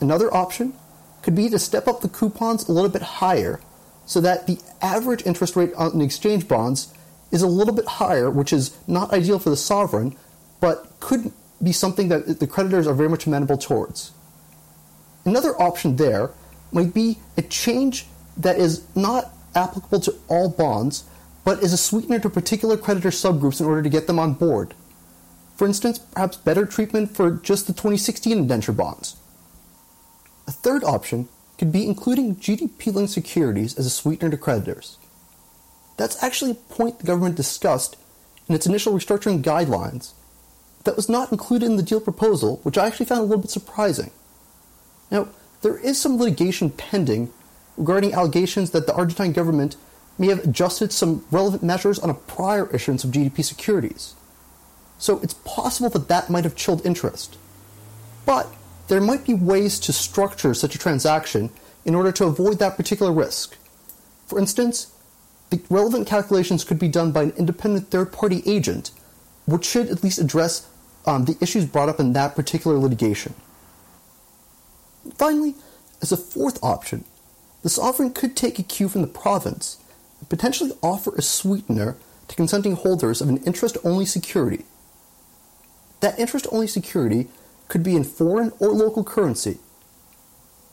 Another 0.00 0.32
option 0.34 0.74
could 1.22 1.34
be 1.34 1.48
to 1.48 1.58
step 1.58 1.88
up 1.88 2.00
the 2.00 2.08
coupons 2.08 2.68
a 2.68 2.72
little 2.72 2.90
bit 2.90 3.02
higher 3.02 3.60
so 4.04 4.20
that 4.20 4.46
the 4.46 4.58
average 4.82 5.24
interest 5.24 5.56
rate 5.56 5.72
on 5.74 6.00
exchange 6.00 6.46
bonds 6.46 6.92
is 7.30 7.42
a 7.42 7.46
little 7.46 7.74
bit 7.74 7.86
higher, 7.86 8.30
which 8.30 8.52
is 8.52 8.76
not 8.86 9.12
ideal 9.12 9.38
for 9.38 9.50
the 9.50 9.56
sovereign, 9.56 10.14
but 10.60 10.92
could 11.00 11.32
be 11.62 11.72
something 11.72 12.08
that 12.08 12.40
the 12.40 12.46
creditors 12.46 12.86
are 12.86 12.94
very 12.94 13.08
much 13.08 13.26
amenable 13.26 13.58
towards. 13.58 14.12
Another 15.24 15.60
option 15.60 15.96
there 15.96 16.30
might 16.72 16.92
be 16.92 17.18
a 17.36 17.42
change 17.42 18.06
that 18.36 18.58
is 18.58 18.84
not 18.94 19.32
applicable 19.54 20.00
to 20.00 20.14
all 20.28 20.48
bonds, 20.48 21.04
but 21.44 21.62
is 21.62 21.72
a 21.72 21.78
sweetener 21.78 22.18
to 22.18 22.28
particular 22.28 22.76
creditor 22.76 23.10
subgroups 23.10 23.60
in 23.60 23.66
order 23.66 23.82
to 23.82 23.88
get 23.88 24.06
them 24.06 24.18
on 24.18 24.34
board. 24.34 24.74
For 25.56 25.66
instance, 25.66 25.98
perhaps 25.98 26.36
better 26.36 26.66
treatment 26.66 27.14
for 27.14 27.30
just 27.30 27.66
the 27.66 27.72
2016 27.72 28.36
indenture 28.36 28.72
bonds. 28.72 29.16
A 30.46 30.52
third 30.52 30.82
option 30.82 31.28
could 31.58 31.70
be 31.70 31.86
including 31.86 32.36
GDP 32.36 32.92
linked 32.92 33.12
securities 33.12 33.78
as 33.78 33.86
a 33.86 33.90
sweetener 33.90 34.30
to 34.30 34.36
creditors. 34.36 34.98
That's 35.96 36.20
actually 36.22 36.50
a 36.50 36.54
point 36.54 36.98
the 36.98 37.06
government 37.06 37.36
discussed 37.36 37.96
in 38.48 38.54
its 38.54 38.66
initial 38.66 38.92
restructuring 38.92 39.42
guidelines 39.42 40.12
that 40.84 40.96
was 40.96 41.08
not 41.08 41.32
included 41.32 41.66
in 41.66 41.76
the 41.76 41.82
deal 41.82 42.00
proposal, 42.00 42.60
which 42.62 42.78
I 42.78 42.86
actually 42.86 43.06
found 43.06 43.20
a 43.20 43.24
little 43.24 43.42
bit 43.42 43.50
surprising. 43.50 44.10
Now, 45.10 45.28
there 45.62 45.78
is 45.78 46.00
some 46.00 46.18
litigation 46.18 46.70
pending 46.70 47.32
regarding 47.76 48.12
allegations 48.12 48.70
that 48.70 48.86
the 48.86 48.94
Argentine 48.94 49.32
government 49.32 49.76
may 50.18 50.28
have 50.28 50.44
adjusted 50.44 50.92
some 50.92 51.24
relevant 51.30 51.62
measures 51.62 51.98
on 51.98 52.10
a 52.10 52.14
prior 52.14 52.70
issuance 52.72 53.02
of 53.02 53.10
GDP 53.10 53.44
securities. 53.44 54.14
So 54.98 55.18
it's 55.20 55.34
possible 55.44 55.90
that 55.90 56.08
that 56.08 56.30
might 56.30 56.44
have 56.44 56.54
chilled 56.54 56.86
interest. 56.86 57.36
But 58.24 58.46
there 58.88 59.00
might 59.00 59.26
be 59.26 59.34
ways 59.34 59.80
to 59.80 59.92
structure 59.92 60.54
such 60.54 60.74
a 60.74 60.78
transaction 60.78 61.50
in 61.84 61.94
order 61.94 62.12
to 62.12 62.26
avoid 62.26 62.58
that 62.58 62.76
particular 62.76 63.12
risk. 63.12 63.56
For 64.26 64.38
instance, 64.38 64.92
the 65.50 65.60
relevant 65.68 66.06
calculations 66.06 66.64
could 66.64 66.78
be 66.78 66.88
done 66.88 67.12
by 67.12 67.24
an 67.24 67.32
independent 67.36 67.88
third 67.90 68.12
party 68.12 68.42
agent, 68.46 68.90
which 69.46 69.64
should 69.64 69.88
at 69.88 70.02
least 70.02 70.18
address 70.18 70.68
um, 71.06 71.24
the 71.24 71.36
issues 71.40 71.66
brought 71.66 71.88
up 71.88 72.00
in 72.00 72.12
that 72.12 72.34
particular 72.34 72.78
litigation. 72.78 73.34
Finally, 75.16 75.54
as 76.00 76.12
a 76.12 76.16
fourth 76.16 76.62
option, 76.62 77.04
the 77.62 77.68
sovereign 77.68 78.12
could 78.12 78.36
take 78.36 78.58
a 78.58 78.62
cue 78.62 78.88
from 78.88 79.02
the 79.02 79.06
province 79.06 79.78
and 80.20 80.28
potentially 80.28 80.72
offer 80.82 81.14
a 81.14 81.22
sweetener 81.22 81.96
to 82.28 82.36
consenting 82.36 82.76
holders 82.76 83.20
of 83.20 83.28
an 83.28 83.38
interest 83.44 83.76
only 83.84 84.06
security. 84.06 84.64
That 86.00 86.18
interest 86.18 86.46
only 86.52 86.66
security 86.66 87.28
could 87.68 87.82
be 87.82 87.96
in 87.96 88.04
foreign 88.04 88.52
or 88.58 88.68
local 88.68 89.04
currency. 89.04 89.58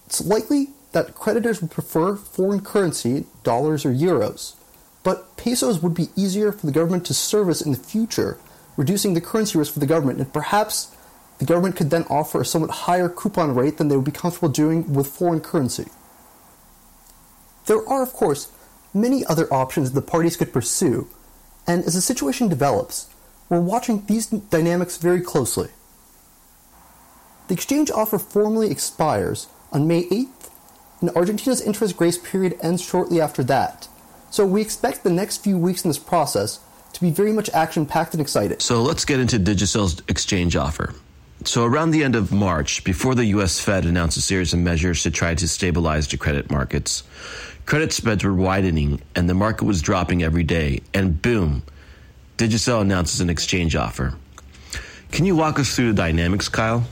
It's 0.06 0.24
likely 0.24 0.68
that 0.92 1.16
creditors 1.16 1.62
would 1.62 1.72
prefer 1.72 2.16
foreign 2.16 2.62
currency, 2.62 3.26
dollars 3.44 3.86
or 3.86 3.94
euros, 3.94 4.56
but 5.04 5.38
pesos 5.38 5.82
would 5.82 5.94
be 5.94 6.10
easier 6.16 6.52
for 6.52 6.66
the 6.66 6.72
government 6.72 7.06
to 7.06 7.14
service 7.14 7.62
in 7.62 7.72
the 7.72 7.78
future, 7.78 8.38
reducing 8.78 9.14
the 9.14 9.22
currency 9.22 9.58
risk 9.58 9.74
for 9.74 9.80
the 9.80 9.86
government, 9.86 10.20
and 10.20 10.34
perhaps 10.34 10.96
the 11.40 11.46
government 11.46 11.76
could 11.76 11.90
then 11.90 12.06
offer 12.10 12.42
a 12.42 12.46
somewhat 12.46 12.72
higher 12.72 13.10
coupon 13.10 13.56
rate 13.56 13.78
than 13.78 13.88
they 13.88 13.96
would 13.96 14.06
be 14.06 14.12
comfortable 14.12 14.50
doing 14.50 14.94
with 14.94 15.08
foreign 15.08 15.42
currency. 15.42 15.88
There 17.66 17.88
are, 17.88 18.04
of 18.04 18.14
course, 18.14 18.52
many 18.94 19.26
other 19.26 19.52
options 19.54 19.92
the 19.92 20.02
parties 20.02 20.38
could 20.38 20.54
pursue, 20.54 21.08
and 21.68 21.84
as 21.84 21.94
the 21.96 22.02
situation 22.02 22.48
develops, 22.48 23.08
we're 23.50 23.60
watching 23.60 24.06
these 24.06 24.28
dynamics 24.28 24.98
very 24.98 25.22
closely. 25.22 25.70
The 27.48 27.54
exchange 27.54 27.92
offer 27.92 28.18
formally 28.18 28.72
expires 28.72 29.48
on 29.72 29.88
May 29.88 30.04
8th, 30.06 30.50
and 31.02 31.10
Argentina's 31.12 31.62
interest 31.62 31.98
grace 31.98 32.18
period 32.18 32.58
ends 32.62 32.82
shortly 32.82 33.20
after 33.20 33.44
that. 33.44 33.88
So 34.30 34.46
we 34.46 34.62
expect 34.62 35.04
the 35.04 35.10
next 35.10 35.44
few 35.44 35.58
weeks 35.58 35.84
in 35.84 35.90
this 35.90 36.00
process 36.00 36.60
to 36.94 37.02
be 37.02 37.12
very 37.12 37.32
much 37.32 37.50
action 37.52 37.86
packed 37.86 38.14
and 38.14 38.22
exciting. 38.22 38.60
So 38.60 38.82
let's 38.82 39.06
get 39.06 39.20
into 39.20 39.38
Digicel's 39.38 40.02
exchange 40.08 40.56
offer. 40.56 40.94
So 41.44 41.66
around 41.66 41.92
the 41.92 42.04
end 42.04 42.16
of 42.16 42.32
March, 42.32 42.84
before 42.84 43.16
the 43.16 43.26
US 43.26 43.60
Fed 43.60 43.86
announced 43.86 44.18
a 44.18 44.22
series 44.22 44.54
of 44.54 44.60
measures 44.60 45.02
to 45.04 45.12
try 45.12 45.34
to 45.34 45.48
stabilize 45.48 46.08
the 46.08 46.18
credit 46.18 46.52
markets, 46.52 47.04
credit 47.66 47.92
spreads 47.92 48.24
were 48.24 48.34
widening 48.34 49.02
and 49.16 49.28
the 49.28 49.34
market 49.34 49.66
was 49.66 49.82
dropping 49.82 50.22
every 50.22 50.44
day, 50.44 50.82
and 50.94 51.22
boom, 51.22 51.64
Digicel 52.38 52.82
announces 52.82 53.22
an 53.22 53.30
exchange 53.30 53.76
offer. 53.76 54.14
Can 55.12 55.26
you 55.26 55.36
walk 55.36 55.60
us 55.60 55.76
through 55.76 55.88
the 55.88 55.98
dynamics, 55.98 56.48
Kyle? 56.48 56.84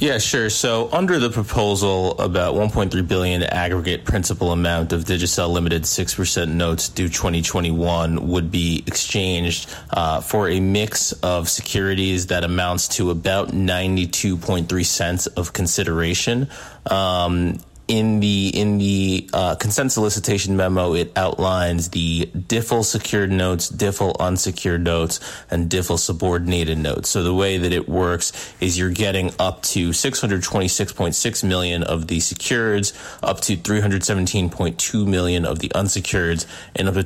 Yeah, 0.00 0.18
sure. 0.18 0.48
So 0.48 0.88
under 0.92 1.18
the 1.18 1.28
proposal, 1.28 2.16
about 2.20 2.54
1.3 2.54 3.08
billion 3.08 3.42
aggregate 3.42 4.04
principal 4.04 4.52
amount 4.52 4.92
of 4.92 5.04
Digicel 5.04 5.50
Limited 5.50 5.82
6% 5.82 6.48
notes 6.52 6.88
due 6.88 7.08
2021 7.08 8.28
would 8.28 8.52
be 8.52 8.84
exchanged 8.86 9.74
uh, 9.90 10.20
for 10.20 10.48
a 10.48 10.60
mix 10.60 11.10
of 11.14 11.48
securities 11.48 12.28
that 12.28 12.44
amounts 12.44 12.86
to 12.96 13.10
about 13.10 13.48
92.3 13.48 14.86
cents 14.86 15.26
of 15.26 15.52
consideration. 15.52 16.48
Um, 16.88 17.58
in 17.88 18.20
the 18.20 18.48
in 18.54 18.76
the 18.76 19.28
uh, 19.32 19.54
consent 19.54 19.90
solicitation 19.92 20.56
memo, 20.56 20.94
it 20.94 21.10
outlines 21.16 21.88
the 21.88 22.26
DIFL 22.36 22.84
secured 22.84 23.32
notes, 23.32 23.70
DIFL 23.70 24.16
unsecured 24.20 24.84
notes, 24.84 25.20
and 25.50 25.70
DIFL 25.70 25.98
subordinated 25.98 26.76
notes. 26.76 27.08
So 27.08 27.22
the 27.22 27.34
way 27.34 27.56
that 27.56 27.72
it 27.72 27.88
works 27.88 28.54
is 28.60 28.78
you're 28.78 28.90
getting 28.90 29.32
up 29.38 29.62
to 29.62 29.88
626.6 29.90 31.44
million 31.44 31.82
of 31.82 32.06
the 32.08 32.18
secureds, 32.18 32.92
up 33.22 33.40
to 33.40 33.56
317.2 33.56 35.06
million 35.06 35.46
of 35.46 35.58
the 35.60 35.70
unsecureds, 35.70 36.46
and 36.76 36.88
up 36.88 36.94
to 36.94 37.04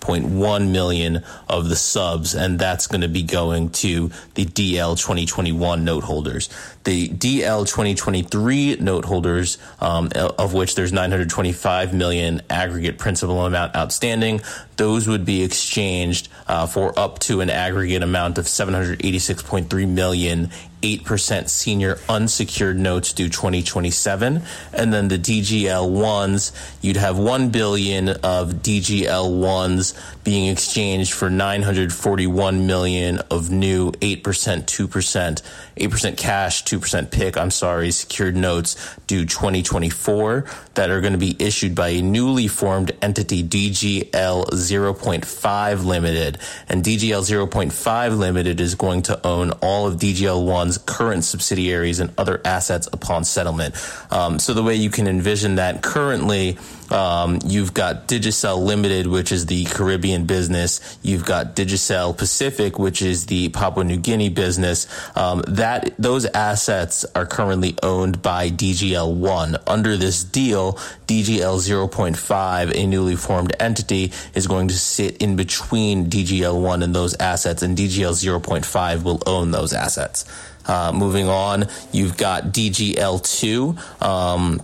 256.1 0.00 0.70
million 0.70 1.24
of 1.48 1.68
the 1.68 1.76
subs, 1.76 2.34
and 2.34 2.58
that's 2.58 2.86
going 2.86 3.00
to 3.00 3.08
be 3.08 3.22
going 3.22 3.70
to 3.70 4.10
the 4.34 4.44
DL 4.44 4.98
2021 4.98 5.84
note 5.84 6.04
holders. 6.04 6.48
The 6.84 7.08
DL 7.08 7.66
2023 7.68 8.76
note 8.76 9.04
holders, 9.04 9.58
um, 9.80 10.10
of 10.14 10.54
which 10.54 10.74
there's 10.74 10.92
925 10.92 11.92
million 11.92 12.40
aggregate 12.48 12.98
principal 12.98 13.44
amount 13.44 13.76
outstanding, 13.76 14.40
those 14.76 15.06
would 15.08 15.24
be 15.24 15.42
exchanged 15.42 16.28
uh, 16.46 16.66
for 16.66 16.98
up 16.98 17.18
to 17.20 17.40
an 17.40 17.50
aggregate 17.50 18.02
amount 18.02 18.38
of 18.38 18.46
786.3 18.46 19.88
million 19.88 20.50
8% 20.82 21.48
senior 21.48 21.98
unsecured 22.08 22.78
notes 22.78 23.12
due 23.12 23.28
2027 23.28 24.42
and 24.72 24.92
then 24.92 25.08
the 25.08 25.18
DGL 25.18 25.90
ones 25.90 26.52
you'd 26.80 26.96
have 26.96 27.18
1 27.18 27.50
billion 27.50 28.08
of 28.08 28.54
DGL 28.62 29.40
ones 29.40 29.94
being 30.24 30.48
exchanged 30.48 31.12
for 31.12 31.28
941 31.30 32.66
million 32.66 33.18
of 33.30 33.50
new 33.50 33.90
8% 33.92 34.22
2% 34.22 35.42
8% 35.78 36.16
cash 36.16 36.64
2% 36.64 37.10
PIK, 37.10 37.36
I'm 37.36 37.50
sorry 37.50 37.90
secured 37.90 38.36
notes 38.36 38.96
due 39.06 39.24
2024 39.24 40.44
that 40.74 40.90
are 40.90 41.00
going 41.00 41.12
to 41.12 41.18
be 41.18 41.36
issued 41.38 41.74
by 41.74 41.88
a 41.88 42.02
newly 42.02 42.48
formed 42.48 42.92
entity 43.02 43.42
DGL 43.42 44.10
0.5 44.50 45.84
limited 45.84 46.38
and 46.68 46.84
DGL 46.84 47.48
0.5 47.48 48.18
limited 48.18 48.60
is 48.60 48.74
going 48.74 49.02
to 49.02 49.26
own 49.26 49.50
all 49.62 49.86
of 49.86 49.96
DGL 49.96 50.44
1's 50.46 50.78
current 50.78 51.24
subsidiaries 51.24 52.00
and 52.00 52.12
other 52.18 52.40
assets 52.44 52.88
upon 52.92 53.24
settlement. 53.24 53.74
Um, 54.10 54.38
so 54.38 54.54
the 54.54 54.62
way 54.62 54.74
you 54.74 54.90
can 54.90 55.06
envision 55.06 55.56
that 55.56 55.82
currently, 55.82 56.58
um, 56.90 57.38
you've 57.44 57.74
got 57.74 58.08
Digicel 58.08 58.64
Limited, 58.64 59.06
which 59.06 59.32
is 59.32 59.46
the 59.46 59.64
Caribbean 59.66 60.24
business. 60.24 60.98
You've 61.02 61.24
got 61.24 61.54
Digicel 61.54 62.16
Pacific, 62.16 62.78
which 62.78 63.02
is 63.02 63.26
the 63.26 63.50
Papua 63.50 63.84
New 63.84 63.98
Guinea 63.98 64.30
business. 64.30 64.86
Um, 65.16 65.42
that 65.48 65.67
those 65.98 66.26
assets 66.26 67.04
are 67.14 67.26
currently 67.26 67.76
owned 67.82 68.22
by 68.22 68.50
DGL 68.50 69.14
One. 69.14 69.56
Under 69.66 69.96
this 69.96 70.24
deal, 70.24 70.74
DGL 71.06 71.58
0.5, 71.88 72.74
a 72.74 72.86
newly 72.86 73.16
formed 73.16 73.54
entity, 73.60 74.12
is 74.34 74.46
going 74.46 74.68
to 74.68 74.78
sit 74.78 75.18
in 75.18 75.36
between 75.36 76.06
DGL 76.06 76.60
One 76.60 76.82
and 76.82 76.94
those 76.94 77.14
assets, 77.20 77.62
and 77.62 77.76
DGL 77.76 78.12
0.5 78.40 79.02
will 79.02 79.22
own 79.26 79.50
those 79.50 79.72
assets. 79.72 80.24
Uh, 80.66 80.92
moving 80.92 81.28
on, 81.28 81.66
you've 81.92 82.16
got 82.16 82.44
DGL 82.44 83.22
two. 83.38 83.76
Um, 84.04 84.62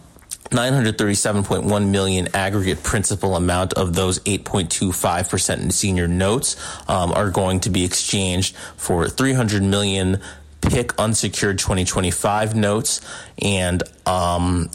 937.1 0.50 1.90
million 1.90 2.28
aggregate 2.34 2.82
principal 2.82 3.34
amount 3.34 3.72
of 3.72 3.94
those 3.94 4.20
8.25% 4.20 5.72
senior 5.72 6.06
notes 6.06 6.56
um, 6.88 7.12
are 7.12 7.30
going 7.30 7.60
to 7.60 7.70
be 7.70 7.84
exchanged 7.84 8.54
for 8.76 9.08
300 9.08 9.62
million 9.62 10.20
PIK 10.68 10.94
unsecured 10.98 11.58
2025 11.58 12.54
notes 12.54 13.00
and 13.40 13.82
um, 14.06 14.70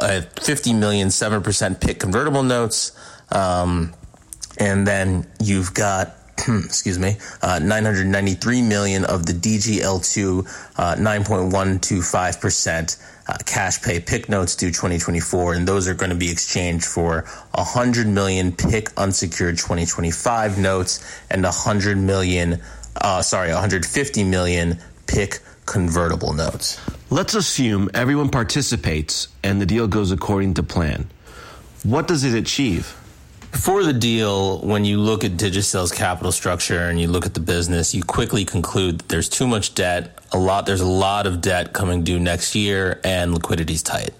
50 0.00 0.72
million 0.74 1.08
7% 1.08 1.80
PIK 1.80 2.00
convertible 2.00 2.42
notes. 2.42 2.92
Um, 3.30 3.94
and 4.58 4.86
then 4.86 5.26
you've 5.40 5.74
got 5.74 6.14
excuse 6.48 6.98
me, 6.98 7.16
uh, 7.42 7.58
993 7.58 8.62
million 8.62 9.04
of 9.04 9.26
the 9.26 9.32
DGL2 9.32 10.46
uh, 10.76 10.94
9.125 10.96 12.40
percent 12.40 12.96
uh, 13.26 13.36
cash 13.44 13.82
pay 13.82 14.00
PIK 14.00 14.28
notes 14.28 14.56
due 14.56 14.68
2024, 14.68 15.54
and 15.54 15.68
those 15.68 15.88
are 15.88 15.94
going 15.94 16.10
to 16.10 16.16
be 16.16 16.30
exchanged 16.30 16.84
for 16.84 17.22
100 17.54 18.06
million 18.06 18.52
PIK 18.52 18.90
unsecured 18.96 19.58
2025 19.58 20.58
notes 20.58 21.20
and 21.30 21.42
100 21.42 21.98
million, 21.98 22.62
uh, 23.00 23.22
sorry, 23.22 23.48
150 23.48 24.24
million 24.24 24.78
PIK 25.06 25.40
convertible 25.66 26.32
notes. 26.32 26.80
Let's 27.10 27.34
assume 27.34 27.90
everyone 27.94 28.28
participates 28.30 29.28
and 29.42 29.60
the 29.60 29.66
deal 29.66 29.86
goes 29.88 30.12
according 30.12 30.54
to 30.54 30.62
plan. 30.62 31.10
What 31.82 32.08
does 32.08 32.24
it 32.24 32.34
achieve? 32.34 32.94
Before 33.52 33.82
the 33.82 33.94
deal, 33.94 34.60
when 34.60 34.84
you 34.84 34.98
look 34.98 35.24
at 35.24 35.36
Digicel's 35.36 35.90
capital 35.90 36.32
structure 36.32 36.88
and 36.88 37.00
you 37.00 37.08
look 37.08 37.24
at 37.24 37.34
the 37.34 37.40
business, 37.40 37.94
you 37.94 38.02
quickly 38.02 38.44
conclude 38.44 38.98
that 38.98 39.08
there's 39.08 39.28
too 39.28 39.46
much 39.46 39.74
debt. 39.74 40.18
A 40.32 40.38
lot, 40.38 40.66
there's 40.66 40.82
a 40.82 40.86
lot 40.86 41.26
of 41.26 41.40
debt 41.40 41.72
coming 41.72 42.04
due 42.04 42.18
next 42.18 42.54
year, 42.54 43.00
and 43.04 43.32
liquidity's 43.32 43.82
tight. 43.82 44.12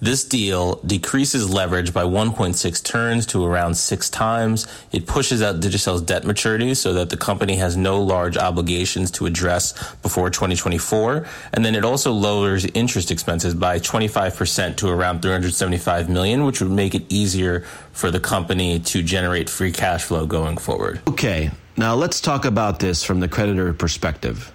This 0.00 0.24
deal 0.24 0.76
decreases 0.86 1.50
leverage 1.50 1.92
by 1.92 2.04
1.6 2.04 2.84
turns 2.84 3.26
to 3.26 3.44
around 3.44 3.74
six 3.74 4.08
times. 4.08 4.68
It 4.92 5.06
pushes 5.06 5.42
out 5.42 5.58
Digicel's 5.58 6.02
debt 6.02 6.24
maturity 6.24 6.74
so 6.74 6.92
that 6.94 7.10
the 7.10 7.16
company 7.16 7.56
has 7.56 7.76
no 7.76 8.00
large 8.00 8.36
obligations 8.36 9.10
to 9.12 9.26
address 9.26 9.72
before 9.96 10.30
2024. 10.30 11.26
And 11.52 11.64
then 11.64 11.74
it 11.74 11.84
also 11.84 12.12
lowers 12.12 12.64
interest 12.74 13.10
expenses 13.10 13.54
by 13.54 13.80
25% 13.80 14.76
to 14.76 14.88
around 14.88 15.20
375 15.20 16.08
million, 16.08 16.44
which 16.44 16.60
would 16.60 16.70
make 16.70 16.94
it 16.94 17.12
easier 17.12 17.64
for 17.92 18.12
the 18.12 18.20
company 18.20 18.78
to 18.78 19.02
generate 19.02 19.50
free 19.50 19.72
cash 19.72 20.04
flow 20.04 20.26
going 20.26 20.58
forward. 20.58 21.00
Okay, 21.08 21.50
now 21.76 21.94
let's 21.94 22.20
talk 22.20 22.44
about 22.44 22.78
this 22.78 23.02
from 23.02 23.18
the 23.18 23.28
creditor 23.28 23.72
perspective. 23.72 24.52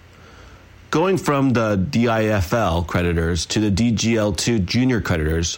Going 0.94 1.18
from 1.18 1.54
the 1.54 1.76
DIFL 1.76 2.86
creditors 2.86 3.48
to 3.48 3.60
the 3.60 3.72
DGL2 3.72 4.64
junior 4.64 5.02
creditors, 5.02 5.56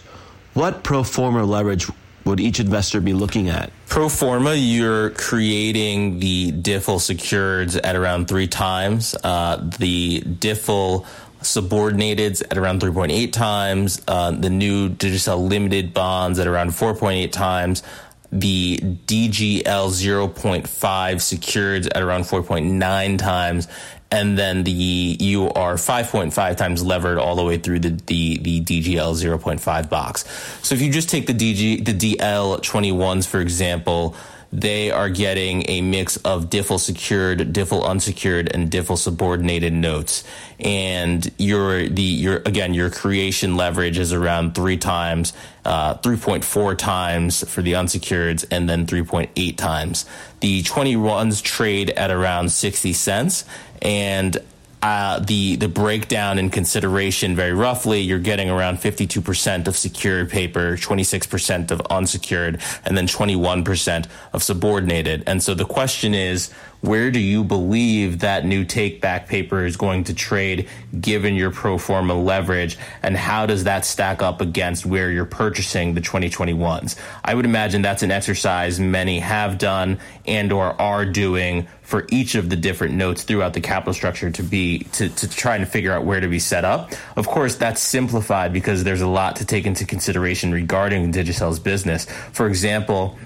what 0.54 0.82
pro 0.82 1.04
forma 1.04 1.44
leverage 1.44 1.88
would 2.24 2.40
each 2.40 2.62
investor 2.62 3.02
be 3.02 3.12
looking 3.12 3.50
at? 3.50 3.70
Pro 3.90 4.08
forma, 4.08 4.54
you're 4.54 5.10
creating 5.10 6.22
the 6.22 6.54
DIFL 6.54 7.00
secureds 7.00 7.78
at 7.84 7.98
around 7.98 8.30
three 8.30 8.48
times. 8.48 9.14
Uh, 9.26 9.58
the 9.78 10.22
DIFL 10.22 11.06
subordinated 11.42 12.42
at 12.44 12.58
around 12.58 12.80
3.8 12.80 13.34
times. 13.34 14.02
Uh, 14.08 14.32
the 14.32 14.50
new 14.50 14.88
Digicel 14.88 15.50
limited 15.50 15.94
bonds 15.94 16.40
at 16.40 16.48
around 16.48 16.70
4.8 16.70 17.30
times. 17.34 17.84
The 18.32 18.78
DGL 18.78 19.64
0.5 19.64 21.22
secured 21.22 21.88
at 21.88 22.02
around 22.02 22.24
4.9 22.24 23.20
times 23.20 23.68
and 24.16 24.38
then 24.38 24.64
the 24.64 24.72
you 24.72 25.50
are 25.52 25.76
5.5 25.76 26.56
times 26.56 26.84
levered 26.84 27.18
all 27.18 27.36
the 27.36 27.44
way 27.44 27.58
through 27.58 27.80
the 27.80 27.90
the, 27.90 28.38
the 28.38 28.62
DGL 28.62 29.14
0.5 29.14 29.90
box. 29.90 30.26
So 30.66 30.74
if 30.74 30.82
you 30.82 30.92
just 30.92 31.10
take 31.10 31.28
the 31.28 31.34
DG 31.34 31.86
the 31.86 31.94
DL 31.94 32.60
21s 32.62 33.28
for 33.28 33.42
example, 33.42 34.16
they 34.54 34.90
are 34.90 35.10
getting 35.10 35.70
a 35.70 35.82
mix 35.82 36.16
of 36.18 36.50
DIFL 36.50 36.80
secured, 36.80 37.40
DIFL 37.40 37.86
unsecured, 37.86 38.50
and 38.54 38.72
DIFL 38.72 38.98
subordinated 38.98 39.74
notes. 39.74 40.24
And 40.62 41.30
your 41.38 41.90
the 41.90 42.02
your 42.02 42.38
again 42.46 42.74
your 42.74 42.90
creation 42.90 43.58
leverage 43.58 43.98
is 43.98 44.14
around 44.14 44.56
three 44.56 44.78
times, 44.78 45.34
uh, 45.66 45.96
3.4 45.96 46.78
times 46.78 47.48
for 47.50 47.62
the 47.62 47.74
unsecureds, 47.74 48.46
and 48.50 48.70
then 48.70 48.86
3.8 48.86 49.58
times. 49.58 50.06
The 50.40 50.64
21s 50.64 51.44
trade 51.44 51.90
at 51.90 52.12
around 52.12 52.52
60 52.54 52.94
cents, 52.94 53.44
and 53.82 54.38
uh, 54.86 55.18
the 55.18 55.56
the 55.56 55.68
breakdown 55.68 56.38
in 56.38 56.52
consideration 56.52 57.36
very 57.36 57.54
roughly, 57.54 58.02
you're 58.02 58.20
getting 58.20 58.52
around 58.52 58.78
52% 58.78 59.68
of 59.68 59.76
secured 59.76 60.30
paper, 60.30 60.78
26% 60.78 61.72
of 61.72 61.82
unsecured, 61.90 62.62
and 62.84 62.96
then 62.96 63.08
21% 63.08 64.06
of 64.34 64.44
subordinated. 64.44 65.24
And 65.26 65.42
so 65.42 65.56
the 65.56 65.66
question 65.66 66.14
is, 66.14 66.52
where 66.86 67.10
do 67.10 67.20
you 67.20 67.44
believe 67.44 68.20
that 68.20 68.46
new 68.46 68.64
take 68.64 69.02
back 69.02 69.28
paper 69.28 69.66
is 69.66 69.76
going 69.76 70.04
to 70.04 70.14
trade 70.14 70.70
given 71.00 71.34
your 71.34 71.50
pro 71.50 71.80
forma 71.80 72.14
leverage 72.14 72.78
and 73.02 73.18
how 73.18 73.46
does 73.46 73.64
that 73.64 73.86
stack 73.86 74.22
up 74.22 74.40
against 74.40 74.86
where 74.86 75.10
you're 75.10 75.26
purchasing 75.26 75.96
the 75.96 76.02
2021s 76.02 76.96
i 77.24 77.34
would 77.34 77.46
imagine 77.46 77.82
that's 77.82 78.04
an 78.04 78.12
exercise 78.12 78.80
many 78.80 79.20
have 79.20 79.58
done 79.58 79.98
and 80.28 80.52
or 80.52 80.80
are 80.80 81.06
doing 81.06 81.68
for 81.86 82.06
each 82.10 82.36
of 82.36 82.50
the 82.50 82.56
different 82.56 82.96
notes 82.96 83.24
throughout 83.24 83.54
the 83.54 83.62
capital 83.62 83.94
structure 83.94 84.30
to 84.32 84.44
be 84.44 84.80
to, 84.94 85.08
to 85.10 85.30
try 85.30 85.56
and 85.56 85.68
figure 85.68 85.92
out 85.92 86.04
where 86.04 86.20
to 86.20 86.28
be 86.28 86.40
set 86.40 86.66
up. 86.66 86.92
Of 87.16 87.28
course 87.28 87.56
that's 87.56 87.82
simplified 87.82 88.52
because 88.52 88.84
there's 88.84 89.02
a 89.02 89.08
lot 89.08 89.38
to 89.38 89.46
take 89.46 89.66
into 89.66 89.86
consideration 89.86 90.52
regarding 90.52 91.12
digicel's 91.12 91.60
business. 91.60 92.06
For 92.34 92.48
example 92.48 93.18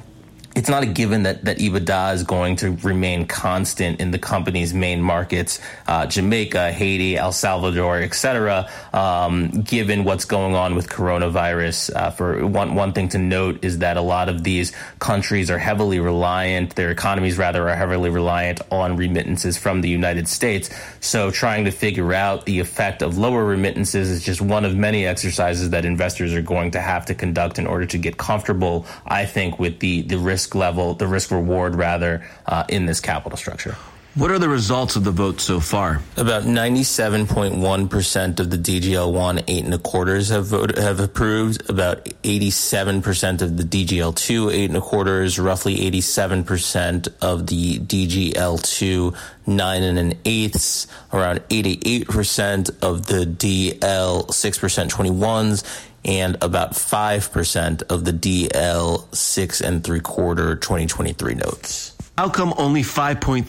it's 0.56 0.68
not 0.68 0.82
a 0.84 0.88
given 0.88 1.24
that, 1.24 1.46
that 1.46 1.60
EBITDA 1.60 2.16
is 2.16 2.24
going 2.24 2.56
to 2.58 2.72
remain 2.78 3.26
constant 3.28 4.02
in 4.02 4.12
the 4.12 4.20
company's 4.20 4.74
main 4.74 5.02
markets, 5.02 5.60
uh, 5.88 6.06
Jamaica, 6.06 6.72
Haiti, 6.72 7.18
El 7.18 7.32
Salvador, 7.32 8.02
etc. 8.02 8.70
Um, 8.92 9.62
given 9.62 10.04
what's 10.04 10.26
going 10.26 10.56
on 10.56 10.76
with 10.76 10.90
coronavirus, 10.90 11.96
uh, 11.96 12.12
for 12.12 12.46
one 12.46 12.76
one 12.76 12.94
thing 12.94 13.10
to 13.10 13.20
note 13.20 13.64
is 13.64 13.80
that 13.80 13.96
a 13.96 14.02
lot 14.02 14.28
of 14.28 14.44
these 14.44 14.74
countries 14.98 15.52
are 15.52 15.60
heavily 15.60 16.00
reliant, 16.00 16.76
their 16.76 16.92
economies 16.92 17.38
rather 17.38 17.70
are 17.70 17.76
heavily 17.76 18.10
reliant 18.10 18.60
on 18.72 18.98
remittances 18.98 19.58
from 19.58 19.82
the 19.82 19.90
United 19.90 20.28
States. 20.28 20.70
So 21.00 21.32
trying 21.32 21.66
to 21.66 21.72
figure 21.72 22.14
out 22.14 22.46
the 22.46 22.60
effect 22.60 23.02
of 23.02 23.18
lower 23.18 23.46
remittances 23.46 24.10
is 24.10 24.24
just 24.24 24.42
one 24.42 24.66
of 24.66 24.76
many 24.76 25.06
exercises 25.06 25.70
that 25.70 25.86
investors 25.86 26.34
are 26.34 26.42
going 26.42 26.72
to 26.72 26.82
have 26.82 27.06
to 27.06 27.16
conduct 27.16 27.60
in 27.60 27.68
order 27.68 27.86
to 27.86 27.98
get 27.98 28.18
comfortable, 28.18 28.86
I 29.06 29.26
think, 29.26 29.60
with 29.60 29.80
the 29.80 30.02
the 30.02 30.18
risk 30.18 30.49
risk 30.50 30.56
level, 30.56 30.96
the 30.96 31.08
risk 31.08 31.32
reward 31.32 31.76
rather, 31.76 32.22
uh, 32.48 32.64
in 32.70 32.86
this 32.86 33.00
capital 33.00 33.38
structure. 33.38 33.76
What 34.16 34.32
are 34.32 34.40
the 34.40 34.50
results 34.50 34.96
of 34.96 35.04
the 35.04 35.12
vote 35.12 35.40
so 35.40 35.60
far? 35.60 36.02
About 36.18 36.44
97.1% 36.44 38.40
of 38.40 38.50
the 38.50 38.58
DGL1 38.58 39.44
eight 39.48 39.64
and 39.64 39.74
a 39.74 39.78
quarters 39.78 40.30
have 40.30 40.48
voted, 40.48 40.80
have 40.80 41.00
approved. 41.00 41.70
About 41.70 42.04
87% 42.24 43.42
of 43.44 43.56
the 43.56 43.64
DGL2 43.64 44.52
eight 44.52 44.70
and 44.70 44.78
a 44.78 44.82
quarters, 44.82 45.38
roughly 45.40 45.78
87% 45.92 47.08
of 47.22 47.46
the 47.48 47.78
DGL2 47.80 49.16
nine 49.46 49.84
and 49.84 50.00
an 50.00 50.14
eighths, 50.26 50.88
around 51.14 51.40
88% 51.50 52.70
of 52.82 53.06
the 53.08 53.26
DL 53.26 54.28
6% 54.28 54.90
21s, 54.90 55.64
and 56.06 56.38
about 56.42 56.72
5% 56.74 57.84
of 57.84 58.06
the 58.06 58.12
DL 58.14 59.16
6 59.16 59.62
and 59.62 59.84
3 59.84 60.00
quarter 60.00 60.56
2023 60.56 61.36
notes. 61.36 61.96
How 62.20 62.28
come 62.28 62.54
only 62.58 62.82
5.3% 62.82 63.46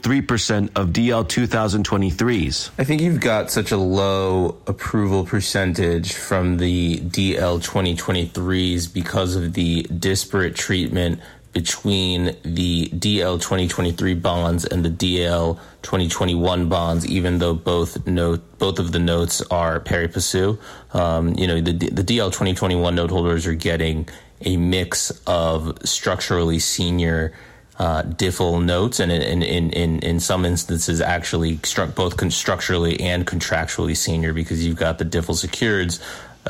of 0.76 0.90
DL 0.90 1.24
2023s? 1.24 2.70
I 2.78 2.84
think 2.84 3.00
you've 3.00 3.20
got 3.20 3.50
such 3.50 3.72
a 3.72 3.76
low 3.76 4.58
approval 4.68 5.24
percentage 5.24 6.12
from 6.12 6.58
the 6.58 6.98
DL 6.98 7.60
2023s 7.60 8.94
because 8.94 9.34
of 9.34 9.54
the 9.54 9.82
disparate 9.82 10.54
treatment 10.54 11.18
between 11.52 12.36
the 12.44 12.88
DL 12.88 13.40
2023 13.40 14.14
bonds 14.14 14.64
and 14.64 14.84
the 14.84 14.90
DL 14.90 15.58
2021 15.82 16.68
bonds, 16.68 17.06
even 17.06 17.38
though 17.38 17.54
both 17.54 18.06
note 18.06 18.40
both 18.58 18.78
of 18.78 18.92
the 18.92 18.98
notes 18.98 19.42
are 19.50 19.80
pari 19.80 20.08
passu. 20.08 20.58
Um, 20.92 21.34
you 21.34 21.46
know, 21.46 21.60
the 21.60 21.72
the 21.72 22.04
DL 22.04 22.28
2021 22.28 22.94
note 22.94 23.10
holders 23.10 23.46
are 23.46 23.54
getting 23.54 24.08
a 24.42 24.56
mix 24.56 25.10
of 25.26 25.78
structurally 25.84 26.58
senior 26.58 27.32
uh, 27.78 28.02
notes, 28.02 29.00
and 29.00 29.10
in, 29.10 29.42
in, 29.42 29.70
in, 29.70 29.98
in 30.00 30.20
some 30.20 30.44
instances, 30.44 31.00
actually 31.00 31.58
both 31.94 32.32
structurally 32.32 33.00
and 33.00 33.26
contractually 33.26 33.96
senior 33.96 34.34
because 34.34 34.64
you've 34.64 34.76
got 34.76 34.98
the 34.98 35.04
DIFL 35.04 35.48
secureds, 35.48 35.98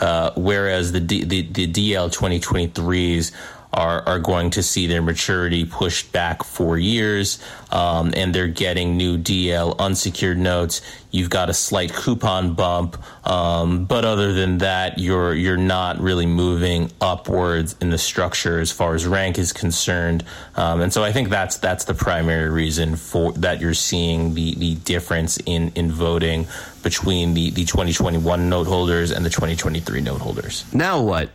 uh, 0.00 0.32
whereas 0.36 0.90
the, 0.90 0.98
D, 0.98 1.22
the, 1.22 1.42
the 1.42 1.72
DL 1.72 2.12
2023s 2.12 3.30
are, 3.72 4.02
are 4.06 4.18
going 4.18 4.50
to 4.50 4.62
see 4.62 4.86
their 4.86 5.02
maturity 5.02 5.64
pushed 5.64 6.10
back 6.12 6.42
four 6.42 6.78
years, 6.78 7.38
um, 7.70 8.12
and 8.16 8.34
they're 8.34 8.48
getting 8.48 8.96
new 8.96 9.16
DL 9.16 9.78
unsecured 9.78 10.38
notes. 10.38 10.80
You've 11.12 11.30
got 11.30 11.50
a 11.50 11.54
slight 11.54 11.92
coupon 11.92 12.54
bump, 12.54 12.96
um, 13.26 13.84
but 13.84 14.04
other 14.04 14.32
than 14.32 14.58
that, 14.58 14.98
you're 14.98 15.34
you're 15.34 15.56
not 15.56 16.00
really 16.00 16.26
moving 16.26 16.90
upwards 17.00 17.76
in 17.80 17.90
the 17.90 17.98
structure 17.98 18.60
as 18.60 18.72
far 18.72 18.94
as 18.94 19.06
rank 19.06 19.38
is 19.38 19.52
concerned. 19.52 20.24
Um, 20.56 20.80
and 20.80 20.92
so 20.92 21.04
I 21.04 21.12
think 21.12 21.28
that's 21.28 21.58
that's 21.58 21.84
the 21.84 21.94
primary 21.94 22.50
reason 22.50 22.96
for 22.96 23.32
that 23.34 23.60
you're 23.60 23.74
seeing 23.74 24.34
the 24.34 24.54
the 24.56 24.74
difference 24.76 25.38
in 25.46 25.70
in 25.74 25.92
voting 25.92 26.46
between 26.82 27.34
the 27.34 27.50
the 27.50 27.64
2021 27.64 28.48
note 28.48 28.66
holders 28.66 29.10
and 29.10 29.24
the 29.24 29.30
2023 29.30 30.00
note 30.00 30.20
holders. 30.20 30.64
Now 30.72 31.00
what? 31.00 31.30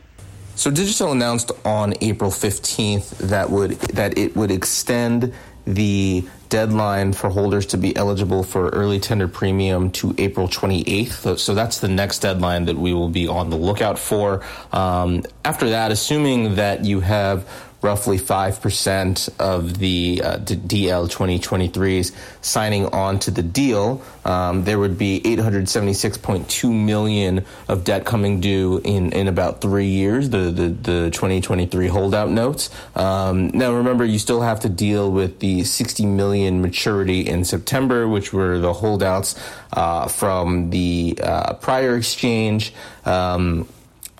So 0.55 0.71
Digicel 0.71 1.11
announced 1.11 1.51
on 1.65 1.93
April 2.01 2.31
15th 2.31 3.17
that 3.17 3.49
would 3.49 3.71
that 3.71 4.17
it 4.17 4.35
would 4.35 4.51
extend 4.51 5.33
the 5.65 6.27
deadline 6.49 7.11
for 7.11 7.29
holders 7.29 7.65
to 7.65 7.77
be 7.77 7.95
eligible 7.95 8.43
for 8.43 8.69
early 8.69 8.99
tender 8.99 9.27
premium 9.27 9.91
to 9.91 10.15
April 10.17 10.47
28th. 10.47 11.39
So 11.39 11.53
that's 11.55 11.79
the 11.79 11.87
next 11.87 12.19
deadline 12.19 12.65
that 12.65 12.77
we 12.77 12.93
will 12.93 13.09
be 13.09 13.27
on 13.27 13.49
the 13.49 13.57
lookout 13.57 13.99
for. 13.99 14.45
Um, 14.71 15.23
after 15.43 15.69
that, 15.71 15.91
assuming 15.91 16.55
that 16.55 16.85
you 16.85 16.99
have 17.01 17.49
roughly 17.85 18.17
5% 18.17 19.29
of 19.39 19.77
the 19.77 20.19
uh, 20.23 20.37
DL 20.39 21.07
2023s 21.07 22.11
signing 22.41 22.87
on 22.87 23.19
to 23.19 23.29
the 23.29 23.43
deal, 23.43 24.01
um, 24.25 24.63
there 24.63 24.79
would 24.79 24.97
be 24.97 25.21
876.2 25.21 26.73
million 26.73 27.45
of 27.67 27.83
debt 27.83 28.03
coming 28.03 28.39
due 28.39 28.81
in, 28.83 29.11
in 29.11 29.27
about 29.27 29.61
three 29.61 29.85
years, 29.85 30.31
the, 30.31 30.49
the, 30.49 30.69
the 30.69 31.11
2023 31.11 31.87
holdout 31.87 32.31
notes. 32.31 32.71
Um, 32.95 33.49
now, 33.49 33.71
remember, 33.71 34.03
you 34.03 34.17
still 34.17 34.41
have 34.41 34.59
to 34.61 34.69
deal 34.69 35.11
with 35.11 35.39
the 35.39 35.63
60 35.63 36.07
million 36.07 36.63
maturity 36.63 37.21
in 37.21 37.45
September, 37.45 38.07
which 38.07 38.33
were 38.33 38.57
the 38.57 38.73
holdouts 38.73 39.39
uh, 39.73 40.07
from 40.07 40.71
the 40.71 41.19
uh, 41.21 41.53
prior 41.53 41.95
exchange. 41.95 42.73
Um, 43.05 43.67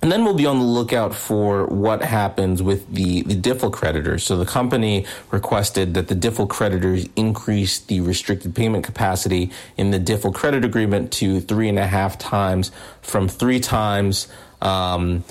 and 0.06 0.12
then 0.12 0.24
we'll 0.24 0.36
be 0.36 0.46
on 0.46 0.60
the 0.60 0.66
lookout 0.66 1.16
for 1.16 1.66
what 1.66 2.04
happens 2.04 2.62
with 2.62 2.94
the, 2.94 3.24
the 3.24 3.34
DIFL 3.34 3.74
creditors. 3.74 4.24
So 4.24 4.38
the 4.38 4.46
company 4.46 5.08
requested 5.32 5.96
that 5.96 6.10
the 6.10 6.14
DIFL 6.14 6.48
creditors 6.48 7.10
increase 7.16 7.80
the 7.80 8.02
restricted 8.02 8.54
payment 8.54 8.84
capacity 8.84 9.50
in 9.78 9.90
the 9.90 10.00
DIFL 10.00 10.36
credit 10.36 10.64
agreement 10.64 11.12
to 11.14 11.40
three 11.40 11.68
and 11.70 11.80
a 11.80 11.88
half 11.88 12.20
times 12.20 12.70
from 13.02 13.28
three 13.28 13.60
times. 13.60 14.28
Um, 14.62 15.24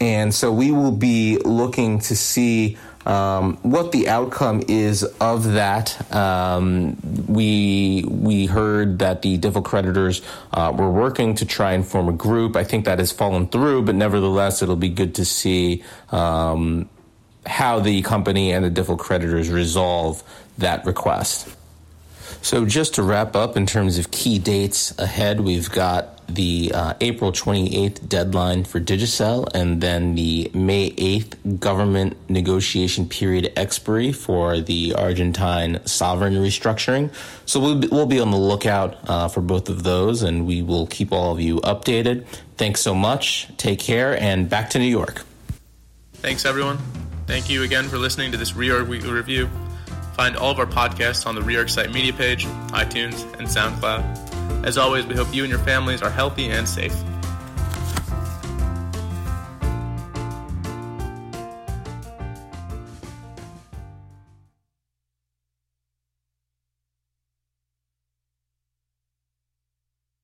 and 0.00 0.32
so 0.32 0.52
we 0.52 0.70
will 0.70 0.92
be 0.92 1.38
looking 1.38 1.98
to 1.98 2.14
see 2.14 2.78
um, 3.06 3.56
what 3.62 3.92
the 3.92 4.08
outcome 4.08 4.62
is 4.68 5.02
of 5.20 5.52
that. 5.52 6.12
Um, 6.14 6.96
we 7.28 8.04
we 8.08 8.46
heard 8.46 8.98
that 9.00 9.22
the 9.22 9.38
DIFL 9.38 9.64
creditors 9.64 10.22
uh, 10.52 10.72
were 10.76 10.90
working 10.90 11.34
to 11.36 11.46
try 11.46 11.72
and 11.72 11.86
form 11.86 12.08
a 12.08 12.12
group. 12.12 12.56
I 12.56 12.64
think 12.64 12.84
that 12.86 12.98
has 12.98 13.12
fallen 13.12 13.46
through, 13.48 13.82
but 13.82 13.94
nevertheless, 13.94 14.62
it'll 14.62 14.76
be 14.76 14.88
good 14.88 15.14
to 15.16 15.24
see 15.24 15.82
um, 16.10 16.88
how 17.46 17.80
the 17.80 18.02
company 18.02 18.52
and 18.52 18.64
the 18.64 18.70
DIFL 18.70 18.98
creditors 18.98 19.50
resolve 19.50 20.22
that 20.58 20.84
request. 20.86 21.54
So, 22.40 22.64
just 22.66 22.94
to 22.94 23.02
wrap 23.02 23.36
up 23.36 23.56
in 23.56 23.66
terms 23.66 23.98
of 23.98 24.10
key 24.10 24.38
dates 24.38 24.96
ahead, 24.98 25.40
we've 25.40 25.70
got 25.70 26.13
the 26.28 26.72
uh, 26.74 26.94
April 27.00 27.32
28th 27.32 28.08
deadline 28.08 28.64
for 28.64 28.80
Digicel 28.80 29.48
and 29.54 29.80
then 29.80 30.14
the 30.14 30.50
May 30.54 30.90
8th 30.90 31.60
government 31.60 32.16
negotiation 32.28 33.08
period 33.08 33.52
expiry 33.56 34.12
for 34.12 34.60
the 34.60 34.94
Argentine 34.94 35.84
sovereign 35.86 36.34
restructuring. 36.34 37.12
So 37.46 37.60
we'll 37.60 37.78
be, 37.78 37.88
we'll 37.88 38.06
be 38.06 38.20
on 38.20 38.30
the 38.30 38.38
lookout 38.38 38.96
uh, 39.08 39.28
for 39.28 39.40
both 39.40 39.68
of 39.68 39.82
those 39.82 40.22
and 40.22 40.46
we 40.46 40.62
will 40.62 40.86
keep 40.86 41.12
all 41.12 41.32
of 41.32 41.40
you 41.40 41.60
updated. 41.60 42.26
Thanks 42.56 42.80
so 42.80 42.94
much. 42.94 43.48
Take 43.56 43.78
care 43.78 44.18
and 44.20 44.48
back 44.48 44.70
to 44.70 44.78
New 44.78 44.84
York. 44.84 45.22
Thanks, 46.14 46.44
everyone. 46.44 46.78
Thank 47.26 47.48
you 47.48 47.62
again 47.62 47.88
for 47.88 47.98
listening 47.98 48.32
to 48.32 48.38
this 48.38 48.52
Reorg 48.52 48.88
Weekly 48.88 49.10
Review. 49.10 49.48
Find 50.14 50.36
all 50.36 50.50
of 50.50 50.58
our 50.58 50.66
podcasts 50.66 51.26
on 51.26 51.34
the 51.34 51.40
Reorg 51.40 51.68
site 51.68 51.92
media 51.92 52.12
page, 52.12 52.46
iTunes, 52.68 53.24
and 53.38 53.48
SoundCloud. 53.48 54.23
As 54.64 54.78
always, 54.78 55.06
we 55.06 55.14
hope 55.14 55.32
you 55.34 55.44
and 55.44 55.50
your 55.50 55.60
families 55.60 56.02
are 56.02 56.10
healthy 56.10 56.50
and 56.50 56.68
safe. 56.68 56.94